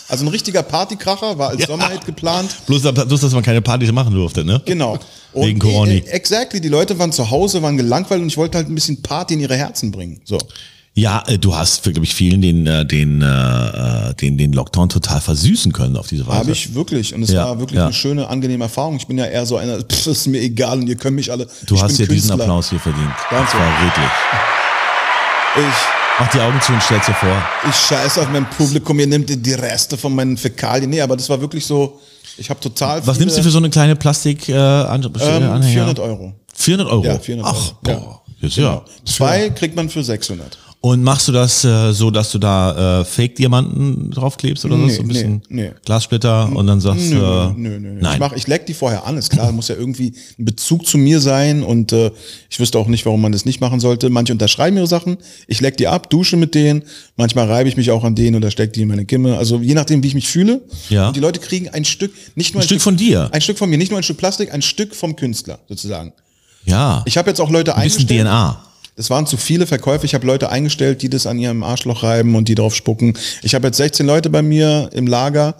[0.08, 2.48] Also ein richtiger Partykracher, war als Sommerhit geplant.
[2.66, 4.62] Bloß, bloß, dass man keine Party machen durfte, ne?
[4.66, 4.98] Genau.
[5.34, 5.96] Wegen Und, Coroni.
[5.98, 9.02] äh, Exactly, die Leute waren zu Hause, waren gelangweilt und ich wollte halt ein bisschen
[9.02, 10.20] Party in ihre Herzen bringen.
[10.24, 10.38] So.
[10.94, 15.20] Ja, äh, du hast, glaube ich, vielen den, äh, den, äh, den, den Lockdown total
[15.22, 16.38] versüßen können auf diese Weise.
[16.40, 17.14] Habe ich wirklich.
[17.14, 17.86] Und es Ja, war wirklich ja.
[17.86, 18.96] eine schöne, angenehme Erfahrung.
[18.96, 21.46] Ich bin ja eher so einer, pff, ist mir egal und ihr könnt mich alle.
[21.66, 22.32] Du ich hast dir diesen.
[22.32, 23.10] Applaus hier verdient.
[23.30, 23.44] Danke.
[23.52, 24.10] Das war wirklich.
[25.56, 25.74] Ich,
[26.18, 27.42] Mach die Augen zu und stell's dir vor.
[27.68, 30.90] ich scheiße auf mein Publikum, ihr nehmt die Reste von meinen Fäkalien.
[30.90, 32.00] Nee, aber das war wirklich so,
[32.36, 35.62] ich habe total Was nimmst du für so eine kleine Plastik äh, An ähm, Anhänger?
[35.62, 36.34] 400 Euro.
[36.54, 37.04] 400 Euro?
[37.04, 38.00] Ja, 400 Ach, Euro.
[38.00, 38.22] boah.
[38.40, 38.82] Jetzt, ja.
[39.06, 40.58] Zwei kriegt man für 600.
[40.84, 44.96] Und machst du das äh, so, dass du da äh, Fake-Diamanten draufklebst oder Nee, so?
[44.96, 45.70] so ein bisschen nee, nee.
[45.84, 47.14] Glassplitter und dann sagst du.
[47.14, 47.98] Nö, äh, nö, nö, nö.
[48.00, 48.14] Nein.
[48.14, 50.98] Ich, mach, ich leck die vorher an, ist klar, muss ja irgendwie ein Bezug zu
[50.98, 52.10] mir sein und äh,
[52.50, 54.10] ich wüsste auch nicht, warum man das nicht machen sollte.
[54.10, 56.82] Manche unterschreiben ihre Sachen, ich leck die ab, dusche mit denen,
[57.16, 59.38] manchmal reibe ich mich auch an denen oder steck die in meine Kimme.
[59.38, 60.62] Also je nachdem, wie ich mich fühle.
[60.88, 61.06] Ja.
[61.06, 63.28] Und die Leute kriegen ein Stück, nicht nur Ein Stück von dir?
[63.30, 66.12] Ein Stück von mir, nicht nur ein Stück Plastik, ein Stück vom Künstler sozusagen.
[66.64, 67.02] ja.
[67.06, 68.26] Ich habe jetzt auch Leute ein bisschen eingestellt.
[68.26, 68.64] DNA.
[68.96, 70.04] Das waren zu viele Verkäufe.
[70.04, 73.16] Ich habe Leute eingestellt, die das an ihrem Arschloch reiben und die drauf spucken.
[73.42, 75.56] Ich habe jetzt 16 Leute bei mir im Lager,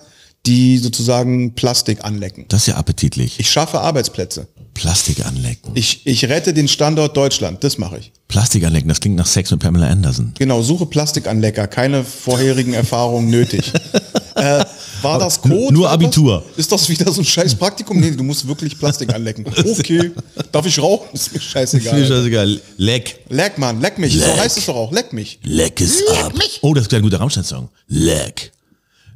[0.46, 2.46] die sozusagen Plastik anlecken.
[2.48, 3.38] Das ist ja appetitlich.
[3.38, 4.48] Ich schaffe Arbeitsplätze.
[4.74, 5.70] Plastik anlecken.
[5.74, 7.62] Ich, ich rette den Standort Deutschland.
[7.62, 8.12] Das mache ich.
[8.32, 10.32] Plastik anlecken, das klingt nach Sex mit Pamela Anderson.
[10.38, 11.66] Genau, suche Plastikanlecker.
[11.66, 13.70] Keine vorherigen Erfahrungen nötig.
[14.36, 14.64] äh,
[15.02, 15.74] war das Code?
[15.74, 16.42] nur Abitur.
[16.48, 16.58] Das?
[16.60, 18.00] Ist das wieder so ein scheiß Praktikum?
[18.00, 19.44] Nee, du musst wirklich Plastik anlecken.
[19.82, 20.12] Okay.
[20.50, 21.08] Darf ich rauchen?
[21.12, 22.06] Ist mir scheißegal.
[22.06, 22.60] Scheißegal.
[22.78, 23.20] Leck.
[23.28, 24.14] Leck, Mann, leck mich.
[24.14, 24.28] Leck.
[24.34, 24.92] So heißt es doch auch.
[24.92, 25.38] Leck mich.
[25.42, 26.32] Leck es ab.
[26.62, 27.68] Oh, das ist ein guter Rammstein-Song.
[27.88, 28.52] Leck.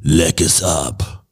[0.03, 1.25] Leck es ab.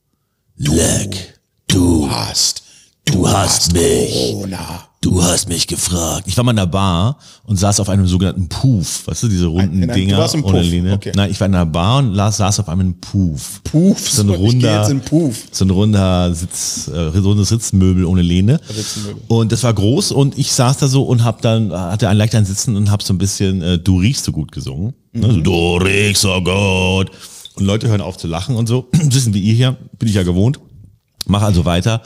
[0.56, 1.34] Leck.
[1.68, 2.08] Du.
[2.10, 2.62] Hast.
[3.04, 4.12] Du hast mich.
[4.12, 4.88] Corona.
[5.04, 6.24] Du hast mich gefragt.
[6.26, 9.06] Ich war mal in einer Bar und saß auf einem sogenannten Puff.
[9.06, 10.94] Weißt du, diese runden in einem- du Dinger warst im ohne Puff, Linie?
[10.94, 11.12] okay.
[11.14, 13.60] Nein, ich war in einer Bar und las, saß auf einem Puff.
[13.64, 15.44] Puff, So ein runder, jetzt in Puff.
[15.50, 18.58] so ein runder Sitz, äh, rundes Sitzmöbel ohne Lehne.
[19.28, 22.42] Und das war groß und ich saß da so und hab dann, hatte ein leichter
[22.42, 24.94] Sitzen und hab so ein bisschen äh, Du riechst so gut gesungen.
[25.12, 27.10] Ne, so, du riechst so gut.
[27.56, 28.88] Und Leute hören auf zu lachen und so.
[28.92, 30.58] Wissen wie ihr hier, bin ich ja gewohnt.
[31.26, 32.00] Mach also weiter.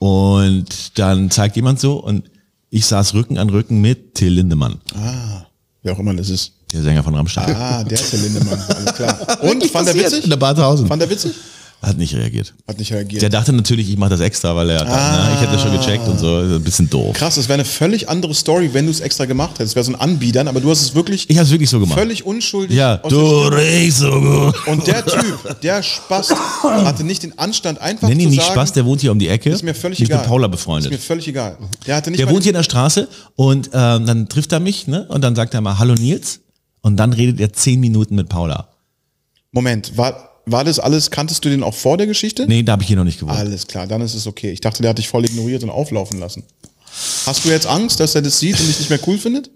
[0.00, 2.24] Und dann zeigt jemand so und
[2.70, 5.42] ich saß Rücken an Rücken mit Till Lindemann, Ah,
[5.82, 6.52] wer auch immer das ist.
[6.72, 7.54] der Sänger von Rammstein.
[7.54, 9.42] Ah, der ist der Lindemann, alles klar.
[9.42, 10.24] Und, fand er witzig?
[10.24, 10.88] In der Bar Tausend.
[10.88, 11.32] Fand er witzig?
[11.82, 12.52] Hat nicht reagiert.
[12.68, 13.22] Hat nicht reagiert.
[13.22, 16.06] Der dachte natürlich, ich mache das extra, weil er, ne, ich hätte das schon gecheckt
[16.06, 17.14] und so, ein bisschen doof.
[17.16, 19.70] Krass, das wäre eine völlig andere Story, wenn du es extra gemacht hättest.
[19.70, 21.80] Das wäre so ein Anbiedern, aber du hast es wirklich Ich habe es wirklich so
[21.80, 21.98] gemacht.
[21.98, 23.16] völlig unschuldig ja, du
[23.48, 24.66] riechst so gut.
[24.66, 28.52] Und der Typ, der Spast, hatte nicht den Anstand, einfach Nenn ihn zu nicht sagen,
[28.52, 29.48] Spaß, der wohnt hier um die Ecke.
[29.48, 30.18] ist mir völlig ich egal.
[30.18, 31.00] mit Paula Ist mir befreundet.
[31.00, 31.56] völlig egal.
[31.86, 34.86] Der hatte nicht Der wohnt hier in der Straße und ähm, dann trifft er mich
[34.86, 36.40] ne, und dann sagt er mal Hallo Nils
[36.82, 38.68] und dann redet er zehn Minuten mit Paula.
[39.52, 42.46] Moment, war, war das alles, kanntest du den auch vor der Geschichte?
[42.46, 43.36] Nee, da habe ich hier noch nicht gewohnt.
[43.38, 44.50] Alles klar, dann ist es okay.
[44.50, 46.44] Ich dachte, der hat dich voll ignoriert und auflaufen lassen.
[47.26, 49.50] Hast du jetzt Angst, dass er das sieht und dich nicht mehr cool findet?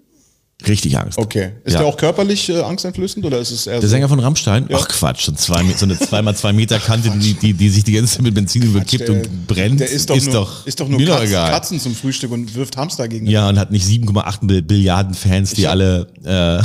[0.65, 1.17] Richtig Angst.
[1.17, 1.51] Okay.
[1.65, 1.79] Ist Ja.
[1.79, 3.87] der auch körperlich äh, angsteinflößend oder ist es eher Der so?
[3.89, 4.69] Sänger von Rammstein?
[4.73, 8.21] Ach Quatsch, zwei, so eine 2x2 Meter Kante, die, die, die sich die ganze Zeit
[8.21, 11.33] mit Benzin überkippt der, und brennt, der ist doch nur, ist doch nur doch Katzen.
[11.35, 15.51] Katzen zum Frühstück und wirft Hamster gegen Ja, und hat nicht 7,8 Bill- Billiarden Fans,
[15.51, 16.63] die alle, äh,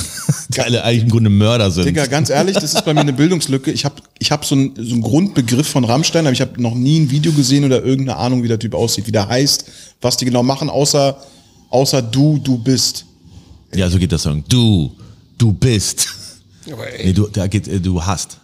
[0.54, 1.86] die alle eigentlich im Grunde Mörder sind.
[1.86, 3.72] Digga, ganz ehrlich, das ist bei mir eine Bildungslücke.
[3.72, 6.74] Ich habe ich hab so, einen, so einen Grundbegriff von Rammstein, aber ich habe noch
[6.74, 9.64] nie ein Video gesehen oder irgendeine Ahnung, wie der Typ aussieht, wie der heißt,
[10.02, 11.16] was die genau machen, außer,
[11.70, 13.06] außer du, du bist.
[13.74, 14.44] Ja, so geht der Song.
[14.46, 14.92] Du,
[15.38, 16.08] du bist.
[17.02, 18.38] Nee, du, da geht, äh, du hast.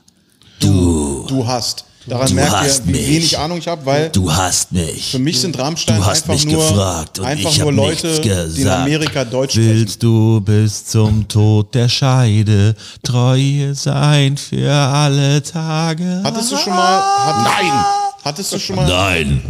[1.29, 1.85] Du hast.
[2.07, 3.09] Daran Du merkt hast ihr, wie mich.
[3.09, 5.11] wenig Ahnung ich habe, weil Du hast mich.
[5.11, 8.21] für mich sind Rammstein Du hast einfach mich nur, gefragt und einfach ich nur Leute,
[8.55, 8.69] die in.
[8.69, 9.71] Amerika Deutsch sprechen.
[9.71, 16.21] Willst du bis zum Tod der Scheide Treue sein für alle Tage?
[16.23, 17.01] Hattest du schon mal.
[17.03, 17.85] Hat, Nein!
[18.25, 18.89] Hattest du schon mal.
[18.89, 19.43] Nein.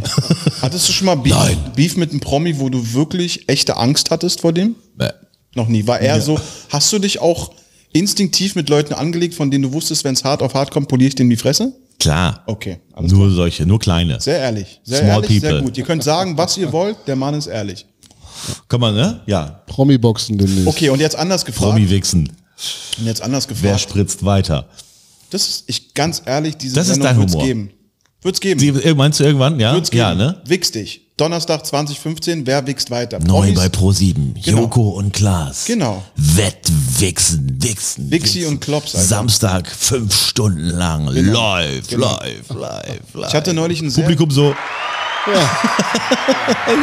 [0.61, 1.57] Hattest du schon mal Beef, Nein.
[1.75, 4.77] Beef mit einem Promi, wo du wirklich echte Angst hattest vor dem?
[4.97, 5.11] Bäh.
[5.55, 5.87] Noch nie.
[5.87, 6.39] War er so.
[6.69, 7.53] Hast du dich auch
[7.93, 11.09] instinktiv mit Leuten angelegt, von denen du wusstest, wenn es hart auf hart kommt, poliere
[11.09, 11.73] ich denen die Fresse?
[11.99, 12.43] Klar.
[12.47, 14.21] Okay, alles Nur solche, nur kleine.
[14.21, 14.81] Sehr ehrlich.
[14.85, 15.65] Sehr Small ehrlich, sehr people.
[15.65, 15.79] gut.
[15.79, 17.87] Ihr könnt sagen, was ihr wollt, der Mann ist ehrlich.
[18.69, 19.21] Kann man, ne?
[19.27, 19.63] Ja.
[19.67, 20.67] Promi-Boxen demnächst.
[20.67, 21.73] Okay, und jetzt anders gefragt.
[21.73, 22.31] Promi-Wichsen.
[22.99, 23.81] Und jetzt anders Wer gefragt.
[23.81, 24.69] spritzt weiter?
[25.31, 27.47] Das ist, ich ganz ehrlich, diese Das ist Sendung dein wird's Humor.
[27.47, 27.71] geben.
[28.27, 28.59] Wird's geben.
[28.59, 29.61] Sie, äh, meinst du irgendwann?
[29.61, 29.73] Ja?
[29.73, 30.01] Wird's geben.
[30.01, 30.43] Ja, ne?
[30.47, 31.03] Wichs dich.
[31.17, 33.21] Donnerstag 2015, wer wichst weiter?
[33.21, 34.35] Neu bei Pro7.
[34.45, 34.63] Genau.
[34.63, 35.65] Joko und Klaas.
[35.65, 36.03] Genau.
[36.17, 38.11] Wettwichsen, Wichsen.
[38.11, 39.07] Wixi und Klops, Alter.
[39.07, 41.07] Samstag fünf Stunden lang.
[41.07, 42.19] Live, Genau.
[42.21, 43.29] live, live, live.
[43.29, 44.55] Ich hatte neulich ein Publikum so.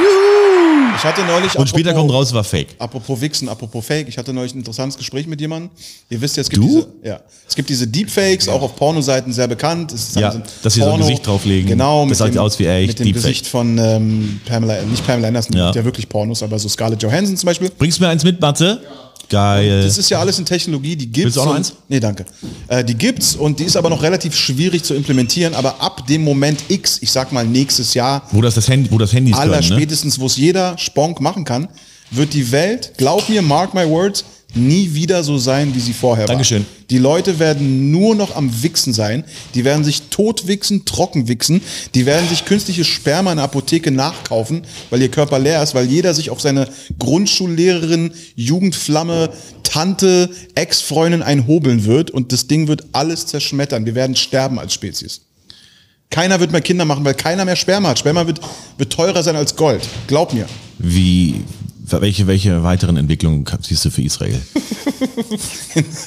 [0.95, 2.67] ich hatte neulich Und später apropos- kommt raus, war fake.
[2.79, 5.69] Apropos Wichsen, apropos Fake, ich hatte neulich ein interessantes Gespräch mit jemandem.
[6.09, 6.67] Ihr wisst ja, es gibt Du?
[6.67, 9.91] diese, ja, es gibt diese Deepfakes, auch auf Pornoseiten sehr bekannt.
[9.91, 11.69] Es ist Ja, so ein dass sie so ein Gesicht drauflegen.
[11.69, 13.23] Genau, Das dem, aus wie echt, mit dem Deepfake.
[13.23, 15.65] Gesicht von ähm, Pamela, nicht Pamela Anderson, Ja.
[15.67, 15.71] ja.
[15.71, 17.69] der wirklich Pornos, aber so Scarlett Johansson zum Beispiel.
[17.77, 18.81] Bringst du mir eins mit, Matze?
[19.29, 19.83] Geil.
[19.83, 21.23] Das ist ja alles in Technologie, die gibt's.
[21.25, 21.73] Willst du auch noch und- eins?
[21.87, 22.25] Nee, danke.
[22.67, 26.23] Äh, die gibt's und die ist aber noch relativ schwierig zu implementieren, aber ab dem
[26.23, 29.57] Moment X, ich sag mal nächstes Jahr, Wo das, das Handy, wo das Handys aller
[29.57, 29.75] können, ne?
[29.75, 31.67] spätestens, wo es jeder Sponk machen kann,
[32.11, 34.23] wird die Welt, glaub mir, mark my words,
[34.55, 36.59] nie wieder so sein, wie sie vorher Dankeschön.
[36.59, 36.67] war.
[36.89, 39.23] Die Leute werden nur noch am Wichsen sein.
[39.55, 41.61] Die werden sich totwichsen, trocken wichsen.
[41.95, 45.85] Die werden sich künstliches Sperma in der Apotheke nachkaufen, weil ihr Körper leer ist, weil
[45.85, 46.67] jeder sich auf seine
[46.99, 49.31] Grundschullehrerin, Jugendflamme,
[49.63, 53.85] Tante, Ex-Freundin einhobeln wird und das Ding wird alles zerschmettern.
[53.85, 55.21] Wir werden sterben als Spezies.
[56.11, 57.97] Keiner wird mehr Kinder machen, weil keiner mehr Sperma hat.
[57.97, 58.39] Sperma wird,
[58.77, 59.81] wird teurer sein als Gold.
[60.05, 60.45] Glaub mir.
[60.77, 61.41] Wie,
[61.85, 64.39] welche, welche weiteren Entwicklungen siehst du für Israel?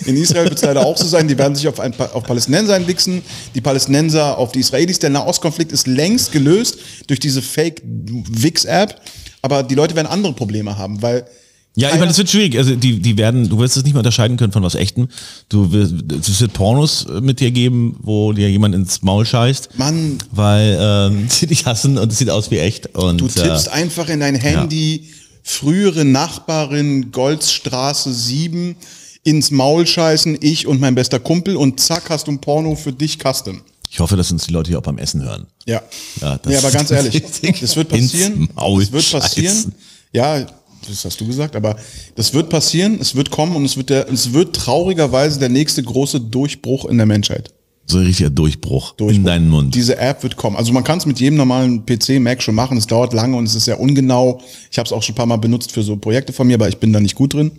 [0.06, 2.74] In Israel wird es leider auch so sein, die werden sich auf, ein, auf Palästinenser
[2.74, 3.22] einwichsen,
[3.54, 4.98] die Palästinenser auf die Israelis.
[4.98, 9.00] Der Nahostkonflikt ist längst gelöst durch diese Fake-Wix-App,
[9.42, 11.26] aber die Leute werden andere Probleme haben, weil
[11.74, 12.56] Ja, ich meine, das wird schwierig.
[12.56, 15.08] Also die, die werden, du wirst es nicht mehr unterscheiden können von was Echtem.
[15.50, 19.78] Du wirst, es wird Pornos mit dir geben, wo dir jemand ins Maul scheißt.
[19.78, 22.96] Mann, Weil ähm, sie dich hassen und es sieht aus wie echt.
[22.96, 25.10] Und, du tippst äh, einfach in dein Handy
[25.48, 28.74] frühere Nachbarin Goldstraße 7
[29.22, 32.92] ins Maul scheißen, ich und mein bester Kumpel und zack hast du ein Porno für
[32.92, 33.62] dich custom.
[33.88, 35.46] ich hoffe, dass uns die Leute hier auch beim Essen hören.
[35.66, 35.82] Ja.
[36.20, 38.48] Ja, das- ja, aber ganz ehrlich, das- wird passieren.
[38.56, 39.74] Das wird passieren.
[40.12, 40.46] Ja,
[40.88, 41.76] das hast du gesagt, aber
[42.16, 45.82] das wird passieren, es wird kommen und es wird der, es wird traurigerweise der nächste
[45.82, 47.52] große Durchbruch in der Menschheit.
[47.88, 49.24] So ein richtiger Durchbruch, in Durchbruch.
[49.24, 49.74] deinen Mund.
[49.74, 50.56] Diese App wird kommen.
[50.56, 52.76] Also man kann es mit jedem normalen PC, Mac schon machen.
[52.76, 54.40] Es dauert lange und es ist sehr ungenau.
[54.70, 56.68] Ich habe es auch schon ein paar Mal benutzt für so Projekte von mir, aber
[56.68, 57.52] ich bin da nicht gut drin.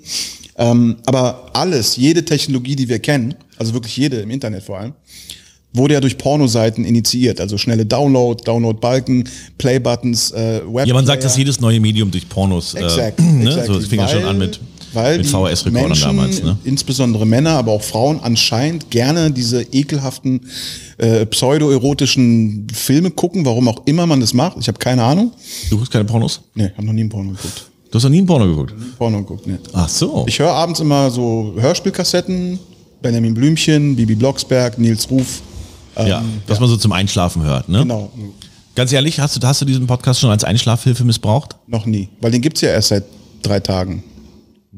[0.58, 4.94] Ähm, aber alles, jede Technologie, die wir kennen, also wirklich jede im Internet vor allem,
[5.74, 7.40] wurde ja durch Pornoseiten initiiert.
[7.40, 10.88] Also schnelle Download, Download-Balken, Play-Buttons, äh, Web.
[10.88, 13.44] ja, man sagt, dass jedes neue Medium durch Pornos, äh, Exakt, ne?
[13.44, 13.68] exactly.
[13.68, 14.60] so, das fing ja schon an mit,
[14.94, 16.42] weil mit VHS-Rekordern damals.
[16.44, 16.58] Ne?
[16.64, 20.42] Insbesondere Männer, aber auch Frauen anscheinend gerne diese ekelhaften
[20.98, 24.58] äh, pseudoerotischen Filme gucken, warum auch immer man das macht.
[24.60, 25.32] Ich habe keine Ahnung.
[25.70, 26.42] Du guckst keine Pornos?
[26.56, 27.70] Nee, habe noch nie ein Porno geguckt.
[27.92, 28.74] Du hast noch nie ein Porno geguckt?
[28.98, 29.58] Porno geguckt, nee.
[29.74, 30.26] Ach so.
[30.28, 32.60] Ich höre abends immer so Hörspielkassetten,
[33.02, 35.42] Benjamin Blümchen, Bibi Blocksberg, Nils Ruf.
[35.98, 37.70] ja, was man so zum Einschlafen hört.
[37.70, 37.80] Ne?
[37.80, 38.12] Genau,
[38.78, 41.56] Ganz ehrlich, hast du, hast du diesen Podcast schon als Einschlafhilfe missbraucht?
[41.66, 42.10] noch nie.
[42.22, 43.06] Weil den gibt's ja erst seit
[43.42, 44.04] drei Tagen.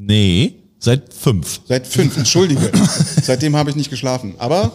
[0.02, 1.60] Nee, seit fünf.
[1.68, 2.72] Seit fünf, entschuldige.
[3.22, 4.36] Seitdem habe ich nicht geschlafen.
[4.38, 4.72] Aber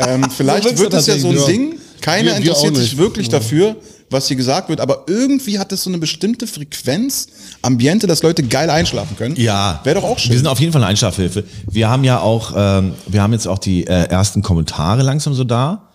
[0.00, 1.80] ähm, vielleicht wird es ja so ein tatsächlich, Ding.
[2.00, 3.76] Keiner Wir- wir interessiert auch sich wirklich dafür,
[4.10, 4.80] was hier gesagt wird.
[4.80, 7.28] Aber irgendwie hat es so eine bestimmte Frequenz,
[7.62, 9.36] Ambiente, dass Leute geil einschlafen können.
[9.36, 9.80] Ja.
[9.84, 10.32] Wäre doch auch schön.
[10.32, 11.44] Wir sind auf jeden Fall eine Einschlafhilfe.
[11.70, 15.44] Wir haben ja auch, ähm, wir haben jetzt auch die äh, ersten Kommentare langsam so
[15.44, 15.87] da.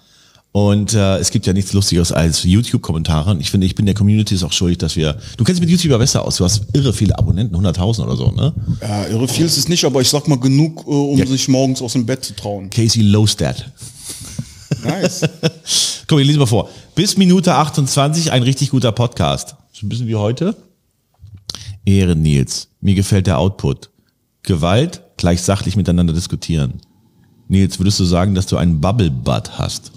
[0.53, 3.31] Und äh, es gibt ja nichts Lustigeres als YouTube-Kommentare.
[3.31, 5.17] Und ich finde, ich bin der Community ist auch schuldig, dass wir.
[5.35, 6.37] Du kennst mit YouTuber besser aus.
[6.37, 8.53] Du hast irre viele Abonnenten, 100.000 oder so, ne?
[8.79, 11.81] Ja, irre viel ist es nicht, aber ich sag mal genug, äh, um sich morgens
[11.81, 12.69] aus dem Bett zu trauen.
[12.69, 13.65] Casey Lowstat.
[14.83, 15.21] Nice.
[16.07, 16.69] Komm, ich lese mal vor.
[16.93, 19.55] Bis Minute 28 ein richtig guter Podcast.
[19.71, 20.55] So ein bisschen wie heute.
[21.83, 22.67] Ehren Nils.
[22.79, 23.89] Mir gefällt der Output.
[24.43, 26.73] Gewalt gleich sachlich miteinander diskutieren.
[27.47, 29.91] Nils, würdest du sagen, dass du einen Bubble Butt hast?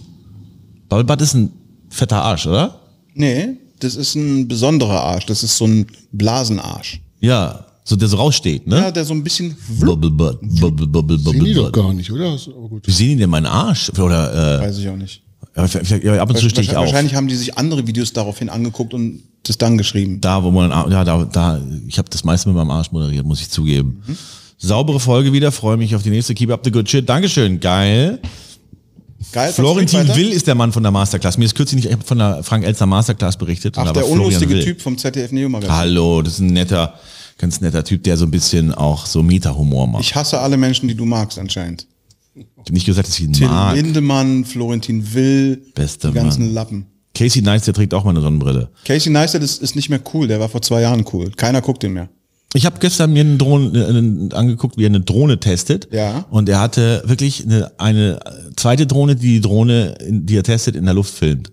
[0.88, 1.52] Bubble Butt ist ein
[1.90, 2.80] fetter Arsch, oder?
[3.14, 5.26] nee, das ist ein besonderer Arsch.
[5.26, 7.00] Das ist so ein Blasenarsch.
[7.20, 8.76] Ja, so der so raussteht, ne?
[8.76, 9.56] Ja, der so ein bisschen.
[9.80, 12.34] Bubble Butt, Bubble, Bubble, Sehen die Bubble doch gar nicht, oder?
[12.34, 12.86] Ist Aber gut.
[12.86, 13.90] Wie sehen die denn meinen Arsch?
[13.90, 15.22] Oder, äh, Weiß ich auch nicht.
[15.56, 16.86] ja, vielleicht, ja, ab und zu stehe ich auf.
[16.86, 20.20] Wahrscheinlich haben die sich andere Videos daraufhin angeguckt und das dann geschrieben.
[20.20, 23.40] Da, wo man, ja, da, da, ich habe das meiste mit meinem Arsch moderiert, muss
[23.40, 24.02] ich zugeben.
[24.58, 26.34] Saubere Folge wieder, freue mich auf die nächste.
[26.34, 27.08] Keep up the good shit.
[27.08, 28.20] Dankeschön, geil.
[29.32, 29.52] Geil.
[29.52, 30.08] Florentin?
[30.14, 31.38] Will ist der Mann von der Masterclass.
[31.38, 33.76] Mir ist kürzlich nicht von der Frank Elster Masterclass berichtet.
[33.78, 34.60] Ach, der unlustige.
[34.60, 35.76] Typ vom ZDF Neo Magazin.
[35.76, 36.94] Hallo, das ist ein netter,
[37.38, 40.02] ganz netter Typ, der so ein bisschen auch so Meta-Humor macht.
[40.02, 41.86] Ich hasse alle Menschen, die du magst anscheinend.
[42.34, 43.74] Ich habe nicht gesagt, dass ich ihn Till mag.
[43.74, 46.54] Lindemann, Florentin Will, Bester die ganzen Mann.
[46.54, 46.86] Lappen.
[47.14, 48.68] Casey der trägt auch mal eine Sonnenbrille.
[48.84, 51.30] Casey Neistat ist, ist nicht mehr cool, der war vor zwei Jahren cool.
[51.30, 52.10] Keiner guckt den mehr.
[52.54, 55.88] Ich habe gestern mir einen Drohne, äh, angeguckt, wie er eine Drohne testet.
[55.92, 56.24] Ja.
[56.30, 58.20] Und er hatte wirklich eine, eine
[58.56, 61.52] zweite Drohne, die die Drohne, die er testet, in der Luft filmt.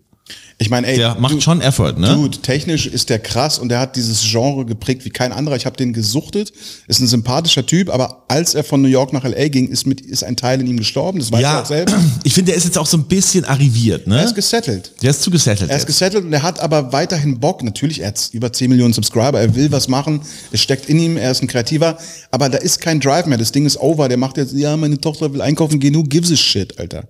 [0.60, 2.14] Ich meine, ey, Der macht du- schon Effort, ne?
[2.14, 5.56] Dude, technisch ist der krass und der hat dieses Genre geprägt wie kein anderer.
[5.56, 6.54] Ich habe den gesuchtet,
[6.88, 10.00] ist ein sympathischer Typ, aber als er von New York nach LA ging, ist mit
[10.02, 11.20] ist ein Teil in ihm gestorben.
[11.20, 11.96] Das weiß er ja, auch selbst.
[12.24, 14.18] ich finde, der ist jetzt auch so ein bisschen arriviert, ne?
[14.20, 14.92] Er ist gesettelt.
[15.02, 15.70] der ist zu gesettelt.
[15.70, 15.88] Er ist jetzt.
[15.88, 17.64] gesettelt und er hat aber weiterhin Bock.
[17.64, 21.18] Natürlich, er hat über 10 Millionen Subscriber, er will was machen, es steckt in ihm,
[21.18, 21.98] er ist ein Kreativer,
[22.32, 23.38] aber da ist kein Drive mehr.
[23.38, 24.08] Das Ding ist over.
[24.08, 27.08] Der macht jetzt, ja, meine Tochter will einkaufen gehen, who gives a shit, Alter.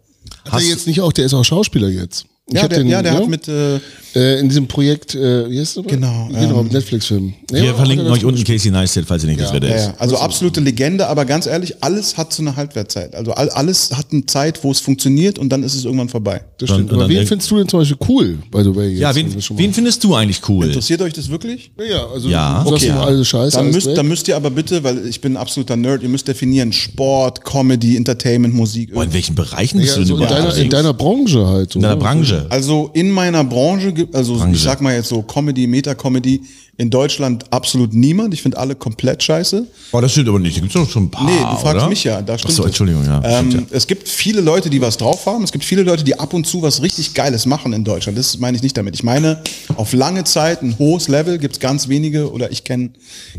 [0.50, 2.26] Hat er jetzt nicht auch, der ist auch Schauspieler jetzt.
[2.50, 3.20] Ich Ja, der, den, ja, der ne?
[3.20, 3.80] hat mit, äh,
[4.16, 5.86] äh, in diesem Projekt, äh, wie heißt das?
[5.86, 7.34] Genau, Genau, ähm, mit Netflix-Film.
[7.50, 9.86] Wir verlinken euch unten Casey Neistat, falls ihr nicht wisst, wer der Ja, ist.
[9.88, 13.16] ja, also absolute Legende, aber ganz ehrlich, alles hat so eine Halbwertzeit.
[13.16, 16.42] Also all, alles hat eine Zeit, wo es funktioniert und dann ist es irgendwann vorbei.
[16.58, 16.92] Das stimmt.
[16.92, 18.90] und Aber wen findest du denn zum Beispiel cool, by the way?
[18.90, 20.66] Jetzt, Ja, wen, wen findest du eigentlich cool?
[20.68, 21.72] Interessiert euch das wirklich?
[21.80, 22.62] Ja, ja, also Ja.
[22.66, 22.88] Okay.
[22.88, 23.56] immer alles scheiße.
[23.56, 26.10] Dann alles müsst, dann müsst ihr aber bitte, weil ich bin ein absoluter Nerd, ihr
[26.10, 28.94] müsst definieren Sport, Comedy, Entertainment, Musik.
[28.94, 30.70] Boah, in welchen Bereichen bist ja, du denn so in, überhaupt deiner, in unterwegs?
[30.76, 31.72] deiner Branche halt.
[31.72, 32.02] So, In deiner ne?
[32.42, 32.52] Branche.
[32.52, 34.54] Also in meiner Branche gibt, also Branche.
[34.54, 36.42] ich sag mal jetzt so Comedy, Meta-Comedy,
[36.78, 38.34] in Deutschland absolut niemand.
[38.34, 39.68] Ich finde alle komplett scheiße.
[39.92, 40.58] Oh, das stimmt aber nicht.
[40.58, 41.88] Da gibt's doch schon ein paar, Nee, du fragst oder?
[41.88, 42.68] mich ja, da stimmt Ach so, es.
[42.70, 43.22] Entschuldigung, ja.
[43.24, 45.44] Ähm, stimmt Es gibt viele Leute, die was drauf haben.
[45.44, 48.18] Es gibt viele Leute, die ab und zu was richtig Geiles machen in Deutschland.
[48.18, 48.96] Das meine ich nicht damit.
[48.96, 49.44] Ich meine,
[49.76, 52.90] auf lange Zeit ein hohes Level gibt es ganz wenige oder ich kenne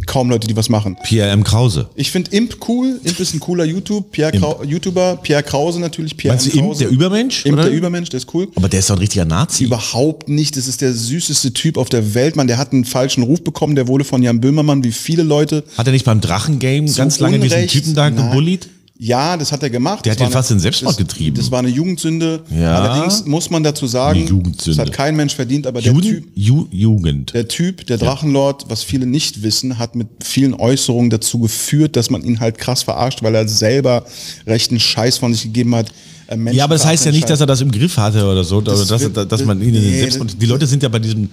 [0.07, 0.95] kaum Leute, die was machen.
[1.01, 1.05] ja.
[1.05, 1.43] Pierre M.
[1.43, 1.89] Krause.
[1.97, 3.01] Ich finde Imp cool.
[3.03, 5.18] Imp ist ein cooler YouTube, Pierre Krau YouTuber.
[5.22, 6.16] Pierre Krause natürlich.
[6.16, 6.59] Pierre Meinst M.
[6.61, 6.85] Imp, Krause.
[6.85, 7.45] der Übermensch?
[7.47, 7.64] Imp, oder?
[7.64, 8.47] der Übermensch, der ist cool.
[8.55, 9.64] Aber der ist doch ein richtiger Nazi.
[9.64, 10.57] Überhaupt nicht.
[10.57, 12.47] Das ist der süßeste Typ auf der Welt, Mann.
[12.47, 13.74] Der hat einen falschen Ruf bekommen.
[13.74, 15.64] Der wurde von Jan Böhmermann, wie viele Leute.
[15.76, 18.16] Hat er nicht beim Drachengame ganz lange diesen Unrecht- Typen da Nein.
[18.30, 18.68] gebullied?
[18.96, 20.04] Ja, das hat er gemacht.
[20.06, 21.36] Der Das hat ihn fast in Selbstmord das, getrieben.
[21.36, 22.42] Das war eine Jugendsünde.
[22.56, 22.78] Ja.
[22.80, 26.66] Allerdings muss man dazu sagen, das hat kein Mensch verdient, aber der Typ, Juden, Ju,
[26.70, 27.34] Jugend.
[27.34, 32.08] der Typ, der Drachenlord, was viele nicht wissen, hat mit vielen Äußerungen dazu geführt, dass
[32.08, 34.04] man ihn halt krass verarscht, weil er selber
[34.46, 35.88] rechten Scheiß von sich gegeben hat.
[36.30, 38.58] Menschen Ja, aber das heißt ja nicht, dass er das im Griff hatte oder so,
[38.58, 40.40] oder dass, wird- dass man ihn in den nee, Selbstmord.
[40.40, 41.28] Die Leute sind ja bei diesem,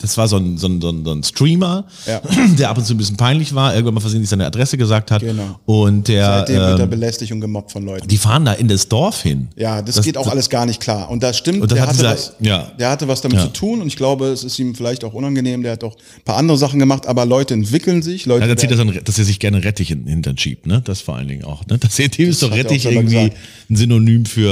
[0.00, 2.20] das war so ein, so ein, so ein, so ein Streamer, Ja.
[2.58, 5.22] der ab und zu ein bisschen peinlich war, irgendwann mal versehentlich seine Adresse gesagt hat.
[5.22, 5.58] Genau.
[5.66, 8.08] Und der, Seitdem wird er ähm, belästigt und gemobbt von Leuten.
[8.08, 9.48] die fahren da in das Dorf hin.
[9.56, 11.10] Ja, das, geht auch alles gar nicht klar.
[11.10, 12.72] Und das stimmt, Und das der, hat hatte dieser- was, ja.
[12.78, 13.44] der hatte was damit Ja.
[13.44, 15.62] zu tun und ich glaube, es ist ihm vielleicht auch unangenehm.
[15.62, 18.26] Der hat auch ein paar andere Sachen gemacht, aber Leute entwickeln sich.
[18.26, 20.80] Leute Ja, erzählt er dann, dass er sich gerne Rettich Hintern schiebt, ne?
[20.84, 21.78] Das vor allen Dingen auch, ne?
[21.90, 23.36] Das ist doch Rettich irgendwie gesagt.
[23.70, 24.50] ein Synonym für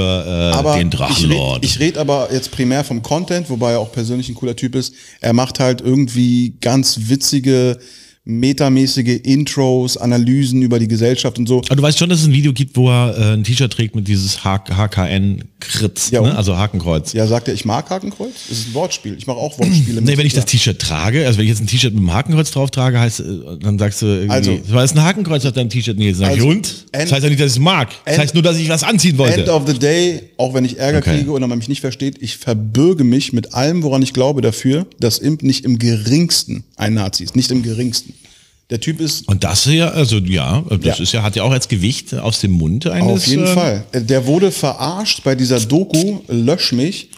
[0.55, 1.55] äh, den ich Drachenlord.
[1.57, 4.75] rede ich red aber jetzt primär vom Content, wobei er auch persönlich ein cooler Typ
[4.75, 4.93] ist.
[5.21, 7.77] Er macht halt irgendwie ganz witzige,
[8.29, 11.57] metamäßige Intros, Analysen über die Gesellschaft und so.
[11.67, 13.95] Aber du weißt schon, dass es ein Video gibt, wo er äh, ein T-Shirt trägt
[13.95, 16.35] mit dieses HKN-Kritz, Ja, ne?
[16.35, 17.13] also Hakenkreuz.
[17.13, 18.33] Ja, sagt er, ich mag Hakenkreuz?
[18.47, 19.15] Das ist ein Wortspiel.
[19.17, 20.01] Ich mache auch Wortspiele.
[20.09, 22.51] Nee, wenn ich das T-Shirt trage, also wenn ich jetzt ein T-Shirt mit einem Hakenkreuz
[22.51, 23.23] drauf trage, heißt, äh,
[23.61, 26.15] dann sagst du Also- weil es ein Hakenkreuz auf deinem T-Shirt nicht.
[26.17, 26.85] Sag ich, Also, und?
[26.91, 27.89] Das heißt ja nicht, dass ich es mag.
[28.05, 29.41] Das heißt nur, dass ich was anziehen wollte.
[29.41, 31.17] End of the day, auch wenn ich Ärger Okay.
[31.17, 34.85] kriege oder man mich nicht versteht, ich verbürge mich mit allem, woran ich glaube, dafür,
[34.99, 37.35] dass Imp nicht im geringsten ein Nazi ist.
[37.35, 38.13] Nicht im geringsten.
[38.69, 41.03] Der Typ ist Und das hier, also ja, das Ja.
[41.03, 43.23] ist ja, hat ja auch als Gewicht aus dem Mund eines.
[43.23, 43.85] Auf jeden äh, Fall.
[43.93, 47.09] Der wurde verarscht bei dieser Doku Lösch mich,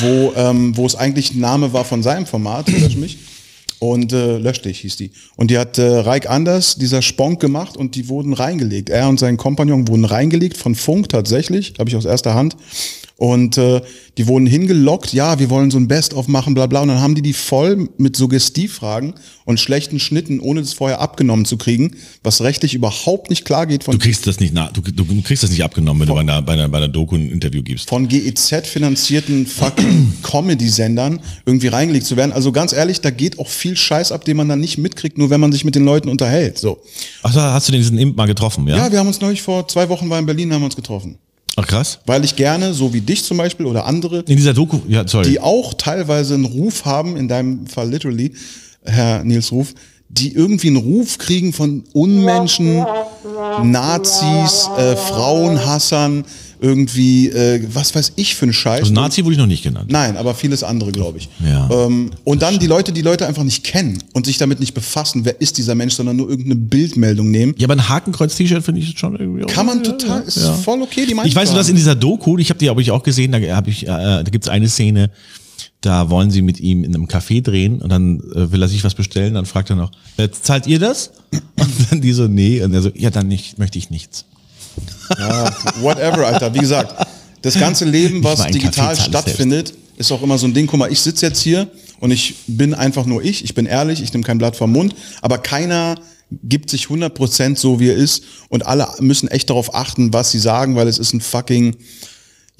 [0.00, 3.18] wo, ähm, wo es eigentlich ein Name war von seinem Format, Lösch mich.
[3.80, 5.10] Und äh, Lösch dich hieß die.
[5.36, 8.90] Und die hat äh, Reik Anders, dieser Sponk gemacht und die wurden reingelegt.
[8.90, 12.56] Er und sein Kompagnon wurden reingelegt von Funk tatsächlich, habe ich aus erster Hand.
[13.20, 13.82] Und äh,
[14.16, 16.80] die wurden hingelockt, ja, wir wollen so ein Best-of machen, bla bla.
[16.80, 19.12] Und dann haben die die voll mit Suggestivfragen
[19.44, 23.84] und schlechten Schnitten, ohne das vorher abgenommen zu kriegen, was rechtlich überhaupt nicht klar geht
[23.84, 26.20] von Du kriegst das nicht, na, du, du kriegst das nicht abgenommen, wenn du bei
[26.20, 27.90] einer, bei einer, bei einer Doku ein Interview gibst.
[27.90, 32.32] von GEZ finanzierten fucking Comedy-Sendern irgendwie reingelegt zu werden.
[32.32, 35.28] Also ganz ehrlich, da geht auch viel Scheiß ab, den man dann nicht mitkriegt, nur
[35.28, 36.56] wenn man sich mit den Leuten unterhält.
[36.56, 36.80] So.
[37.22, 38.78] Ach, da hast du diesen Imp mal getroffen, ja?
[38.78, 41.18] Ja, wir haben uns neulich vor zwei Wochen war in Berlin, haben wir uns getroffen.
[41.60, 41.98] Ach krass.
[42.06, 45.28] Weil ich gerne, so wie dich zum Beispiel oder andere, In dieser Doku, ja, sorry.
[45.28, 48.32] die auch teilweise einen Ruf haben, in deinem Fall literally,
[48.84, 49.74] Herr Nils Ruf,
[50.08, 52.84] die irgendwie einen Ruf kriegen von Unmenschen,
[53.62, 56.24] Nazis, äh, Frauenhassern,
[56.60, 58.82] irgendwie, äh, was weiß ich für ein Scheiß.
[58.82, 59.90] also Nazi wurde ich noch nicht genannt.
[59.90, 61.28] Nein, aber vieles andere, glaube ich.
[61.44, 61.68] Ja.
[61.70, 65.24] Ähm, und dann die Leute, die Leute einfach nicht kennen und sich damit nicht befassen,
[65.24, 67.54] wer ist dieser Mensch, sondern nur irgendeine Bildmeldung nehmen.
[67.56, 69.46] Ja, aber ein Hakenkreuz-T-Shirt finde ich schon irgendwie.
[69.46, 71.94] Kann man ja, total, ja, ist voll okay, die Ich weiß nur, dass in dieser
[71.94, 74.68] Doku, ich habe die aber ich auch gesehen, da habe ich, äh, da gibt's eine
[74.68, 75.10] Szene,
[75.80, 78.84] da wollen sie mit ihm in einem Café drehen und dann äh, will er sich
[78.84, 81.12] was bestellen, dann fragt er noch, äh, zahlt ihr das?
[81.32, 84.24] Und dann die so, nee, und er so, ja, dann nicht, möchte ich nichts.
[85.18, 86.54] Ja, whatever, Alter.
[86.54, 87.06] Wie gesagt,
[87.42, 90.66] das ganze Leben, was digital stattfindet, ist auch immer so ein Ding.
[90.66, 91.68] Guck mal, ich sitze jetzt hier
[92.00, 93.44] und ich bin einfach nur ich.
[93.44, 95.96] Ich bin ehrlich, ich nehme kein Blatt vom Mund, aber keiner
[96.44, 100.38] gibt sich 100% so, wie er ist und alle müssen echt darauf achten, was sie
[100.38, 101.76] sagen, weil es ist ein fucking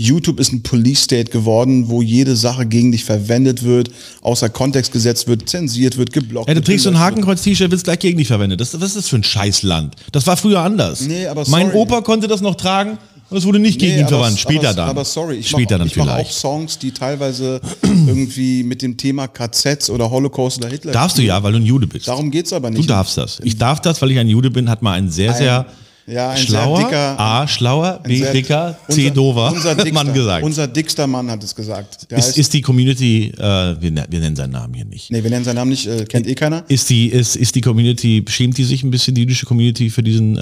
[0.03, 3.91] YouTube ist ein Police State geworden, wo jede Sache gegen dich verwendet wird,
[4.23, 6.67] außer Kontext gesetzt wird, zensiert wird, geblockt Ja, du wird.
[6.67, 6.99] trägst so ein.
[6.99, 8.61] Hakenkreuz-T-Shirt, wird gleich gegen dich verwendet.
[8.61, 9.95] Das, was ist das für ein Scheißland?
[10.13, 11.03] Das war früher anders.
[11.03, 11.79] Nee, aber mein sorry.
[11.83, 12.97] Opa konnte das noch tragen
[13.29, 14.39] und es wurde nicht gegen ihn aber- verwandt.
[14.39, 14.89] Später aber, dann.
[14.89, 16.31] Aber sorry, ich Später mache dann ich mach auch.
[16.31, 20.93] Songs, die teilweise irgendwie mit dem Thema KZs oder Holocaust oder Hitler.
[20.93, 22.09] Darfst du ja, weil du ein Jude bist.
[22.09, 22.89] Darum geht's aber Du nicht.
[22.89, 23.39] darfst das.
[23.45, 25.67] Ich darf das, weil ich ein Jude bin, hat mal ein sehr, sehr
[26.11, 29.93] ja, ein sehr schlauer, dicker- A, schlauer, B, sehr- dicker, unser- C, dover unser dickster,
[29.95, 30.45] Mann gesagt.
[30.45, 32.11] Unser dickster Mann hat es gesagt.
[32.11, 33.41] Der ist, heißt, ist die Community, äh,
[33.81, 35.11] wir, ne- wir nennen seinen Namen hier nicht.
[35.11, 36.65] nee, wir nennen seinen Namen nicht, äh, kennt eh keiner.
[36.69, 40.03] Ist die, ist, ist die Community, schämt die sich ein bisschen, die jüdische Community für
[40.03, 40.41] diesen, äh,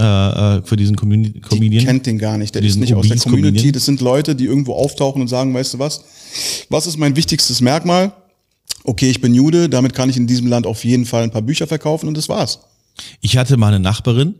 [0.59, 1.85] äh, für diesen Communi Die Comedian?
[1.85, 2.55] kennt den gar nicht.
[2.55, 3.51] Der ist nicht aus der Community.
[3.57, 3.73] Comedian?
[3.73, 6.03] Das sind Leute, die irgendwo auftauchen und sagen, weißt du was?
[6.69, 8.13] Was ist mein wichtigstes Merkmal?
[8.85, 11.43] Okay, ich bin Jude, damit kann ich in diesem Land auf jeden Fall ein paar
[11.43, 12.61] Bücher verkaufen und das war's.
[13.21, 14.35] Ich hatte mal eine Nachbarin,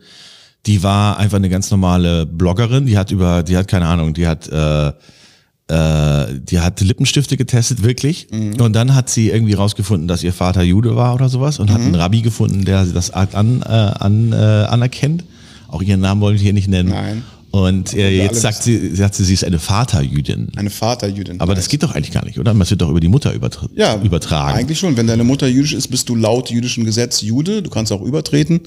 [0.67, 4.27] die war einfach eine ganz normale Bloggerin, die hat über, die hat keine Ahnung, die
[4.27, 8.29] hat, äh, äh, die hat Lippenstifte getestet, wirklich.
[8.61, 11.81] Und dann hat sie irgendwie rausgefunden, dass ihr Vater Jude war oder sowas und hat
[11.81, 15.25] einen Rabbi gefunden, der das an, äh, an, äh, anerkennt.
[15.69, 16.91] Auch ihren Namen wollte ich hier nicht nennen.
[16.91, 17.23] Nein.
[17.51, 20.49] Und äh, jetzt sagt sie, sagt sie, sie ist eine Vaterjüdin.
[20.57, 21.41] Eine Vaterjüdin.
[21.41, 22.53] Aber das geht doch eigentlich gar nicht, oder?
[22.53, 24.59] Das wird doch über die Mutter übertra ja, übertragen.
[24.59, 24.97] Eigentlich schon.
[24.97, 27.63] Wenn deine Mutter jüdisch ist, bist du laut jüdischem Gesetz Jude.
[27.63, 28.61] Du kannst auch übertreten.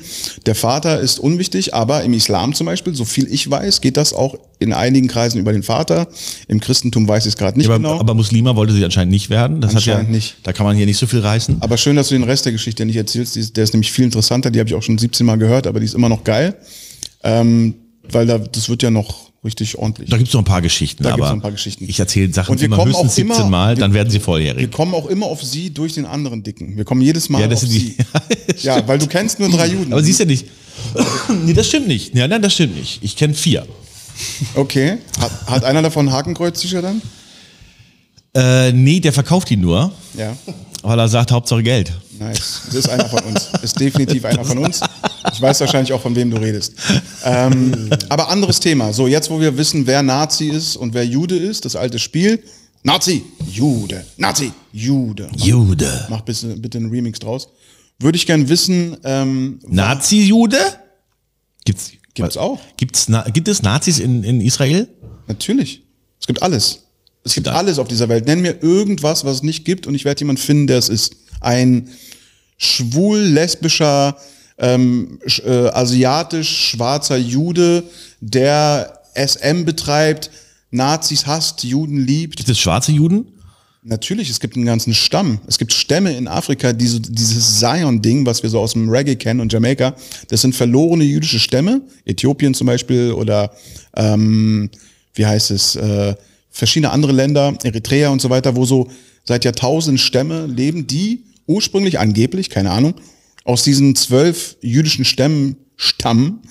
[0.47, 4.13] Der Vater ist unwichtig, aber im Islam zum Beispiel, so viel ich weiß, geht das
[4.13, 6.07] auch in einigen Kreisen über den Vater.
[6.47, 7.99] Im Christentum weiß ich es gerade nicht aber, genau.
[7.99, 9.61] aber Muslima wollte sie anscheinend nicht werden.
[9.61, 10.37] Das hat ja, Anscheinend nicht.
[10.43, 11.57] Da kann man hier nicht so viel reißen.
[11.61, 13.57] Aber schön, dass du den Rest der Geschichte nicht erzählst.
[13.57, 14.49] Der ist nämlich viel interessanter.
[14.49, 16.55] Die habe ich auch schon 17 Mal gehört, aber die ist immer noch geil.
[17.23, 17.75] Ähm,
[18.09, 20.09] weil da, das wird ja noch richtig ordentlich.
[20.09, 21.85] Da gibt's noch ein paar Geschichten, Da aber noch ein paar Geschichten.
[21.87, 24.09] ich erzähle Sachen Und wir immer kommen höchstens auch immer- 17 Mal, dann wir- werden
[24.09, 24.71] sie Wir volljährig.
[24.71, 26.77] kommen auch immer auf sie durch den anderen Dicken.
[26.77, 27.95] Wir kommen jedes Mal Ja, das auf sind die-
[28.57, 28.67] sie.
[28.67, 29.91] ja, weil du kennst nur drei Juden.
[29.93, 30.45] Aber siehst ja nicht.
[31.45, 32.13] nee, das stimmt nicht.
[32.15, 32.99] Ja, nein, das stimmt nicht.
[33.03, 33.65] Ich kenne vier.
[34.55, 34.97] Okay.
[35.19, 37.01] Hat, hat einer davon ein Hakenkreuz-T-Shirt dann?
[38.33, 40.35] Äh, nee, der verkauft die nur, Ja.
[40.83, 41.91] weil er sagt, Hauptsache Geld.
[42.21, 42.61] Nice.
[42.67, 43.49] Das ist einer von uns.
[43.63, 44.79] Ist definitiv einer von uns.
[45.33, 46.73] Ich weiß wahrscheinlich auch, von wem du redest.
[47.23, 48.93] Ähm, aber anderes Thema.
[48.93, 52.43] So, jetzt, wo wir wissen, wer Nazi ist und wer Jude ist, das alte Spiel.
[52.83, 55.29] Nazi, Jude, Nazi, Jude.
[55.35, 56.05] Jude.
[56.09, 57.49] Mach bitte, bitte einen Remix draus.
[57.99, 60.57] Würde ich gern wissen, ähm, Nazi-Jude?
[61.65, 62.59] Gibt's, Gibt's auch.
[62.77, 64.87] Gibt's, Na gibt es Nazis in, in Israel?
[65.27, 65.83] natürlich.
[66.19, 66.83] Es gibt alles.
[67.23, 67.59] Es gibt alles.
[67.59, 68.25] alles auf dieser Welt.
[68.25, 71.15] Nenn mir irgendwas, was es nicht gibt und ich werde jemanden finden, der es ist.
[71.41, 71.89] Ein
[72.57, 74.15] schwul, lesbischer,
[74.57, 77.83] ähm, sch- äh, asiatisch-schwarzer Jude,
[78.21, 80.29] der SM betreibt,
[80.69, 82.37] Nazis hasst, Juden liebt.
[82.37, 83.25] Gibt es schwarze Juden?
[83.83, 85.39] Natürlich, es gibt einen ganzen Stamm.
[85.47, 89.15] Es gibt Stämme in Afrika, die so, dieses Zion-Ding, was wir so aus dem Reggae
[89.15, 89.95] kennen und Jamaika,
[90.27, 93.51] das sind verlorene jüdische Stämme, Äthiopien zum Beispiel oder
[93.95, 94.69] ähm,
[95.15, 96.13] wie heißt es, äh,
[96.51, 98.87] verschiedene andere Länder, Eritrea und so weiter, wo so
[99.25, 102.95] seit Jahrtausenden Stämme leben, die ursprünglich angeblich, keine Ahnung,
[103.43, 106.41] aus diesen zwölf jüdischen Stämmen stammen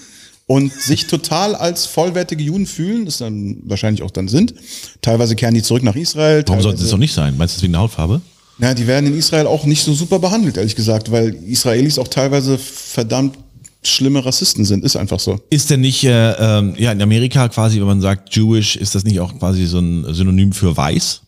[0.47, 4.55] und sich total als vollwertige Juden fühlen, das dann wahrscheinlich auch dann sind.
[5.01, 6.43] Teilweise kehren die zurück nach Israel.
[6.47, 7.37] Warum sollte teilweise- es doch nicht sein?
[7.37, 8.21] Meinst du das wegen der Hautfarbe?
[8.59, 12.09] ja, die werden in Israel auch nicht so super behandelt, ehrlich gesagt, weil Israelis auch
[12.09, 13.39] teilweise verdammt
[13.83, 14.85] schlimme Rassisten sind.
[14.85, 15.41] Ist einfach so.
[15.49, 19.05] Ist denn nicht, äh, ähm, ja, in Amerika quasi, wenn man sagt Jewish, ist das
[19.05, 21.23] nicht auch quasi so ein Synonym für weiß?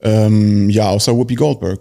[0.00, 1.80] Ähm, ja, außer Whoopi Goldberg.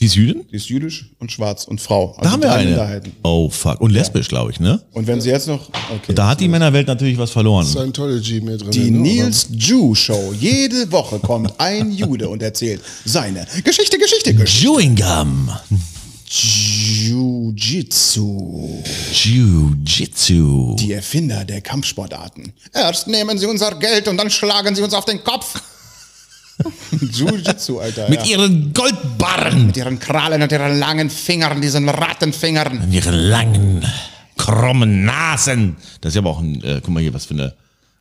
[0.00, 0.44] Die ist Jüdin?
[0.50, 2.08] Die ist jüdisch und schwarz und Frau.
[2.10, 2.70] Also Da haben wir eine.
[2.70, 3.12] Minderheiten.
[3.22, 3.80] Oh fuck.
[3.80, 4.82] Und lesbisch, glaube ich, ne?
[4.92, 5.68] Und wenn sie jetzt noch.
[5.94, 6.14] Okay.
[6.14, 7.64] Da hat die Männerwelt natürlich was verloren.
[7.66, 8.70] Scientology mehr drin.
[8.72, 8.98] Die ne?
[8.98, 10.34] Nils Jew Show.
[10.38, 14.66] Jede Woche kommt ein Jude und erzählt seine Geschichte, Geschichte, Geschichte.
[14.66, 15.50] Chewing Gum.
[17.52, 18.82] Jiu-Jitsu.
[19.12, 20.76] Jiu-Jitsu.
[20.76, 22.52] Die Erfinder der Kampfsportarten.
[22.72, 25.60] Erst nehmen sie unser Geld und dann schlagen sie uns auf den Kopf.
[27.00, 28.08] Jiu-Jitsu, Alter.
[28.08, 28.36] Mit ja.
[28.36, 29.66] ihren Goldbarren.
[29.66, 32.78] Mit ihren Krallen und ihren langen Fingern, diesen Rattenfingern.
[32.78, 33.86] Und ihren langen,
[34.36, 35.76] krummen Nasen.
[36.00, 37.54] Das ist ja aber auch ein, äh, guck mal hier, was für eine,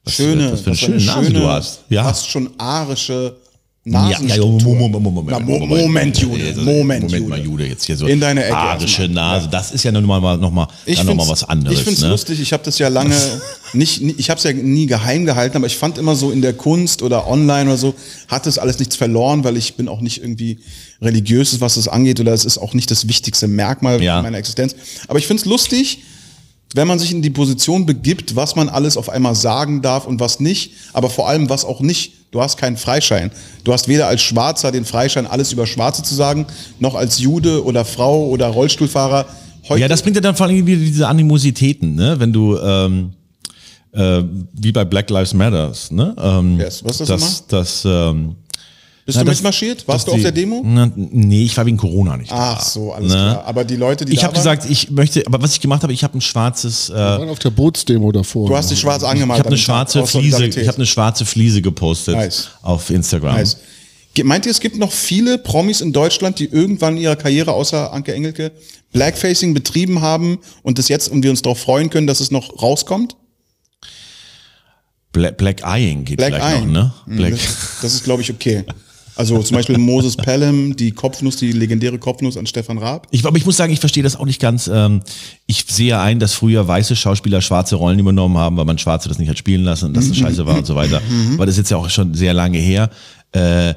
[0.03, 1.79] was Schöne, für, was für eine was schöne Nase du hast.
[1.89, 2.03] Ja.
[2.03, 3.35] Fast schon arische
[3.83, 4.75] Ja, ja, Nasenstruktur.
[4.75, 7.65] Moment, Moment, Moment, Mo- Moment, Jude, Moment, Moment mal, Jude.
[7.65, 8.05] Jetzt hier so.
[8.05, 9.07] In deine Ecke Arische.
[9.09, 11.79] Nase, das ist ja nun mal noch mal, Ich noch mal was anderes.
[11.79, 12.09] Ich finde es ne?
[12.09, 12.39] lustig.
[12.39, 13.15] Ich habe das ja lange
[13.73, 16.53] nicht, ich habe es ja nie geheim gehalten, aber ich fand immer so in der
[16.53, 17.95] Kunst oder online oder so
[18.27, 20.59] hat es alles nichts verloren, weil ich bin auch nicht irgendwie
[21.01, 24.21] religiös, was das angeht oder es ist auch nicht das wichtigste Merkmal Ja.
[24.21, 24.75] meiner Existenz.
[25.07, 26.03] Aber ich finde es lustig,
[26.73, 30.19] wenn man sich in die Position begibt, was man alles auf einmal sagen darf und
[30.19, 32.13] was nicht, aber vor allem was auch nicht.
[32.31, 33.31] Du hast keinen Freischein.
[33.65, 36.45] Du hast weder als Schwarzer den Freischein, alles über Schwarze zu sagen,
[36.79, 39.25] noch als Jude oder Frau oder Rollstuhlfahrer.
[39.67, 42.15] Heute Ja, das bringt ja dann vor allem wieder diese Animositäten, ne?
[42.17, 43.11] Wenn du ähm,
[43.91, 44.23] äh,
[44.53, 46.15] wie bei Black Lives Matters, ne?
[46.17, 46.83] Ähm, Yes.
[46.85, 48.35] Was ist das das, das, ähm,
[49.05, 49.87] Bist na, du das- mitmarschiert?
[49.87, 50.61] Warst du auf die- der Demo?
[50.63, 52.53] Na, nee, ich war wegen Corona nicht da.
[52.57, 53.15] Ach so, alles Ne?
[53.17, 53.45] klar.
[53.45, 55.91] Aber die Leute, die Ich da habe gesagt, ich möchte, aber was ich gemacht habe,
[55.91, 58.47] ich habe ein schwarzes, äh, Wir waren auf der Bootsdemo davor.
[58.47, 59.39] du hast dich schwarz angemalt.
[59.39, 60.61] ich habe eine schwarze Fliese, Solidarität.
[60.63, 62.49] ich habe eine schwarze Fliese gepostet Nice.
[62.61, 63.35] auf Instagram.
[63.35, 63.57] Nice.
[64.23, 67.91] Meint ihr, es gibt noch viele Promis in Deutschland, die irgendwann in ihrer Karriere außer
[67.93, 68.51] Anke Engelke
[68.93, 72.61] Blackfacing betrieben haben und das jetzt und wir uns darauf freuen können, dass es noch
[72.61, 73.15] rauskommt?
[75.13, 76.71] Black, Black Eyeing geht Black vielleicht Eyeing.
[76.71, 76.93] noch, ne?
[77.13, 77.41] Mhm, Black, Das,
[77.81, 78.63] das ist, glaube ich, okay.
[79.15, 83.07] Also zum Beispiel Moses Pelham, die Kopfnuss, die legendäre Kopfnuss an Stefan Raab.
[83.11, 84.67] Ich, aber ich muss sagen, ich verstehe das auch nicht ganz.
[84.73, 85.01] Ähm,
[85.47, 89.19] ich sehe ein, dass früher weiße Schauspieler schwarze Rollen übernommen haben, weil man Schwarze das
[89.19, 91.01] nicht hat spielen lassen und dass das scheiße war und so weiter.
[91.35, 92.89] Aber das ist jetzt ja auch schon sehr lange her.
[93.33, 93.73] Äh,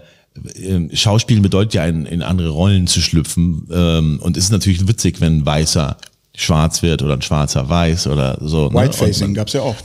[0.56, 3.68] ähm, Schauspielen bedeutet ja, in, in andere Rollen zu schlüpfen.
[3.72, 5.96] Ähm, und es ist natürlich witzig, wenn ein Weißer
[6.36, 8.68] schwarz wird oder ein Schwarzer weiß oder so.
[8.68, 8.74] ne?
[8.82, 9.76] Whitefacing Und- gab's ja auch.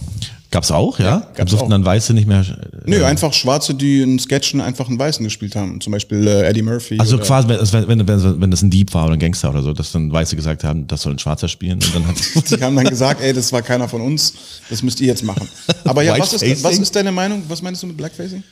[0.51, 1.27] Gab's auch, ja?
[1.35, 1.69] gab's Durften auch.
[1.69, 2.39] dann Weiße nicht mehr.
[2.39, 5.79] äh, Nö, einfach Schwarze, die in Sketchen einfach einen Weißen gespielt haben.
[5.79, 6.97] Zum Beispiel äh, Eddie Murphy.
[6.99, 9.73] Also quasi, wenn, wenn, wenn, wenn das ein Dieb war oder ein Gangster oder so,
[9.73, 12.15] dass dann Weiße gesagt haben, das soll ein Schwarzer spielen und dann hat
[12.49, 14.33] Die haben dann gesagt, ey, das war keiner von uns,
[14.69, 15.47] das müsst ihr jetzt machen.
[15.83, 17.43] Aber ja, was ist, was ist deine Meinung?
[17.47, 18.43] Was meinst du mit Blackfacing?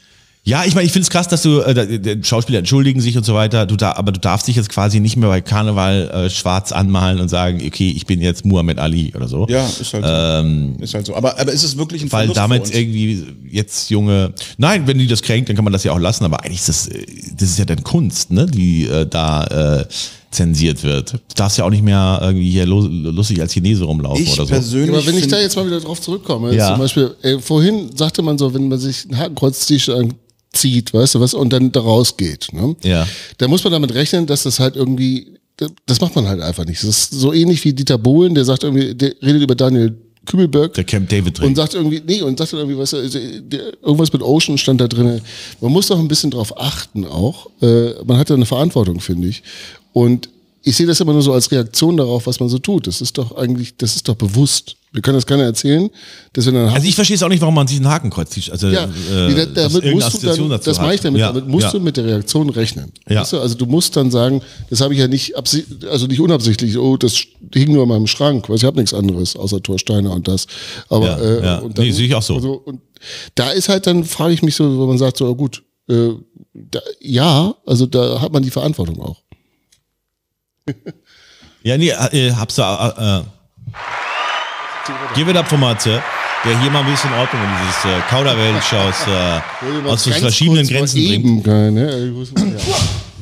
[0.47, 3.33] Ja, ich meine, ich finde es krass, dass du, äh, Schauspieler entschuldigen sich und so
[3.33, 6.71] weiter, du da, aber du darfst dich jetzt quasi nicht mehr bei Karneval äh, schwarz
[6.71, 9.45] anmalen und sagen, okay, ich bin jetzt Muhammad Ali oder so.
[9.49, 10.83] Ja, ist halt so.
[10.83, 11.15] ist halt so.
[11.15, 12.71] Aber, aber ist es wirklich ein Weil Verlust für damit uns?
[12.71, 16.23] irgendwie jetzt junge, nein, wenn die das kränkt, dann kann man das ja auch lassen,
[16.23, 17.05] aber eigentlich ist das, äh,
[17.37, 19.85] das ist ja dann Kunst, ne, die äh, da äh,
[20.31, 21.11] zensiert wird.
[21.13, 24.53] Du darfst ja auch nicht mehr irgendwie hier lustig als Chinese rumlaufen ich oder so.
[24.53, 26.69] persönlich aber wenn ich da jetzt mal wieder drauf zurückkomme, Ja.
[26.69, 29.93] zum Beispiel, ey, vorhin sagte man so, wenn man sich ein Hakenkreuz-T-Shirt
[30.57, 32.75] anzieht, weißt du was, und dann da rausgeht, ne?
[32.83, 33.07] Ja.
[33.37, 35.37] Da muss man damit rechnen, dass das halt irgendwie,
[35.85, 36.81] das macht man halt einfach nicht.
[36.83, 40.73] Das ist so ähnlich wie Dieter Bohlen, der sagt irgendwie, der redet über Daniel Kübelberg.
[40.73, 41.55] Der Camp David Und trägt.
[41.57, 44.87] sagt irgendwie, nee, und sagt dann irgendwie, was, also, der, irgendwas mit Ocean stand da
[44.87, 45.21] drin.
[45.61, 47.47] Man muss doch ein bisschen drauf achten auch.
[47.61, 49.41] Äh, man hat da eine Verantwortung, finde ich.
[49.93, 50.29] Und
[50.63, 52.87] ich sehe das immer nur so als Reaktion darauf, was man so tut.
[52.87, 54.75] Das ist doch eigentlich, das ist doch bewusst.
[54.93, 55.89] Wir können das keiner erzählen,
[56.31, 58.49] dass wir dann Also ich verstehe es auch nicht, warum man sich ein Hakenkreuz zieht.
[58.49, 61.71] Also, ja, äh, damit musst du dann, das mache ich damit, Ja, damit musst ja.
[61.73, 62.93] du mit der Reaktion rechnen.
[63.07, 63.21] Ja.
[63.21, 63.39] Weißt du?
[63.39, 67.21] Also du musst dann sagen, das habe ich ja nicht, also nicht unabsichtlich, oh, das
[67.53, 70.47] hing nur in meinem Schrank, weil ich habe nichts anderes außer Torsteiner und das.
[70.87, 71.57] Aber Ja, äh, ja.
[71.57, 72.35] und dann, Nee, sehe ich auch so.
[72.35, 72.81] Also, und
[73.35, 76.11] da ist halt dann, frage ich mich so, wo man sagt, so, oh, gut, äh,
[76.53, 79.21] da, ja, also da hat man die Verantwortung auch.
[81.63, 82.89] Ja, nee, äh, hab's da.
[82.89, 83.25] Äh, äh.
[85.15, 86.01] Give it up for Matze,
[86.45, 91.05] der hier mal ein bisschen Ordnung in dieses äh, Kauderwelsch aus, äh, aus verschiedenen Grenzen
[91.05, 91.43] bringt.
[91.43, 92.13] geil, ne?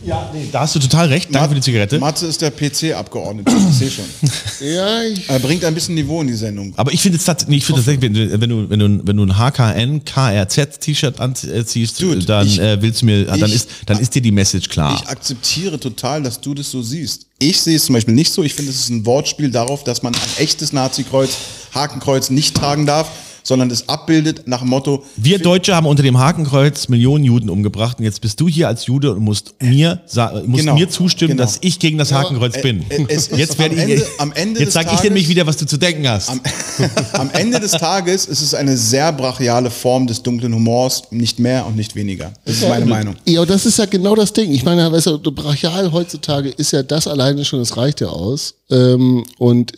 [0.06, 0.30] Ja.
[0.34, 1.30] Nee, da hast du total recht.
[1.34, 1.98] Danke für die Zigarette.
[2.00, 4.06] Matze ist der PC-Abgeordnete, ich sehe schon.
[4.68, 6.74] ja, ich, Er bringt ein bisschen Niveau in die Sendung.
[6.78, 9.08] Aber ich finde es tatsächlich, nee, ich finde tatsächlich, wenn du, wenn du, wenn du,
[9.08, 13.40] wenn du ein HKN, KRZ T-Shirt anziehst, Dude, dann ich- äh, willst du mir, dann
[13.46, 15.00] ich- ist, dann ist dir die Message klar.
[15.02, 17.26] Ich akzeptiere total, dass du das so siehst.
[17.40, 18.44] Ich sehe es zum Beispiel nicht so.
[18.44, 21.36] Ich finde, es ist ein Wortspiel darauf, dass man ein echtes Nazi-Kreuz,
[21.74, 23.10] Hakenkreuz nicht tragen darf,
[23.46, 28.00] sondern es abbildet nach dem Motto, Wir Deutsche haben unter dem Hakenkreuz Millionen Juden umgebracht
[28.00, 31.32] und jetzt bist du hier als Jude und musst mir, sa- musst Genau, mir zustimmen,
[31.38, 31.44] genau.
[31.44, 32.84] dass ich gegen das Hakenkreuz äh, bin.
[32.90, 33.06] äh,
[33.38, 35.58] jetzt werde am ich, Ende- am Ende jetzt des sag ich Tages- nämlich wieder, was
[35.58, 36.32] du zu denken hast.
[37.14, 41.66] am Ende des Tages ist es eine sehr brachiale Form des dunklen Humors, nicht mehr
[41.68, 42.34] und nicht weniger.
[42.46, 43.16] Das ist meine Meinung.
[43.28, 44.52] Ja, und das ist ja genau das Ding.
[44.52, 48.56] Ich meine, weißt du, brachial heutzutage ist ja das alleine schon, das reicht ja aus.
[48.72, 49.74] Ähm, und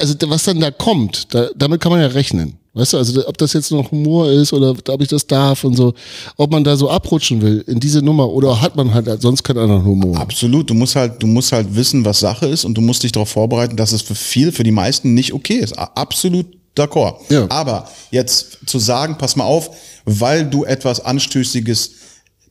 [0.00, 2.54] also was dann da kommt, da, damit kann man ja rechnen.
[2.78, 5.76] Weißt du, also ob das jetzt noch Humor ist oder ob ich das darf und
[5.76, 5.94] so,
[6.36, 9.58] ob man da so abrutschen will in diese Nummer oder hat man halt sonst keinen
[9.58, 10.16] anderen Humor.
[10.16, 13.10] Absolut, du musst halt, du musst halt wissen, was Sache ist und du musst dich
[13.10, 15.72] darauf vorbereiten, dass es für viel, für die meisten nicht okay ist.
[15.76, 16.46] Absolut
[16.76, 17.16] d'accord.
[17.30, 17.46] Ja.
[17.50, 19.70] Aber jetzt zu sagen, pass mal auf,
[20.04, 21.90] weil du etwas Anstößiges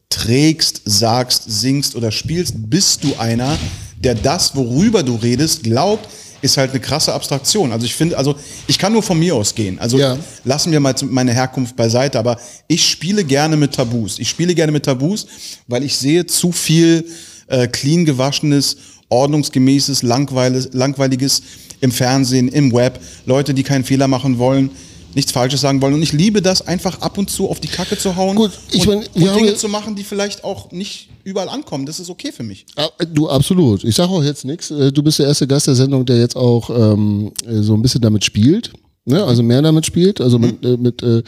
[0.10, 3.58] trägst, sagst, singst oder spielst, bist du einer,
[4.00, 6.08] der das, worüber du redest, glaubt,
[6.42, 7.72] ist halt eine krasse Abstraktion.
[7.72, 8.36] Also ich finde, also
[8.68, 9.80] ich kann nur von mir ausgehen.
[9.80, 10.18] Also Ja.
[10.44, 12.38] lassen wir mal meine Herkunft beiseite, aber
[12.68, 14.20] ich spiele gerne mit Tabus.
[14.20, 15.28] Ich spiele gerne mit Tabus,
[15.68, 17.06] weil ich sehe zu viel
[17.48, 18.78] äh, clean gewaschenes,
[19.10, 21.42] ordnungsgemäßes, langweiliges, langweiliges
[21.80, 24.70] im Fernsehen, im Web, Leute, die keinen Fehler machen wollen,
[25.18, 25.96] nichts Falsches sagen wollen.
[25.96, 28.88] Und ich liebe das, einfach ab und zu auf die Kacke zu hauen Gut, ich
[28.88, 31.86] und, mein, und Dinge zu machen, die vielleicht auch nicht überall ankommen.
[31.86, 32.66] Das ist okay für mich.
[32.76, 33.84] Ah, Du, absolut.
[33.84, 34.70] Ich sage auch jetzt nichts.
[34.70, 38.02] Du bist der erste Gast der Sendung, der jetzt auch ähm, äh, so ein bisschen
[38.02, 38.72] damit spielt.
[39.06, 39.24] Ne?
[39.24, 41.24] Also mehr damit spielt, also mit, äh, mit, äh,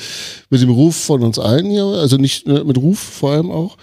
[0.50, 3.78] mit dem Ruf von uns allen hier, also nicht äh, mit Ruf vor allem auch.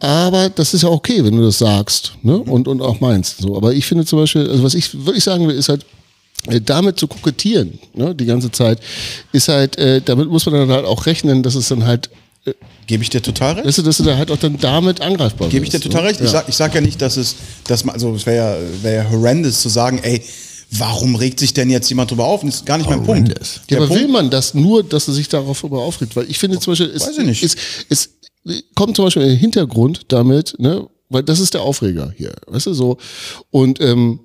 [0.00, 2.36] Aber das ist ja okay, wenn du das sagst ne?
[2.36, 3.38] und, und auch meinst.
[3.38, 3.56] So.
[3.56, 5.86] Aber ich finde zum Beispiel, also was ich wirklich sagen will, ist halt, äh,
[6.64, 8.78] damit zu kokettieren, ne, die ganze Zeit,
[9.32, 12.10] ist halt, äh, damit muss man dann halt auch rechnen, dass es dann halt,
[12.86, 13.66] Gebe ich dir total recht.
[13.66, 16.02] weißt du, dass du da halt auch dann damit angreifbar Gebe ich dir bist, total
[16.04, 16.08] ne?
[16.10, 16.20] recht.
[16.20, 17.34] Ich, sag, ich sag ja nicht, dass es,
[17.66, 20.22] dass man, also es wäre ja, wär ja horrendous zu sagen, ey,
[20.70, 22.42] warum regt sich denn jetzt jemand drüber auf?
[22.42, 23.08] Das ist gar nicht mein Punkt.
[23.28, 23.56] Horrendous.
[23.56, 26.14] Ja, Der aber will Punkt, man das nur, dass er sich darauf immer aufregt?
[26.14, 27.42] Weil ich finde zum Beispiel, es, Weiß ich nicht.
[27.42, 27.56] es,
[27.88, 28.10] es
[28.76, 32.66] kommt zum Beispiel in den Hintergrund damit, ne, weil das ist der Aufreger hier, weißt
[32.66, 32.98] du, so.
[33.50, 34.20] Und ähm,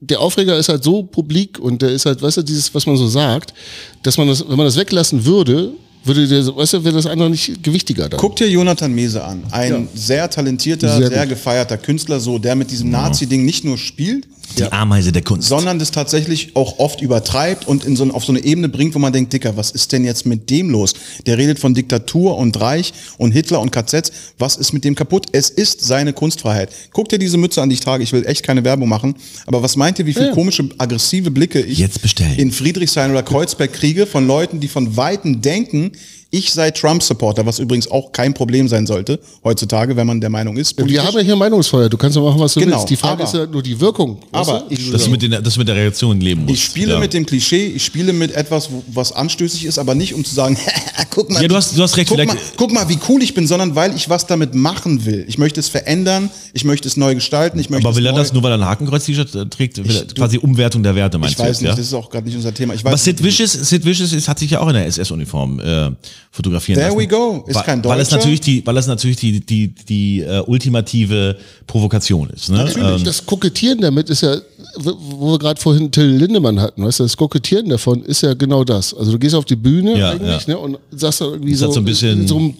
[0.00, 2.96] der Aufreger ist halt so publik und der ist halt, weißt du, dieses, was man
[2.96, 3.54] so sagt,
[4.02, 5.72] dass man das, wenn man das weglassen würde,
[6.04, 8.20] würde der, weißt du, wäre das andere nicht gewichtiger dann.
[8.20, 9.42] Guck dir Jonathan Mese an.
[9.50, 14.28] Ein sehr talentierter, Sehr sehr, gefeierter Künstler, so, der mit diesem Nazi-Ding nicht nur spielt,
[14.58, 15.48] Die Ameise der Kunst.
[15.48, 18.98] sondern das tatsächlich auch oft übertreibt und in so, auf so eine Ebene bringt, wo
[18.98, 20.94] man denkt, Dicker, was ist denn jetzt mit dem los?
[21.26, 24.12] Der redet von Diktatur und Reich und Hitler und KZs.
[24.38, 25.26] Was ist mit dem kaputt?
[25.32, 26.70] Es ist seine Kunstfreiheit.
[26.92, 28.02] Guck dir diese Mütze an, die ich trage.
[28.02, 29.14] Ich will echt keine Werbung machen.
[29.46, 32.38] Aber was meint ihr, wie viele komische, aggressive Blicke ich Jetzt bestellen.
[32.38, 35.92] in Friedrichshain oder Kreuzberg kriege von Leuten, die von Weitem denken,
[36.30, 40.56] ich sei Trump-Supporter, was übrigens auch kein Problem sein sollte heutzutage, wenn man der Meinung
[40.56, 40.76] ist.
[40.76, 41.04] wir politisch.
[41.04, 42.90] haben ja hier Meinungsfeuer, du kannst doch machen, was du Genau, willst.
[42.90, 44.18] Die Frage aber- ist ja nur die Wirkung.
[44.32, 44.74] aber du?
[44.74, 46.54] ich- dass, du mit den, dass du mit der Reaktion leben musst.
[46.54, 46.98] Ich spiele ja.
[46.98, 50.58] mit dem Klischee, ich spiele mit etwas, was anstößig ist, aber nicht um zu sagen,
[51.10, 53.32] guck mal, Ja, du hast- du hast recht, guck, mal, guck mal, wie cool ich
[53.32, 55.24] bin, sondern weil ich was damit machen will.
[55.28, 58.32] Ich möchte es verändern, ich möchte es neu gestalten, ich möchte Aber will er das
[58.32, 59.78] nur, weil er ein Hakenkreuz-T-Shirt äh, trägt?
[59.78, 61.64] Ich- quasi Umwertung der Werte, meinst Ich weiß du?
[61.64, 61.76] nicht, ja?
[61.76, 62.74] das ist auch gerade nicht unser Thema.
[62.74, 63.22] Ich weiß Aber Sid.
[63.22, 65.90] Vicious, Sid Vicious ist, hat sich ja auch in der SS-Uniform äh,
[66.30, 67.00] fotografieren There lassen.
[67.00, 67.44] we go.
[67.46, 68.16] Ist weil, kein weil es Deutscher.
[68.18, 71.36] natürlich die, weil es natürlich die, die, die äh, ultimative
[71.66, 72.50] Provokation ist.
[72.50, 72.68] Ne?
[72.76, 74.36] Ähm, das Kokettieren damit ist ja,
[74.76, 78.64] wo wir gerade vorhin Till Lindemann hatten, weißt du, das Kokettieren davon ist ja genau
[78.64, 78.92] das.
[78.94, 80.54] Also du gehst auf die Bühne Ja, eigentlich ja.
[80.54, 82.54] Ne, und sagst dann irgendwie Das so, so ein bisschen- so einem,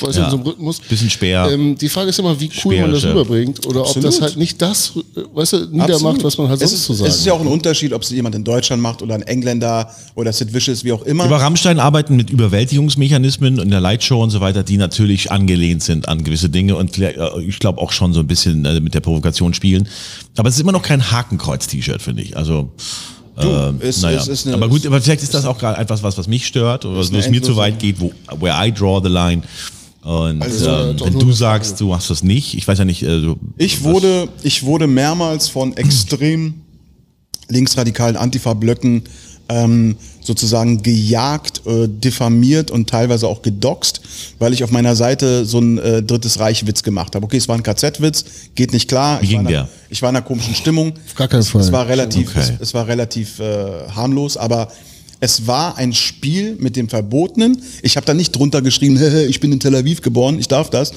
[0.00, 0.24] weißt Ja.
[0.24, 0.80] in so einem Rhythmus.
[0.80, 1.48] Bisschen Speer.
[1.50, 4.08] Ähm, die Frage ist immer, wie cool man das rüberbringt oder ob Absolut.
[4.08, 6.24] das halt nicht das, äh, weißt du, niedermacht, Absolut.
[6.24, 8.02] was man halt es sonst ist, zu sagen Es ist ja auch ein Unterschied, ob
[8.02, 11.24] es jemand in Deutschland macht oder ein Engländer oder Sid Vicious, wie auch immer.
[11.24, 16.08] Aber Rammstein arbeiten mit Überwältigungsmechanismen in der Lightshow und so weiter, die natürlich angelehnt sind
[16.08, 18.94] an gewisse Dinge und vielleicht, äh, ich glaube auch schon so ein bisschen äh, mit
[18.94, 19.88] der Provokation spielen.
[20.36, 22.36] Aber es ist immer noch kein Hakenkreuz-T-Shirt, finde ich.
[22.36, 22.70] Also
[23.38, 24.18] ähm, es- naja.
[24.20, 26.46] es ist eine- aber gut, aber vielleicht ist das auch gerade etwas, was, was mich
[26.46, 29.42] stört oder ist eine mir zu weit geht, wo where I draw the line.
[30.02, 33.20] Und Also, ähm, wenn du sagst, du hast das nicht, ich weiß ja nicht, äh,
[33.20, 36.54] du, Ich wurde, ich wurde mehrmals von extrem
[37.48, 39.02] linksradikalen Antifa-Blöcken
[39.48, 44.00] ähm, sozusagen gejagt, äh, diffamiert und teilweise auch gedoxt,
[44.38, 47.24] weil ich auf meiner Seite so ein äh, drittes Reich-Witz gemacht habe.
[47.24, 48.24] Okay, es war ein KZ-Witz,
[48.54, 49.20] geht nicht klar.
[49.20, 49.68] Wie ich, war ging in einer, der?
[49.88, 50.92] ich war in einer komischen Stimmung.
[51.06, 51.60] Auf gar keinen Fall.
[51.60, 52.40] Es war relativ, Okay.
[52.40, 54.68] es, es war relativ äh, harmlos, aber
[55.20, 57.62] es war ein Spiel mit dem Verbotenen.
[57.82, 60.92] Ich habe da nicht drunter geschrieben, ich bin in Tel Aviv geboren, ich darf das.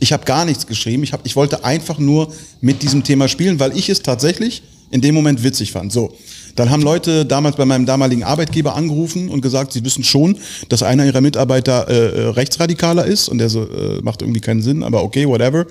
[0.00, 1.02] Ich habe gar nichts geschrieben.
[1.02, 5.00] Ich, hab, ich wollte einfach nur mit diesem Thema spielen, weil ich es tatsächlich in
[5.00, 5.92] dem Moment witzig fand.
[5.92, 6.14] So,
[6.56, 10.82] dann haben Leute damals bei meinem damaligen Arbeitgeber angerufen und gesagt, sie wissen schon, dass
[10.82, 14.82] einer ihrer Mitarbeiter äh, äh, Rechtsradikaler ist und der so äh, macht irgendwie keinen Sinn,
[14.82, 15.66] aber okay, whatever.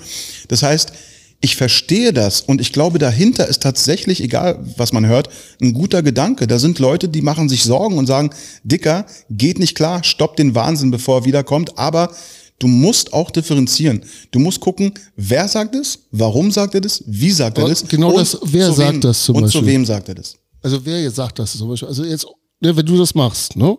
[0.47, 0.93] Das heißt,
[1.41, 5.27] ich verstehe das und ich glaube, dahinter ist tatsächlich, egal was man hört,
[5.61, 6.47] ein guter Gedanke.
[6.47, 8.29] Da sind Leute, die machen sich Sorgen und sagen,
[8.63, 12.11] Dicker, geht nicht klar, stopp den Wahnsinn, bevor er wiederkommt, aber
[12.59, 14.03] du musst auch differenzieren.
[14.31, 17.85] Du musst gucken, wer sagt es, warum sagt er das, wie sagt er das.
[17.89, 19.73] genau und das- wer zu sagt wem, das zum Und zu Beispiel?
[19.73, 20.35] wem sagt er das?
[20.63, 21.89] Also wer jetzt sagt das zum Beispiel?
[21.89, 22.25] Also jetzt,
[22.61, 23.77] ne, wenn du das machst, ne?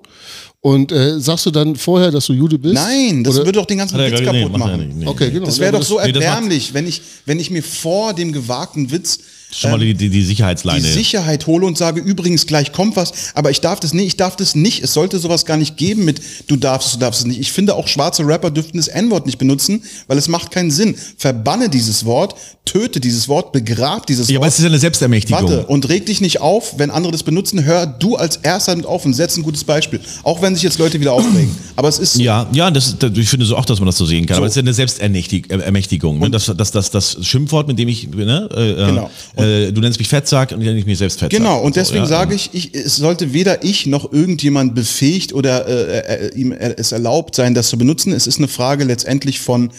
[0.60, 2.74] Und äh, sagst du dann vorher, dass du Jude bist?
[2.74, 4.86] Nein, das Oder- würde doch den ganzen Witz nee, kaputt er machen.
[4.86, 5.06] nicht, nee.
[5.06, 5.46] Okay, genau.
[5.46, 9.18] Das wäre doch so nee, erbärmlich, wenn ich, wenn ich mir vor dem gewagten Witz
[9.54, 10.80] Schon mal die, die, die Sicherheitsleine.
[10.80, 14.16] die Sicherheit hole und sage, übrigens, gleich kommt was, aber ich darf das nicht, ich
[14.16, 14.82] darf das nicht.
[14.82, 17.40] Es sollte sowas gar nicht geben mit, du darfst, du darfst es nicht.
[17.40, 20.96] Ich finde auch schwarze Rapper dürften das N-Wort nicht benutzen, weil es macht keinen Sinn.
[21.16, 24.52] Verbanne dieses Wort, töte dieses Wort, begrab dieses ja, aber Wort.
[24.52, 25.42] es ist ja eine Selbstermächtigung.
[25.42, 27.64] Warte und reg dich nicht auf, wenn andere das benutzen.
[27.64, 30.00] Hör du als erster damit auf und setz ein gutes Beispiel.
[30.22, 31.54] Auch wenn sich jetzt Leute wieder aufregen.
[31.76, 32.22] Aber es ist so.
[32.22, 34.36] Ja, ja, das, ich finde so auch, dass man das so sehen kann.
[34.36, 36.18] Aber es ist ja eine Selbstermächtigung.
[36.18, 36.30] Ne?
[36.30, 39.10] Das, das, das, das Schimpfwort, mit dem ich, ne, äh, Genau.
[39.44, 41.38] Äh, du nennst mich Fettsack und ich nenne mich selbst Fettsack.
[41.38, 42.08] Genau, und So, deswegen ja.
[42.08, 46.74] sage ich, ich, es sollte weder ich noch irgendjemand befähigt oder äh, äh, ihm äh,
[46.76, 48.12] es erlaubt sein, das zu benutzen.
[48.12, 49.70] Es ist eine Frage letztendlich von,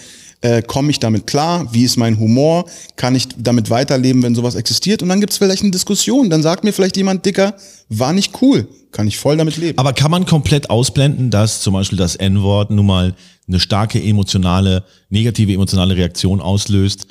[0.41, 1.67] äh, komme ich damit klar?
[1.73, 2.65] Wie ist mein Humor?
[2.95, 5.01] Kann ich damit weiterleben, wenn sowas existiert?
[5.01, 6.29] Und dann gibt es vielleicht eine Diskussion.
[6.29, 7.55] Dann sagt mir vielleicht jemand, Dicker,
[7.89, 8.67] war nicht cool.
[8.91, 9.77] Kann ich voll damit leben.
[9.77, 13.15] Aber kann man komplett ausblenden, dass zum Beispiel das N-Wort nun mal
[13.47, 17.07] eine starke emotionale, negative emotionale Reaktion auslöst?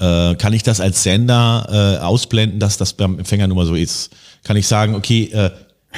[0.00, 3.74] Äh, kann ich das als Sender äh, ausblenden, dass das beim Empfänger nun mal so
[3.74, 4.10] ist?
[4.44, 5.50] Kann ich sagen, okay, äh,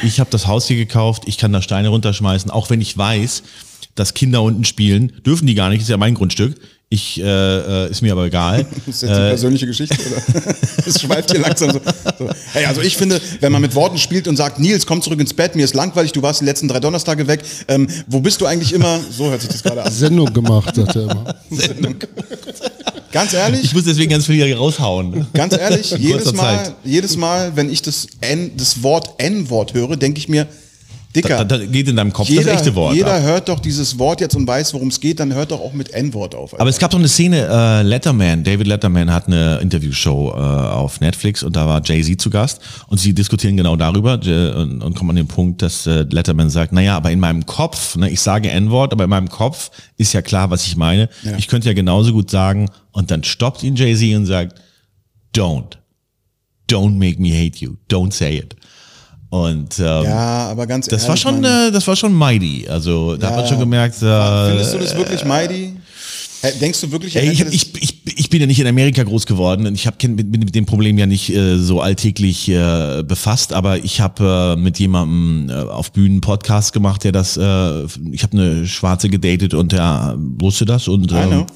[0.02, 3.44] ich habe das Haus hier gekauft, ich kann da Steine runterschmeißen, auch wenn ich weiß,
[3.94, 6.58] dass Kinder unten spielen, dürfen die gar nicht, ist ja mein Grundstück.
[6.92, 8.66] Ich äh, äh, ist mir aber egal.
[8.84, 10.54] Das ist jetzt eine persönliche Geschichte, oder?
[10.86, 11.80] Es schweift hier langsam so,
[12.18, 12.28] so.
[12.52, 15.32] Hey, also ich finde, wenn man mit Worten spielt und sagt, Nils, komm zurück ins
[15.32, 18.46] Bett, mir ist langweilig, du warst die letzten drei Donnerstage weg, ähm, wo bist du
[18.46, 19.00] eigentlich immer?
[19.10, 19.90] So hört sich das gerade an.
[19.90, 21.34] Sendung gemacht, sagt er immer.
[23.10, 25.26] Ganz ehrlich, Ich muss deswegen ganz viel hier raushauen.
[25.32, 30.18] Ganz ehrlich, jedes Mal, jedes Mal, wenn ich das, N, das Wort N-Wort höre, denke
[30.18, 30.46] ich mir,
[31.14, 32.94] Dicker, Da, da geht in deinem Kopf jeder, das echte Wort.
[32.94, 33.22] jeder ab.
[33.22, 35.90] hört doch dieses Wort jetzt und weiß, worum es geht, dann hört doch auch mit
[35.90, 36.58] N-Wort auf.
[36.58, 41.00] Aber es gab doch eine Szene, äh, Letterman, David Letterman hat eine Interviewshow äh, auf
[41.00, 45.10] Netflix und da war Jay-Z zu Gast und sie diskutieren genau darüber und, und kommen
[45.10, 48.50] an den Punkt, dass äh, Letterman sagt, naja, aber in meinem Kopf, ne, ich sage
[48.50, 51.08] N-Wort, aber in meinem Kopf ist ja klar, was ich meine.
[51.22, 51.36] Ja.
[51.36, 54.60] Ich könnte ja genauso gut sagen und dann stoppt ihn Jay-Z und sagt,
[55.34, 55.76] don't,
[56.70, 58.56] don't make me hate you, don't say it.
[59.32, 62.66] Und ähm, ja, aber ganz das ehrlich, war schon, äh, das war schon mighty.
[62.68, 63.48] Also da hat man Ja.
[63.48, 65.72] schon gemerkt, äh, findest du das wirklich mighty?
[66.60, 69.24] Denkst du wirklich, Ey, ich, hab, ich, ich, ich bin ja nicht in Amerika groß
[69.24, 73.54] geworden und ich habe mit, mit dem Problem ja nicht äh, so alltäglich äh, befasst,
[73.54, 78.22] aber ich habe äh, mit jemandem äh, auf Bühnen Podcast gemacht, der das, äh, ich
[78.24, 81.46] habe eine Schwarze gedatet und der wusste das und ähm,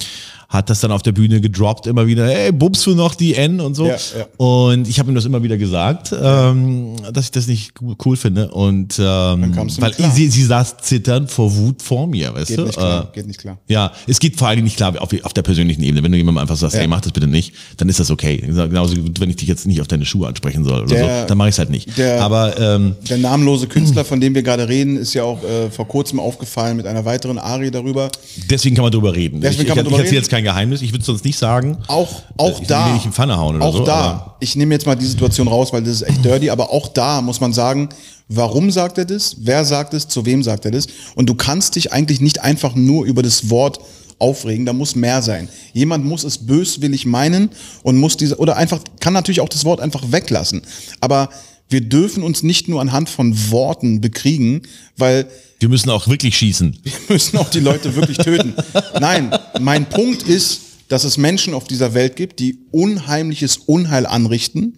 [0.48, 3.60] hat das dann auf der Bühne gedroppt immer wieder, ey, bubst du noch die N
[3.60, 3.86] und so.
[3.86, 4.26] Ja, ja.
[4.36, 7.72] Und ich habe ihm das immer wieder gesagt, ähm, dass ich das nicht
[8.04, 10.10] cool finde und ähm, weil klar.
[10.12, 12.64] sie, sie saß zitternd vor Wut vor mir, weißt geht du?
[12.64, 13.58] nicht klar, Äh, geht nicht klar.
[13.68, 16.02] ja, es geht vor allen Dingen nicht klar auf, auf der persönlichen Ebene.
[16.02, 16.80] Wenn du jemandem einfach sagst, Ja.
[16.80, 18.36] hey, mach das bitte nicht, dann ist das okay.
[18.38, 21.26] Genauso gut, wenn ich dich jetzt nicht auf deine Schuhe ansprechen soll oder Der- so,
[21.28, 21.96] dann mache ich es halt nicht.
[21.98, 25.70] der- Aber ähm, Der namenlose Künstler, von dem wir gerade reden, ist ja auch äh,
[25.70, 28.10] vor kurzem aufgefallen mit einer weiteren Arie darüber.
[28.48, 29.40] deswegen kann man drüber reden.
[29.40, 30.14] Deswegen ich kann man ich, drüber ich reden.
[30.22, 31.78] jetzt kein Geheimnis, ich würde es sonst nicht sagen.
[31.86, 32.92] Auch, auch ich da.
[32.92, 34.36] nicht in Pfanne hauen oder auch so, da.
[34.40, 37.22] Ich nehme jetzt mal die Situation raus, weil das ist echt dirty, aber auch da
[37.22, 37.88] muss man sagen,
[38.28, 39.36] warum sagt er das?
[39.40, 40.08] Wer sagt es?
[40.08, 40.88] Zu wem sagt er das?
[41.14, 43.80] Und du kannst dich eigentlich nicht einfach nur über das Wort
[44.18, 45.48] aufregen, da muss mehr sein.
[45.72, 47.50] Jemand muss es böswillig meinen
[47.82, 50.62] und muss diese, oder einfach, kann natürlich auch das Wort einfach weglassen.
[51.00, 51.30] Aber
[51.70, 54.62] wir dürfen uns nicht nur anhand von Worten bekriegen,
[54.98, 56.76] weil Wir müssen auch wirklich schießen.
[57.08, 58.54] müssen auch die Leute wirklich töten.
[59.00, 59.30] Nein,
[59.60, 64.74] mein Punkt ist, dass es Menschen auf dieser Welt gibt, die unheimliches Unheil anrichten,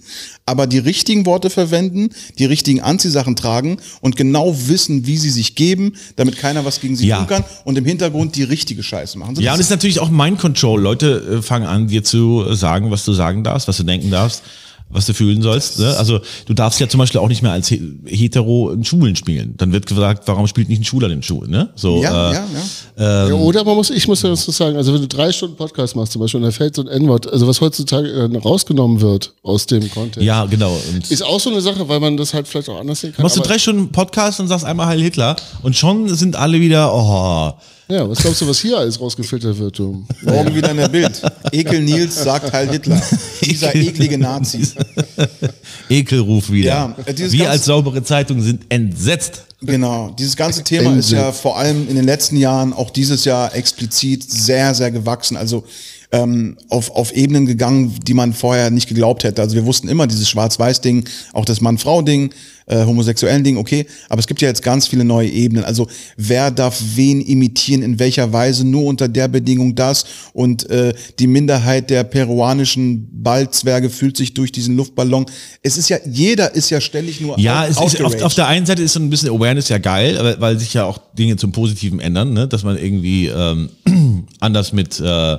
[0.46, 5.55] aber die richtigen Worte verwenden, die richtigen Anziehsachen tragen und genau wissen, wie sie sich
[5.55, 7.18] geben, damit keiner was gegen sie Ja.
[7.18, 9.36] tun kann und im Hintergrund die richtige Scheiße machen.
[9.36, 10.80] So, Ja, und das es ist natürlich auch Mind Control.
[10.80, 14.42] Leute äh, fangen an, dir zu sagen, was du sagen darfst, was du denken darfst,
[14.90, 15.78] was du fühlen sollst.
[15.78, 15.94] Ne?
[15.97, 19.55] Also du darfst ja zum Beispiel auch nicht mehr als He- Hetero in Schulen spielen.
[19.56, 21.51] Dann wird gesagt, warum spielt nicht ein Schwuler in Schulen?
[21.51, 21.69] Ne?
[21.74, 22.44] So, ja, äh, ja,
[22.98, 23.28] ja.
[23.28, 25.94] ja, oder man muss, ich muss ja dazu sagen, also wenn du drei Stunden Podcast
[25.94, 29.35] machst zum Beispiel und da fällt so ein N-Wort, also was heutzutage äh, rausgenommen wird
[29.43, 30.73] aus dem Kontext, ja, genau.
[30.93, 33.23] Und ist auch so eine Sache, weil man das halt vielleicht auch anders sehen kann.
[33.23, 36.94] machst du drei Stunden Podcast und sagst einmal Heil Hitler und schon sind alle wieder,
[36.94, 37.52] oh,
[37.90, 39.78] Ja, was glaubst du, was hier alles rausgefiltert wird?
[39.78, 40.05] Du?
[40.23, 41.23] Morgen wieder in der Bild.
[41.52, 43.01] Ekel Nils sagt Heil Hitler.
[43.43, 44.60] Dieser eklige Nazi.
[45.89, 46.69] Ekelruf wieder.
[46.69, 49.44] Ja, äh, Wir als saubere Zeitung sind entsetzt.
[49.60, 53.56] Genau, dieses ganze Thema ist ja vor allem in den letzten Jahren, auch dieses Jahr
[53.56, 55.36] explizit sehr, sehr gewachsen.
[55.36, 55.65] Also
[56.12, 59.43] ähm, auf, auf Ebenen gegangen, die man vorher nicht geglaubt hätte.
[59.43, 62.31] Also wir wussten immer dieses Schwarz-Weiß-Ding, auch das Mann-Frau-Ding,
[62.68, 65.64] äh, homosexuellen Ding, okay, aber es gibt ja jetzt ganz viele neue Ebenen.
[65.64, 70.94] Also wer darf wen imitieren, in welcher Weise, nur unter der Bedingung das und äh,
[71.18, 75.26] die Minderheit der peruanischen Ballzwerge fühlt sich durch diesen Luftballon.
[75.62, 78.66] Es ist ja, jeder ist ja ständig nur Ja, es ist auf, auf der einen
[78.66, 81.52] Seite ist so ein bisschen Awareness ja geil, weil, weil sich ja auch Dinge zum
[81.52, 82.48] Positiven ändern, ne?
[82.48, 83.70] dass man irgendwie ähm,
[84.40, 85.38] anders mit, äh,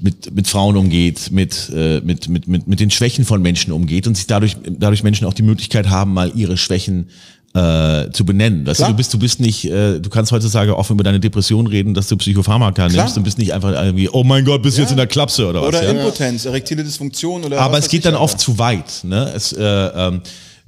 [0.00, 4.06] mit, mit Frauen umgeht, mit, äh, mit, mit, mit, mit den Schwächen von Menschen umgeht
[4.06, 7.08] und sich dadurch, dadurch Menschen auch die Möglichkeit haben, mal ihre Schwächen
[7.52, 8.64] äh, zu benennen.
[8.66, 8.90] Weißt du, Klar.
[8.92, 12.08] du bist, du bist nicht, äh, du kannst heutzutage offen über deine Depression reden, dass
[12.08, 14.96] du Psychopharmaka nimmst und bist nicht einfach irgendwie, oh mein Gott, bist du jetzt in
[14.96, 15.68] der Klapse oder was?
[15.68, 15.90] Oder ja?
[15.90, 18.24] Impotenz, erektile Dysfunktion oder Aber es geht dann Alter.
[18.24, 19.02] oft zu weit.
[19.02, 19.32] Ne?
[19.34, 20.20] Es, äh, ähm,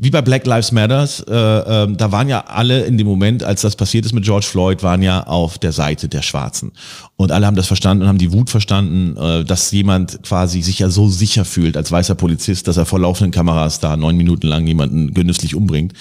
[0.02, 3.60] wie bei Black Lives Matters, äh, ähm, da waren ja alle in dem Moment, als
[3.60, 6.72] das passiert ist mit George Floyd, waren ja auf der Seite der Schwarzen.
[7.14, 10.80] Und alle haben das verstanden und haben die Wut verstanden, äh, dass jemand quasi sich
[10.80, 14.48] ja so sicher fühlt als weißer Polizist, dass er vor laufenden Kameras da neun Minuten
[14.48, 15.92] lang jemanden genüsslich umbringt.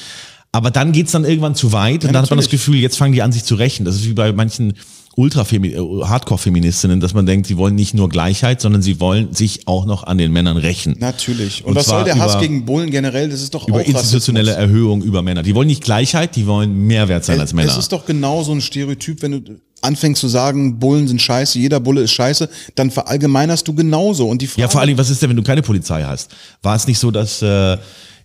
[0.51, 2.51] Aber dann geht's dann irgendwann zu weit und dann hat man das natürlich.
[2.51, 3.85] Gefühl, jetzt fangen die an, sich zu rächen.
[3.85, 4.73] Das ist wie bei manchen
[5.15, 9.85] ultra Hardcore-Feministinnen, dass man denkt, sie wollen nicht nur Gleichheit, sondern sie wollen sich auch
[9.85, 10.95] noch an den Männern rächen.
[10.99, 11.63] Natürlich.
[11.63, 13.29] Und, Und was soll der Hass gegen Bullen generell?
[13.29, 14.69] Das ist doch über auch institutionelle Rassismus.
[14.69, 15.43] Erhöhung über Männer.
[15.43, 17.71] Die wollen nicht Gleichheit, die wollen Mehrwert sein als Männer.
[17.71, 21.59] Es ist doch genau so ein Stereotyp, wenn du anfängst zu sagen, Bullen sind scheiße,
[21.59, 24.27] jeder Bulle ist scheiße, dann verallgemeinerst du genauso.
[24.29, 26.31] Und die Frage, ja, vor allem, was ist denn, wenn du keine Polizei hast?
[26.61, 27.77] War es nicht so, dass äh,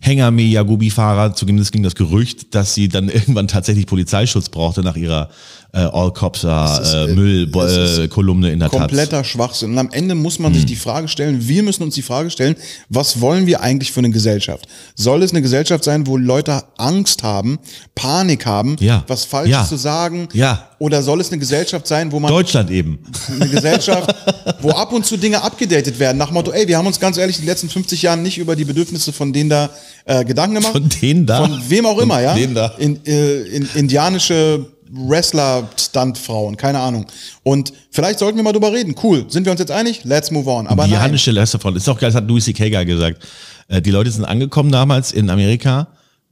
[0.06, 5.30] Hengame Yagubi-Fahrer, zumindest ging das Gerücht, dass sie dann irgendwann tatsächlich Polizeischutz brauchte nach ihrer
[5.72, 8.78] äh, All Cops äh, äh, Müll-Kolumne in der Taz.
[8.80, 9.72] kompletter Schwachsinn.
[9.72, 10.68] Und am Ende muss man sich Hm.
[10.68, 12.54] die Frage stellen, wir müssen uns die Frage stellen,
[12.88, 14.66] was wollen wir eigentlich für eine Gesellschaft?
[14.94, 17.58] Soll es eine Gesellschaft sein, wo Leute Angst haben,
[17.94, 19.04] Panik haben, Ja.
[19.08, 19.66] was Falsches Ja.
[19.66, 20.28] zu sagen?
[20.32, 20.68] Ja.
[20.78, 22.98] Oder soll es eine Gesellschaft sein, wo man Deutschland eben.
[23.34, 24.14] eine Gesellschaft,
[24.60, 27.36] wo ab und zu Dinge abgedatet werden, nach Motto, ey, wir haben uns ganz ehrlich
[27.38, 29.70] die letzten 50 Jahren nicht über die Bedürfnisse von denen da
[30.06, 30.72] äh, Gedanken gemacht.
[30.72, 31.40] Von denen da?
[31.46, 32.34] Von wem auch immer, Von ja.
[32.34, 32.66] denen da.
[32.78, 37.06] In, äh, in, indianische Wrestler-Stuntfrauen, keine Ahnung.
[37.42, 38.94] Und vielleicht sollten wir mal drüber reden.
[39.02, 39.26] Cool.
[39.28, 40.04] Sind wir uns jetzt einig?
[40.04, 40.66] Let's move on.
[40.68, 40.88] Aber.
[40.88, 41.76] Hannische Lästerfront.
[41.76, 42.70] Ist auch geil, das hat Louis C.K.
[42.70, 43.26] geil gesagt.
[43.68, 45.88] Äh, die Leute sind angekommen damals in Amerika,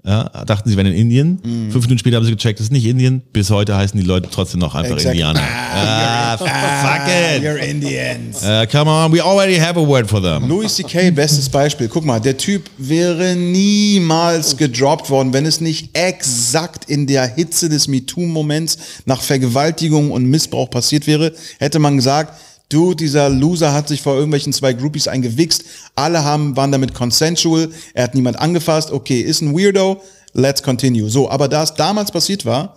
[0.06, 1.40] ja, dachten sie wären in Indien.
[1.42, 1.72] Mhm.
[1.72, 3.22] Fünf Minuten später haben sie gecheckt, das ist nicht Indien.
[3.32, 5.14] Bis heute heißen die Leute trotzdem noch einfach Exakt.
[5.14, 5.40] Indianer.
[5.40, 7.42] Ah, fuck it.
[7.42, 8.42] You're Indians.
[8.42, 10.46] Uh, come on, we already have a word for them.
[10.46, 11.88] Louis C.K., bestes Beispiel.
[11.88, 17.70] Guck mal, der Typ wäre niemals gedroppt worden, wenn es nicht exakt in der Hitze
[17.70, 18.76] des MeToo-Moments
[19.06, 22.34] nach Vergewaltigung und Missbrauch passiert wäre, hätte man gesagt,
[22.68, 25.64] du, dieser Loser hat sich vor irgendwelchen zwei Groupies eingewichst,
[25.94, 30.00] alle haben, waren damit consensual, er hat niemand angefasst, okay, ist ein Weirdo,
[30.32, 31.08] let's continue.
[31.10, 32.76] So, aber da es damals passiert war,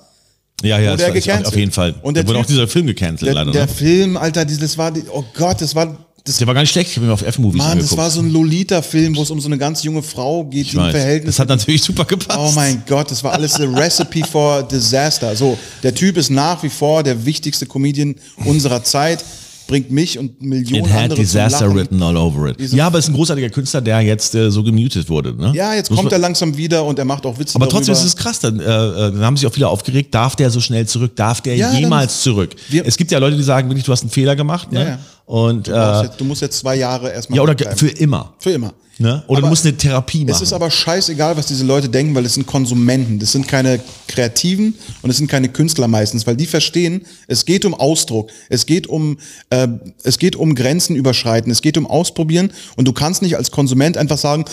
[0.64, 1.48] Ja, ja, Wurde das er gecancelt.
[1.48, 1.96] auf jeden Fall.
[2.02, 3.52] Und der da wurde auch Typ- dieser Film gecancelt, der, leider.
[3.52, 3.72] der ne?
[3.72, 6.98] Film, Alter, dieses war, oh Gott, das war, das Der war gar nicht schlecht, ich
[6.98, 7.92] habe mir auf F-Movies Mann, angeguckt.
[7.94, 10.72] das war so ein Lolita-Film, wo es um so eine ganz junge Frau geht, ich
[10.72, 10.92] die im.
[10.92, 11.36] Verhältnis.
[11.38, 12.38] Das hat natürlich super gepasst.
[12.38, 15.34] oh mein Gott, das war alles the recipe for disaster.
[15.38, 19.24] So, der Typ ist nach wie vor der wichtigste Comedian unserer Zeit,
[19.68, 21.80] bringt mich und Millionen It had andere disaster zum Lachen.
[21.80, 22.74] written all over it.
[22.74, 25.36] Ja, aber es ist ein großartiger Künstler, der jetzt äh, so gemutet wurde.
[25.36, 25.52] Ne?
[25.54, 28.08] Ja, jetzt Muss kommt er langsam wieder und er macht auch Witze Aber trotzdem darüber.
[28.08, 30.60] ist es krass, dann, äh, äh, dann haben sich auch viele aufgeregt, darf der so
[30.62, 32.56] schnell zurück, darf der Ja, jemals zurück?
[32.86, 34.72] Es gibt ja Leute, die sagen, wirklich, du hast einen Fehler gemacht.
[34.72, 34.80] Ne?
[34.80, 35.00] Ja, ja.
[35.26, 37.76] Und du, äh, jetzt, du musst jetzt zwei Jahre erstmal ja, oder bleiben.
[37.78, 38.34] für immer.
[38.40, 38.74] für immer.
[39.00, 39.24] Ne?
[39.28, 40.32] Oder Aber du musst eine Therapie machen.
[40.32, 43.20] Es ist aber scheißegal, was diese Leute denken, weil es sind Konsumenten.
[43.20, 47.66] Das sind keine Kreativen und es sind keine Künstler meistens, weil die verstehen, es geht
[47.66, 49.20] um Ausdruck, es geht um,
[49.52, 49.68] äh,
[50.04, 53.98] es geht um Grenzen überschreiten, es geht um Ausprobieren und du kannst nicht als Konsument
[53.98, 54.46] einfach sagen,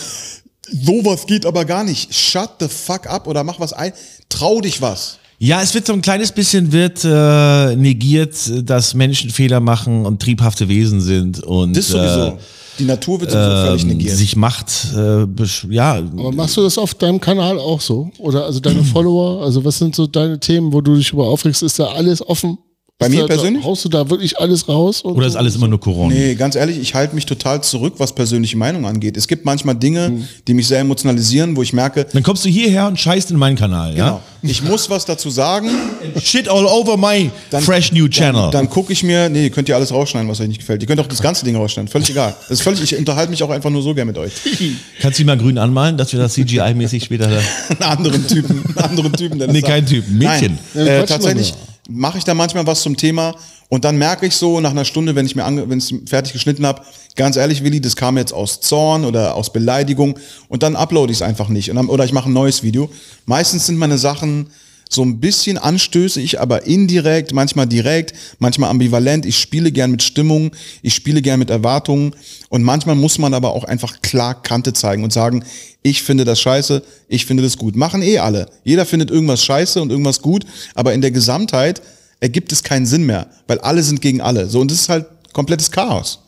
[0.71, 2.13] sowas geht aber gar nicht.
[2.13, 3.93] Shut the fuck up oder mach was ein.
[4.29, 5.17] Trau dich was.
[5.37, 10.21] Ja, es wird so ein kleines bisschen wird äh, negiert, dass Menschen Fehler machen und
[10.21, 12.27] triebhafte Wesen sind und Das sowieso.
[12.27, 12.37] Äh,
[12.79, 14.15] die Natur wird sowieso völlig ähm, negiert.
[14.15, 15.25] sich Macht, äh,
[15.69, 18.11] ja, Aber machst du das auf deinem Kanal auch so?
[18.17, 19.43] Oder also deine Follower?
[19.43, 21.63] Also was sind so deine Themen, wo du dich über aufregst?
[21.63, 22.57] Ist da alles offen?
[22.97, 23.61] Bei mir da, persönlich?
[23.65, 25.01] Haust du da wirklich alles raus?
[25.01, 26.13] und oder ist alles immer nur Corona?
[26.15, 29.17] Nee, ganz ehrlich, ich halte mich total zurück, was persönliche Meinung angeht.
[29.17, 30.27] Es gibt manchmal Dinge, Hm.
[30.47, 33.57] die mich sehr emotionalisieren, wo ich merke, Dann kommst du hierher und scheißt in meinen
[33.57, 34.49] Kanal, genau, ja?
[34.49, 35.67] ich muss was dazu sagen.
[36.23, 38.43] Shit all over my fresh new channel.
[38.43, 40.81] Dann, dann gucke ich mir, nee, könnt ihr alles rausschneiden, was euch nicht gefällt.
[40.81, 42.33] Ihr könnt auch das ganze Ding rausschneiden, völlig egal.
[42.43, 44.31] Das ist völlig, ich unterhalte mich auch einfach nur so gern mit euch.
[45.01, 47.39] Kannst du ihn mal grün anmalen, dass wir das CGI-mäßig später da.
[47.69, 50.57] Einen anderen Typen, einen anderen Typen, der Nee, kein Typ, ein Mädchen.
[50.73, 51.53] Nein, äh, tatsächlich
[51.89, 53.35] mache ich da manchmal was zum Thema
[53.69, 56.65] und dann merke ich so nach einer Stunde, wenn ich mir wenn ich fertig geschnitten
[56.65, 56.81] habe,
[57.15, 60.17] ganz ehrlich, Willi, das kam jetzt aus Zorn oder aus Beleidigung
[60.49, 62.89] und dann uploade ich es einfach nicht und dann, oder ich mache ein neues Video.
[63.25, 64.47] Meistens sind meine Sachen
[64.89, 69.25] so ein bisschen anstößig, aber indirekt, manchmal direkt, manchmal ambivalent.
[69.25, 70.51] Ich spiele gern mit Stimmung,
[70.81, 72.15] ich spiele gern mit Erwartungen
[72.49, 75.43] und manchmal muss man aber auch einfach klar Kante zeigen und sagen,
[75.81, 77.75] ich finde das scheiße, ich finde das gut.
[77.75, 78.47] Machen eh alle.
[78.63, 81.81] Jeder findet irgendwas scheiße und irgendwas gut, aber in der Gesamtheit
[82.19, 84.47] ergibt es keinen Sinn mehr, weil alle sind gegen alle.
[84.49, 86.24] So und das ist halt komplettes Chaos.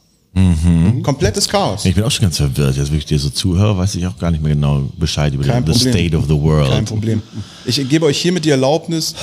[1.04, 1.84] Komplettes Chaos.
[1.86, 2.78] Ich bin auch schon ganz verwirrt.
[2.78, 5.44] Jetzt, wenn ich dir so zuhöre, weiß ich auch gar nicht mehr genau Bescheid über
[5.44, 5.94] Kein the Problem.
[5.94, 6.70] state of the world.
[6.70, 7.22] Kein Problem.
[7.66, 9.16] Ich gebe euch hiermit die Erlaubnis,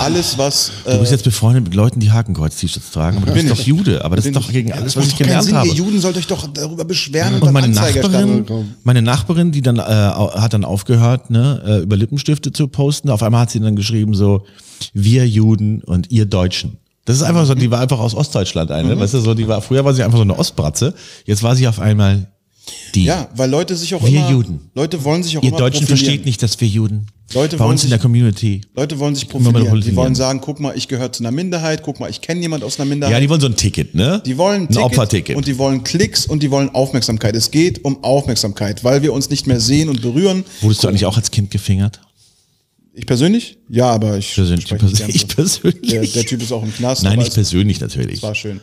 [0.00, 3.58] alles was Du bist jetzt befreundet mit Leuten, die Hakenkreuz-T-Shirts tragen, aber du bist doch
[3.58, 3.66] ich.
[3.66, 4.04] Jude.
[4.04, 4.52] Aber das ist doch ich.
[4.52, 5.54] gegen Ja, alles, was ich gelernt Sinn.
[5.56, 5.68] habe.
[5.68, 8.44] Ihr Juden sollt euch doch darüber beschweren und, Und meine Nachbarin,
[8.82, 13.10] meine Nachbarin, die dann äh, hat dann aufgehört, ne, äh, über Lippenstifte zu posten.
[13.10, 14.46] Auf einmal hat sie dann geschrieben so,
[14.94, 16.78] wir Juden und ihr Deutschen.
[17.04, 18.76] Das ist einfach so, die war einfach aus Ostdeutschland Mhm.
[18.76, 20.94] eine, weißt du, so, die war, früher war sie einfach so eine Ostbratze.
[21.26, 22.28] Jetzt war sie auf einmal
[22.94, 23.04] die.
[23.04, 24.70] Ja, weil Leute sich auch Wir immer, Juden.
[24.74, 27.72] Leute wollen sich auch ihr immer Deutschen versteht nicht, dass wir Juden Leute bei wollen
[27.72, 28.60] uns in sich- der Community.
[28.76, 29.80] Leute wollen sich profilieren.
[29.80, 32.62] Die wollen sagen, guck mal, ich gehöre zu einer Minderheit, guck mal, ich kenne jemand
[32.62, 33.14] aus einer Minderheit.
[33.14, 34.22] Ja, die wollen so ein Ticket, ne?
[34.24, 35.36] Die wollen ein, ein Ticket Opferticket.
[35.36, 37.34] und die wollen Klicks und die wollen Aufmerksamkeit.
[37.34, 40.44] Es geht um Aufmerksamkeit, weil wir uns nicht mehr sehen und berühren.
[40.60, 42.00] Wurdest du eigentlich auch als Kind gefingert?
[42.94, 43.58] Ich persönlich?
[43.68, 44.66] Ja, aber ich Persönlich.
[44.66, 45.90] gern Ich persönlich.
[45.90, 47.02] Der, der Typ ist auch im Knast.
[47.04, 48.22] Nein, es- persönlich natürlich.
[48.22, 48.60] war schön.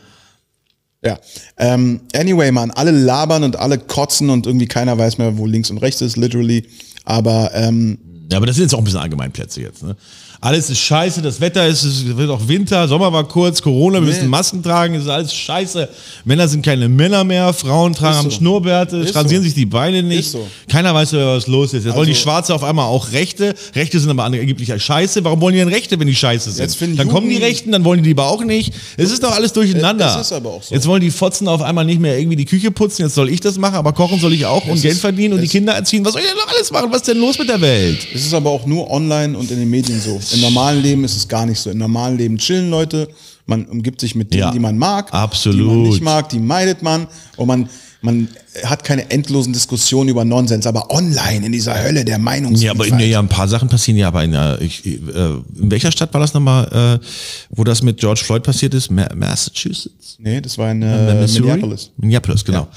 [1.03, 1.17] Ja.
[1.57, 5.69] Ähm, anyway, man, alle labern und alle kotzen und irgendwie keiner weiß mehr, wo links
[5.71, 6.65] und rechts ist, literally.
[7.05, 7.97] Aber ähm,
[8.31, 9.81] Ja, aber das sind jetzt auch ein bisschen Allgemeinplätze jetzt.
[9.81, 9.95] Ne?
[10.41, 14.07] Alles ist scheiße, das Wetter ist, es wird auch Winter, Sommer war kurz, Corona, wir
[14.07, 15.89] müssen Masken tragen, es ist alles scheiße.
[16.23, 18.37] Männer sind keine Männer mehr, Frauen tragen so.
[18.37, 19.47] Schnurrbärte, Ist rasieren so.
[19.47, 20.31] sich die Beine nicht.
[20.31, 20.47] So.
[20.69, 21.83] Keiner weiß, was los ist.
[21.83, 23.53] Jetzt wollen die Also- Schwarze auf einmal auch Rechte.
[23.75, 25.25] Rechte sind aber angeblich scheiße.
[25.25, 26.63] Warum wollen die denn Rechte, wenn die scheiße sind?
[26.63, 28.73] Jetzt Dann kommen die Rechten, dann wollen die lieber auch nicht.
[28.95, 30.15] Es ist doch alles durcheinander.
[30.21, 30.73] Es ist aber auch so.
[30.73, 33.41] Jetzt wollen die Fotzen auf einmal nicht mehr irgendwie die Küche putzen, jetzt soll ich
[33.41, 36.05] das machen, aber kochen soll ich auch und Es Geld verdienen und die Kinder erziehen.
[36.05, 36.87] Was soll ich denn noch alles machen?
[36.91, 38.07] Was ist denn los mit der Welt?
[38.15, 40.17] es ist aber auch nur online und in den Medien so.
[40.33, 41.69] Im normalen Leben ist es gar nicht so.
[41.69, 43.07] Im normalen Leben chillen Leute,
[43.45, 45.59] man umgibt sich mit denen, Ja, die man mag, absolut.
[45.59, 47.07] die man nicht mag, die meidet man
[47.37, 47.69] und man
[48.01, 48.29] man
[48.63, 52.93] hat keine endlosen Diskussionen über Nonsens, aber online in dieser Hölle der Ja, Meinungsvielfalt.
[52.93, 56.13] aber in, ja, ein paar Sachen passieren ja, aber in, ich, äh, in welcher Stadt
[56.13, 57.05] war das nochmal, äh,
[57.49, 58.89] wo das mit George Floyd passiert ist?
[58.89, 60.15] Ma Massachusetts?
[60.17, 61.27] nee, das war in Äh, äh?
[61.27, 61.91] Minneapolis.
[61.97, 62.69] Minneapolis, genau.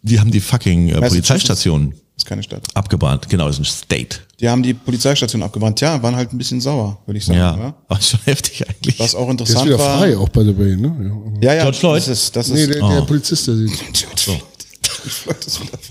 [0.00, 1.00] Die haben die fucking äh.
[1.06, 2.62] Polizeistationen ist keine Stadt.
[2.72, 3.28] abgebrannt.
[3.28, 4.20] Genau, das ist ein State.
[4.40, 5.80] Die haben die Polizeistation abgebrannt.
[5.80, 7.38] Ja, waren halt ein bisschen sauer, würde ich sagen.
[7.38, 7.74] Ja, Ja.
[7.88, 8.98] war schon heftig eigentlich.
[9.00, 9.98] Was auch Der ist interessant wieder war.
[9.98, 11.38] frei, auch bei der Bay, ne?
[11.42, 11.62] Ja, ja.
[11.62, 11.96] George Floyd?
[11.98, 12.54] Das ist, das Ja.
[12.54, 13.72] Nee, ist, der, der Polizist, der sieht.
[13.92, 14.42] George Floyd.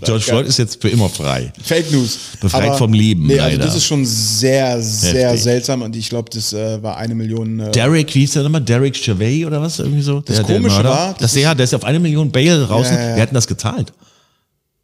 [0.04, 1.52] George Floyd ist ist jetzt für immer frei.
[1.62, 2.18] Fake News.
[2.42, 3.66] Befreit vom Leben, Nee, also leider.
[3.66, 5.44] das ist schon sehr, sehr Heftig.
[5.44, 7.60] seltsam und ich glaube, das äh, war eine Million.
[7.60, 8.62] Äh, Derek, wie hieß der nochmal?
[8.62, 9.80] Derek Gervais oder was?
[9.80, 10.22] Irgendwie so?
[10.22, 10.90] Der, Komische Mörder.
[10.90, 12.94] war, das das der, der ist auf eine Million Bail draußen.
[12.96, 13.16] Ja, ja, ja.
[13.16, 13.94] Wer hat denn das gezahlt?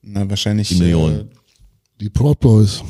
[0.01, 0.67] na, wahrscheinlich.
[0.69, 1.19] Die Million.
[1.21, 1.23] Äh,
[1.99, 2.81] Die Proud Boys.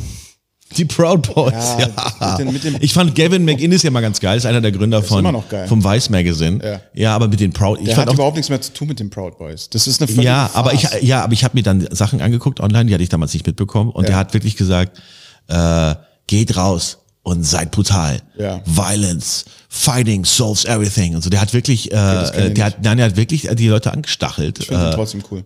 [0.78, 1.90] Die Proud Boys, Ja,
[2.20, 2.30] ja.
[2.32, 4.72] mit den- mit dem- ich fand Gavin McInnes ja mal ganz geil, ist einer der
[4.72, 5.68] Gründer von, immer noch geil.
[5.68, 6.82] vom Vice Magazine.
[6.94, 7.16] Ja.
[7.16, 9.00] aber mit den Proud, ich der fand hat auch, überhaupt nichts mehr zu tun mit
[9.00, 9.70] den Proud Boys.
[9.70, 12.86] Das ist eine ja, aber ich, ja, aber ich habe mir dann Sachen angeguckt online,
[12.86, 15.00] die hatte ich damals nicht mitbekommen und der hat wirklich gesagt,
[15.48, 15.96] äh,
[16.28, 18.22] geht raus und seid brutal.
[18.38, 18.62] Ja.
[18.66, 21.30] Violence, fighting solves everything und so.
[21.30, 24.60] Der hat wirklich, äh, ich der hat, nein, der hat wirklich äh, die Leute angestachelt.
[24.60, 25.44] Ich finde Äh, ihn trotzdem cool.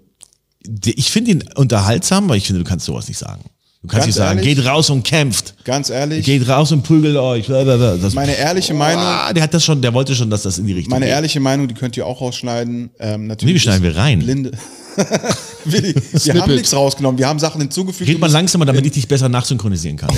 [0.86, 3.42] ich finde ihn unterhaltsam, aber ich finde, du kannst sowas nicht sagen.
[3.84, 4.56] Du kannst Ganz nicht sagen, ehrlich?
[4.58, 5.54] geht raus und kämpft.
[5.64, 7.46] Ganz ehrlich, Geht raus und prügelt euch.
[7.48, 10.66] Das, meine ehrliche Meinung, Ah, der hat das schon, der wollte schon, dass das in
[10.66, 11.14] die Richtung meine geht.
[11.14, 12.90] ehrliche Meinung, die könnt ihr auch rausschneiden.
[13.00, 14.20] Ähm, natürlich Nee, wie schneiden wir rein?
[14.20, 14.52] Blinde.
[15.66, 18.10] Willi, wir haben nichts rausgenommen, wir haben Sachen hinzugefügt.
[18.10, 20.10] Red mal langsamer, damit ich dich besser nachsynchronisieren kann.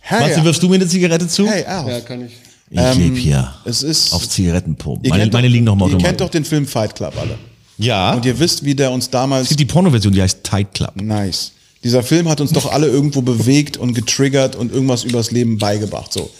[0.00, 1.46] Hey, Martin, wirfst du mir eine Zigarette zu?
[1.46, 1.88] hey, Al.
[1.88, 2.32] Ja, kann ich.
[2.70, 4.12] ich lebe hier es ist.
[4.12, 5.08] auf Zigarettenpumpen.
[5.08, 7.38] Meine, meine doch, liegen noch mal Ihr kennt doch den Film Fight Club alle.
[7.78, 8.14] Ja.
[8.14, 11.00] Und ihr wisst, wie der uns damals es gibt die Pornoversion, die heißt Tight Club.
[11.00, 11.52] Nice.
[11.84, 16.12] Dieser Film hat uns doch alle irgendwo bewegt und getriggert und irgendwas übers Leben beigebracht.
[16.12, 16.30] So.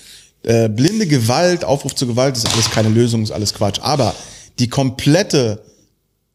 [0.43, 3.79] Äh, blinde Gewalt, Aufruf zur Gewalt ist alles keine Lösung, ist alles Quatsch.
[3.81, 4.15] Aber
[4.59, 5.63] die komplette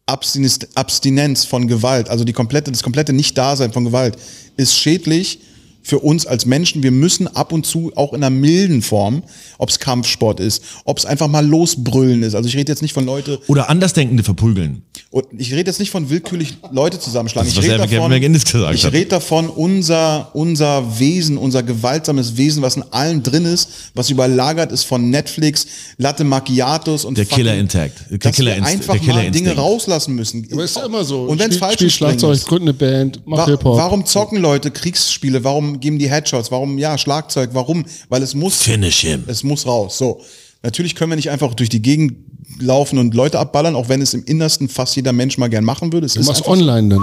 [0.05, 4.17] Abstinenz, von Gewalt, also die komplette, das komplette Nicht-Dasein von Gewalt,
[4.57, 5.39] ist schädlich
[5.84, 6.81] für uns als Menschen.
[6.81, 9.23] Wir müssen ab und zu auch in einer milden Form,
[9.57, 12.35] ob es Kampfsport ist, ob es einfach mal losbrüllen ist.
[12.35, 14.84] Also ich rede jetzt nicht von Leute, Oder Andersdenkende verprügeln.
[15.11, 17.49] und ich rede jetzt nicht von willkürlich Leute zusammenschlagen.
[17.49, 22.38] Das Ich ist, was rede davon, gesagt ich rede davon, unser, unser Wesen, unser gewaltsames
[22.38, 27.26] Wesen, was in allen drin ist, was überlagert ist von Netflix, Latte Macchiatos und Der
[27.26, 27.93] fucking- Killer Intact.
[28.10, 30.47] Der dass Killer wir einfach der Killer mal Dinge rauslassen müssen.
[30.51, 31.23] Aber ist ja immer so.
[31.23, 32.45] Und wenn es Spiel- falsch Spiel ist, bringen Schlagzeug, es.
[32.45, 33.77] gründ eine Band, mach Wa Hip-Hop.
[33.77, 35.43] warum zocken Leute Kriegsspiele?
[35.43, 36.51] Warum geben die Headshots?
[36.51, 37.51] Warum, ja, Schlagzeug?
[37.53, 37.85] Warum?
[38.09, 38.61] Weil es muss.
[38.61, 39.23] Finish him.
[39.27, 39.97] Es muss raus.
[39.97, 40.21] So.
[40.63, 42.13] Natürlich können wir nicht einfach durch die Gegend
[42.59, 45.91] laufen und Leute abballern, auch wenn es im Innersten fast jeder Mensch mal gern machen
[45.91, 46.05] würde.
[46.05, 47.01] Es Du ist machst einfach online dann.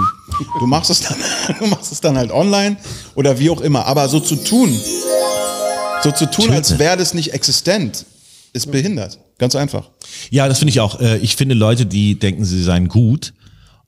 [0.59, 1.17] Du machst es dann,
[1.59, 2.77] du machst es dann halt online
[3.15, 3.85] oder wie auch immer.
[3.85, 4.79] Aber so zu tun,
[6.03, 8.05] So zu tun, als wäre das nicht existent,
[8.53, 9.19] ist behindert.
[9.37, 9.89] Ganz einfach.
[10.29, 10.99] Ja, das finde ich auch.
[10.99, 13.33] Äh, Ich finde Leute, die denken, sie seien gut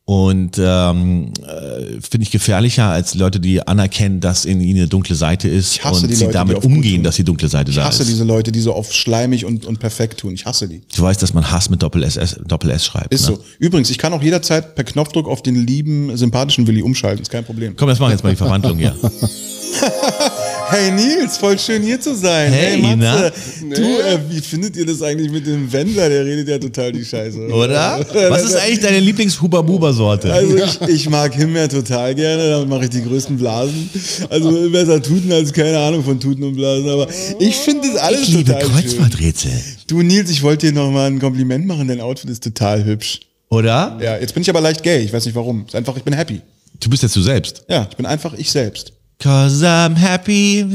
[0.05, 5.15] und ähm, äh, finde ich gefährlicher als Leute, die anerkennen, dass in ihnen eine dunkle
[5.15, 7.85] Seite ist Ich hasse und sie Leute, damit umgehen, dass die dunkle Seite Ich da
[7.85, 8.09] hasse ist.
[8.09, 10.33] diese Leute, die so auf schleimig und, und perfekt tun.
[10.33, 10.81] Ich hasse die.
[10.93, 13.13] Du weißt, dass man Hass mit Doppel S, S, Doppel S schreibt.
[13.13, 13.37] Ist ne?
[13.37, 13.43] so.
[13.59, 17.21] Übrigens, ich kann auch jederzeit per Knopfdruck auf den lieben, sympathischen Willi umschalten.
[17.21, 17.77] Ist kein Problem.
[17.77, 18.95] Komm, jetzt machen wir jetzt mal die Verwandlung hier.
[20.73, 22.51] Hey Nils, voll schön hier zu sein.
[22.51, 23.31] Hey, Matze.
[23.61, 26.09] Du, äh, wie findet ihr das eigentlich mit dem Wendler?
[26.09, 27.37] Der redet ja total die Scheiße.
[27.49, 28.03] Oder?
[28.29, 30.33] Was ist eigentlich deine Lieblings-Huba-Buba-Sorte?
[30.33, 33.87] Also ich, ich mag Himbeer total gerne, damit mache ich die größten Blasen.
[34.31, 38.21] Also besser Tuten als keine Ahnung von Tuten und Blasen, aber ich finde das alles
[38.21, 38.71] ich liebe total schön.
[38.71, 39.51] Kreuzworträtsel.
[39.85, 43.19] Du Nils, ich wollte dir noch mal ein Kompliment machen, dein Outfit ist total hübsch.
[43.49, 43.99] Oder?
[44.01, 45.65] Ja, jetzt bin ich aber leicht gay, ich weiß nicht warum.
[45.67, 46.41] Ist einfach, ich bin happy.
[46.79, 47.63] Du bist jetzt du selbst.
[47.69, 48.93] Ja, ich bin einfach ich selbst.
[49.19, 50.65] Cause I'm happy.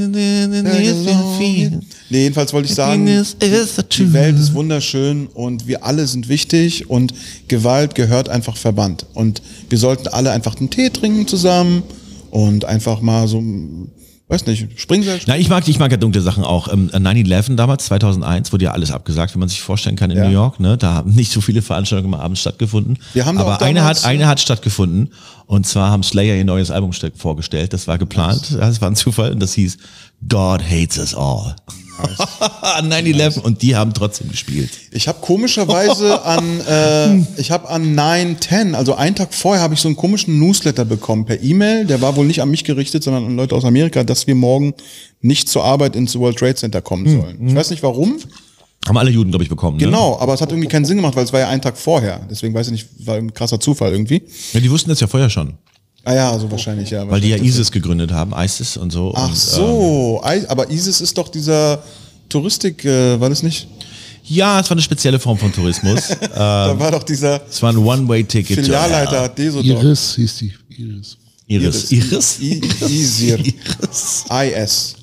[2.10, 7.12] Nee, jedenfalls wollte ich sagen, die Welt ist wunderschön und wir alle sind wichtig und
[7.48, 9.04] Gewalt gehört einfach verbannt.
[9.12, 11.82] Und wir sollten alle einfach einen Tee trinken zusammen
[12.30, 13.42] und einfach mal so,
[14.28, 15.20] weiß nicht, Springseil.
[15.26, 16.72] Na, ich mag, ich mag ja dunkle Sachen auch.
[16.72, 20.24] Ähm, 9-11 damals, 2001, wurde ja alles abgesagt, wie man sich vorstellen kann in Ja.
[20.24, 20.60] New York.
[20.60, 20.76] Ne?
[20.76, 22.98] Da haben nicht so viele Veranstaltungen am Abend stattgefunden.
[23.14, 25.10] Wir haben Aber eine hat, eine hat stattgefunden.
[25.46, 27.72] Und zwar haben Slayer ihr neues Album ste- vorgestellt.
[27.72, 28.54] Das war geplant.
[28.58, 29.32] Das war ein Zufall.
[29.32, 29.78] Und das hieß
[30.28, 31.56] God Hates Us All.
[31.98, 33.40] 9-11.
[33.42, 34.70] Und die haben trotzdem gespielt.
[34.92, 39.80] Ich habe komischerweise an, äh, ich habe an 9-10, also einen Tag vorher, habe ich
[39.80, 41.84] so einen komischen Newsletter bekommen per E-Mail.
[41.86, 44.74] Der war wohl nicht an mich gerichtet, sondern an Leute aus Amerika, dass wir morgen
[45.20, 47.48] nicht zur Arbeit ins World Trade Center kommen sollen.
[47.48, 48.18] Ich weiß nicht warum.
[48.86, 49.76] Haben alle Juden, glaube ich, bekommen.
[49.76, 49.84] Ne?
[49.84, 52.20] Genau, aber es hat irgendwie keinen Sinn gemacht, weil es war ja ein Tag vorher.
[52.30, 54.22] Deswegen weiß ich nicht, war ein krasser Zufall irgendwie.
[54.52, 55.54] Ja, die wussten das ja vorher schon.
[56.04, 57.08] Ah ja, so wahrscheinlich, ja.
[57.08, 57.36] Weil die ja.
[57.36, 59.12] ISIS gegründet haben, ISIS und so.
[59.14, 61.82] Ach und, so, I- aber ISIS ist doch dieser
[62.28, 63.66] Touristik, äh, war das nicht?
[64.24, 66.08] Ja, es war eine spezielle Form von Tourismus.
[66.34, 68.56] da war doch dieser es war ein One-Way-Ticket.
[68.60, 69.20] Filialleiter hell.
[69.20, 69.82] hat Desodor.
[69.82, 70.52] Iris hieß die.
[70.68, 71.16] Iris.
[71.46, 71.90] Iris.
[71.90, 72.38] Iris?
[72.40, 74.24] Iris.
[74.30, 74.94] IS.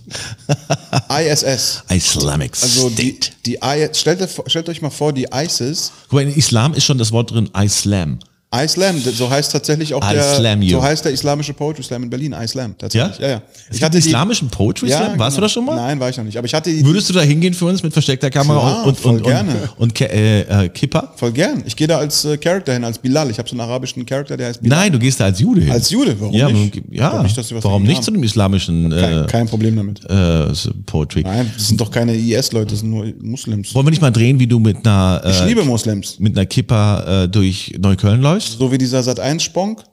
[1.10, 1.84] ISS.
[1.90, 6.36] Islamic Also die, die I, stellt, stellt euch mal vor, die ISIS, Guck mal, in
[6.36, 8.20] Islam ist schon das Wort drin, Islam.
[8.64, 10.78] Islam, so heißt tatsächlich auch der, you.
[10.78, 13.20] so heißt der islamische Poetry Slam in Berlin, Islam, tatsächlich.
[13.20, 13.42] Ja, ja.
[13.70, 15.20] Es gibt einen islamischen Poetry ja, Slam?
[15.20, 15.48] Warst du genau.
[15.48, 15.76] da schon mal?
[15.76, 16.38] Nein, war ich noch nicht.
[16.38, 19.12] Aber ich hatte Würdest du da hingehen für uns mit versteckter Kamera Klar, und, voll
[19.14, 19.52] und, und, gerne.
[19.78, 21.14] und, und äh, äh, Kippa?
[21.16, 21.64] voll gern.
[21.66, 23.30] Ich gehe da als äh, Charakter hin, als Bilal.
[23.30, 24.80] Ich habe so einen arabischen Charakter, der heißt Bilal.
[24.80, 25.72] Nein, du gehst da als Jude hin.
[25.72, 26.82] Als Jude, warum ja, nicht?
[26.92, 28.04] Ja, nicht, warum nicht haben.
[28.04, 30.04] zu dem islamischen Kein, äh, kein Problem damit.
[30.10, 30.48] äh,
[30.86, 31.24] Poetry?
[31.24, 33.74] Nein, das sind doch keine IS-Leute, das sind nur Muslims.
[33.74, 36.20] Wollen wir nicht mal drehen, wie du mit einer, Ich äh, liebe Muslims.
[36.20, 38.45] mit einer Kippa äh, durch Neukölln läufst?
[38.48, 39.84] So wie dieser Sat1-Sponk.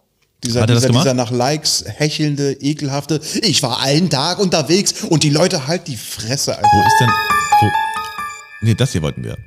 [0.45, 1.05] Dieser, Hat er das dieser, gemacht?
[1.05, 5.97] dieser nach Likes hechelnde, ekelhafte, ich war einen Tag unterwegs und die Leute halt die
[5.97, 6.69] Fresse, Alter.
[6.73, 7.09] Wo ist denn.
[7.61, 7.71] Wo?
[8.63, 9.37] Nee, das hier wollten wir.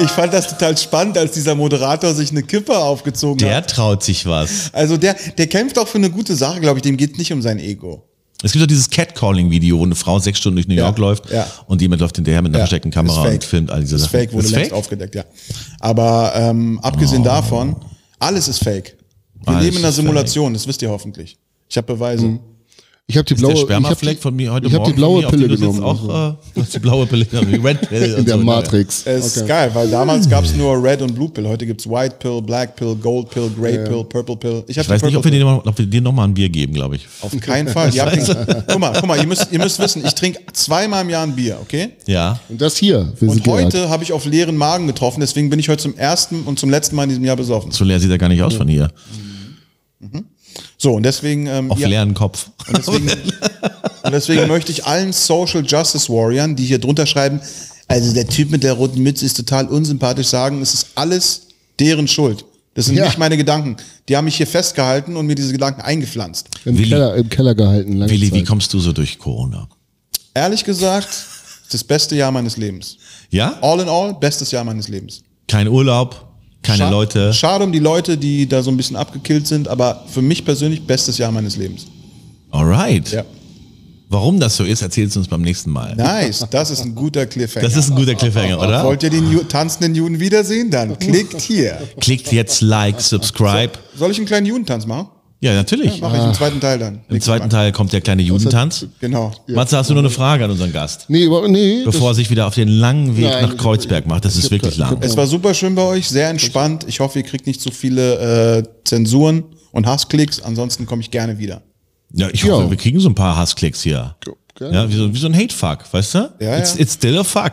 [0.00, 3.70] Ich fand das total spannend, als dieser Moderator sich eine Kippe aufgezogen Der hat.
[3.70, 4.72] traut sich was.
[4.72, 7.42] Also der, der kämpft auch für eine gute Sache, glaube ich, dem geht nicht um
[7.42, 8.02] sein Ego.
[8.42, 11.30] Es gibt doch dieses Catcalling-Video, wo eine Frau sechs Stunden durch New Ja, York läuft
[11.30, 11.46] ja.
[11.66, 14.10] und jemand läuft hinterher mit einer Ja, versteckten Kamera und filmt all diese Das ist
[14.10, 14.20] Sachen.
[14.20, 14.78] fake, wurde Ist längst fake?
[14.78, 15.24] aufgedeckt, ja.
[15.80, 17.76] Aber ähm, abgesehen davon,
[18.18, 18.96] alles ist fake.
[19.44, 20.04] Wir Alles leben in einer ist fake.
[20.06, 21.38] Simulation, das wisst ihr hoffentlich.
[21.68, 22.38] Ich habe Beweise.
[23.10, 24.86] Ich habe die Ist blaue, der ich hab Spermafleck die, von mir heute ich Morgen
[24.86, 25.82] die blaue von mir, auf Pille genommen.
[25.82, 28.14] Auch, äh, du hast die blaue Pille genommen, die Red Pill.
[28.18, 29.04] in der so, Matrix.
[29.04, 29.48] Es ist Okay.
[29.48, 31.48] geil, weil damals gab es nur Red und Blue Pill.
[31.48, 34.62] Heute gibt's White Pill, Black Pill, Gold Pill, Grey Pill, Purple Pill.
[34.68, 36.34] Ich, Ich weiß die nicht, ob wir, dir noch, ob wir dir noch mal ein
[36.34, 37.08] Bier geben, glaube ich.
[37.20, 37.92] Auf keinen Fall.
[37.92, 41.10] Ihr habt guck mal, guck mal, ihr müsst, ihr müsst wissen, ich trinke zweimal im
[41.10, 41.88] Jahr ein Bier, okay?
[42.06, 42.38] Ja.
[42.48, 45.82] Und das hier, Und heute habe ich auf leeren Magen getroffen, deswegen bin ich heute
[45.82, 47.72] zum ersten und zum letzten Mal in diesem Jahr besoffen.
[47.72, 48.88] So leer sieht er gar nicht aus von hier.
[50.82, 52.48] So, und deswegen, ähm, Auf ja, leeren Kopf.
[52.66, 53.10] und deswegen,
[54.02, 57.38] und deswegen möchte ich allen Social Justice Warriors, die hier drunter schreiben,
[57.86, 61.48] also der Typ mit der roten Mütze ist total unsympathisch, sagen, es ist alles
[61.78, 62.46] deren Schuld.
[62.72, 63.04] Das sind Ja.
[63.04, 63.76] nicht meine Gedanken.
[64.08, 66.48] Die haben mich hier festgehalten und mir diese Gedanken eingepflanzt.
[66.64, 66.88] Im, Willi.
[66.88, 67.96] Keller, Im Keller gehalten.
[67.96, 68.48] Lange Willi, wie Zeit.
[68.48, 69.68] kommst du so durch Corona?
[70.32, 71.08] Ehrlich gesagt,
[71.70, 72.96] das beste Jahr meines Lebens.
[73.28, 73.58] Ja?
[73.60, 75.22] All in all, bestes Jahr meines Lebens.
[75.46, 76.26] Kein Urlaub,
[76.62, 77.32] keine Scha- Leute.
[77.32, 80.86] Schade um die Leute, die da so ein bisschen abgekillt sind, aber für mich persönlich
[80.86, 81.86] bestes Jahr meines Lebens.
[82.50, 83.10] Alright.
[83.12, 83.24] Ja.
[84.08, 85.94] Warum das so ist, erzählst du uns beim nächsten Mal.
[85.94, 87.64] Nice, das ist ein guter Cliffhanger.
[87.64, 88.84] Das ist ein guter Cliffhanger, oder?
[88.84, 90.68] Wollt ihr den Ju tanzenden Juden wiedersehen?
[90.68, 91.78] Dann klickt hier.
[92.00, 93.70] Klickt jetzt Like, Subscribe.
[93.96, 95.08] Soll ich einen kleinen Judentanz machen?
[95.42, 96.02] Ja, natürlich.
[96.02, 97.00] Mache ich im zweiten Teil dann.
[97.08, 98.86] Im zweiten Teil kommt der kleine Judentanz.
[99.00, 99.32] Genau.
[99.48, 101.06] Matze, hast du noch eine Frage an unseren Gast?
[101.08, 101.82] Nee, aber, nee.
[101.84, 104.26] Bevor er sich wieder auf den langen Weg Nein, nach Kreuzberg macht.
[104.26, 104.98] Das ist wirklich lang.
[105.00, 106.84] Es war super schön bei euch, sehr entspannt.
[106.88, 110.42] Ich hoffe, ihr kriegt nicht so viele äh, Zensuren und Hassklicks.
[110.42, 111.62] Ansonsten komme ich gerne wieder.
[112.12, 112.54] Ja, ich Ja.
[112.54, 114.16] hoffe, wir kriegen so ein paar Hassklicks hier.
[114.60, 116.18] Ja, wie so, wie so ein Hate-Fuck, weißt du?
[116.40, 116.80] Ja, it's, ja.
[116.80, 117.52] it's still a fuck.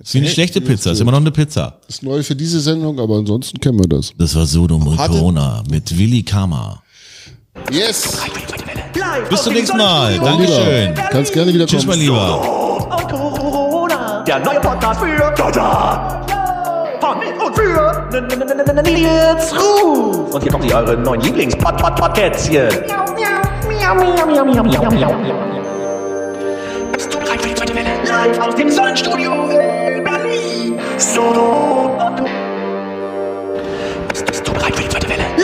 [0.00, 1.78] Ist wie eine schlechte Pizza, ist immer noch eine Pizza.
[1.88, 4.12] ist neu für diese Sendung, aber ansonsten kennen wir das.
[4.16, 6.82] Das war Sodom und Corona mit Willi Kammer.
[7.70, 8.18] Yes!
[8.94, 10.18] Live Bis zum nächsten Mal.
[10.18, 10.94] Dankeschön.
[11.10, 11.98] Kannst gerne wieder Tschüss, kommen.
[11.98, 12.40] mein Lieber.
[14.26, 16.30] Der neue Podcast für Deutschland.
[17.00, 20.34] Von mit und für N- N- N- N- Nils Ruf.
[20.34, 22.68] Und hier kommen sie, eure neuen Lieblings-Podkätzchen.
[26.92, 27.88] Bist du bereit für die zweite Welle?
[28.06, 30.78] Live aus dem Sonnenstudio in Berlin.
[30.98, 31.87] Solo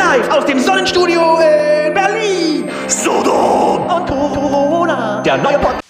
[0.05, 2.69] live aus dem Sonnenstudio in Berlin.
[2.89, 5.23] Sodom und Corona.
[5.23, 5.83] Der neue Podcast.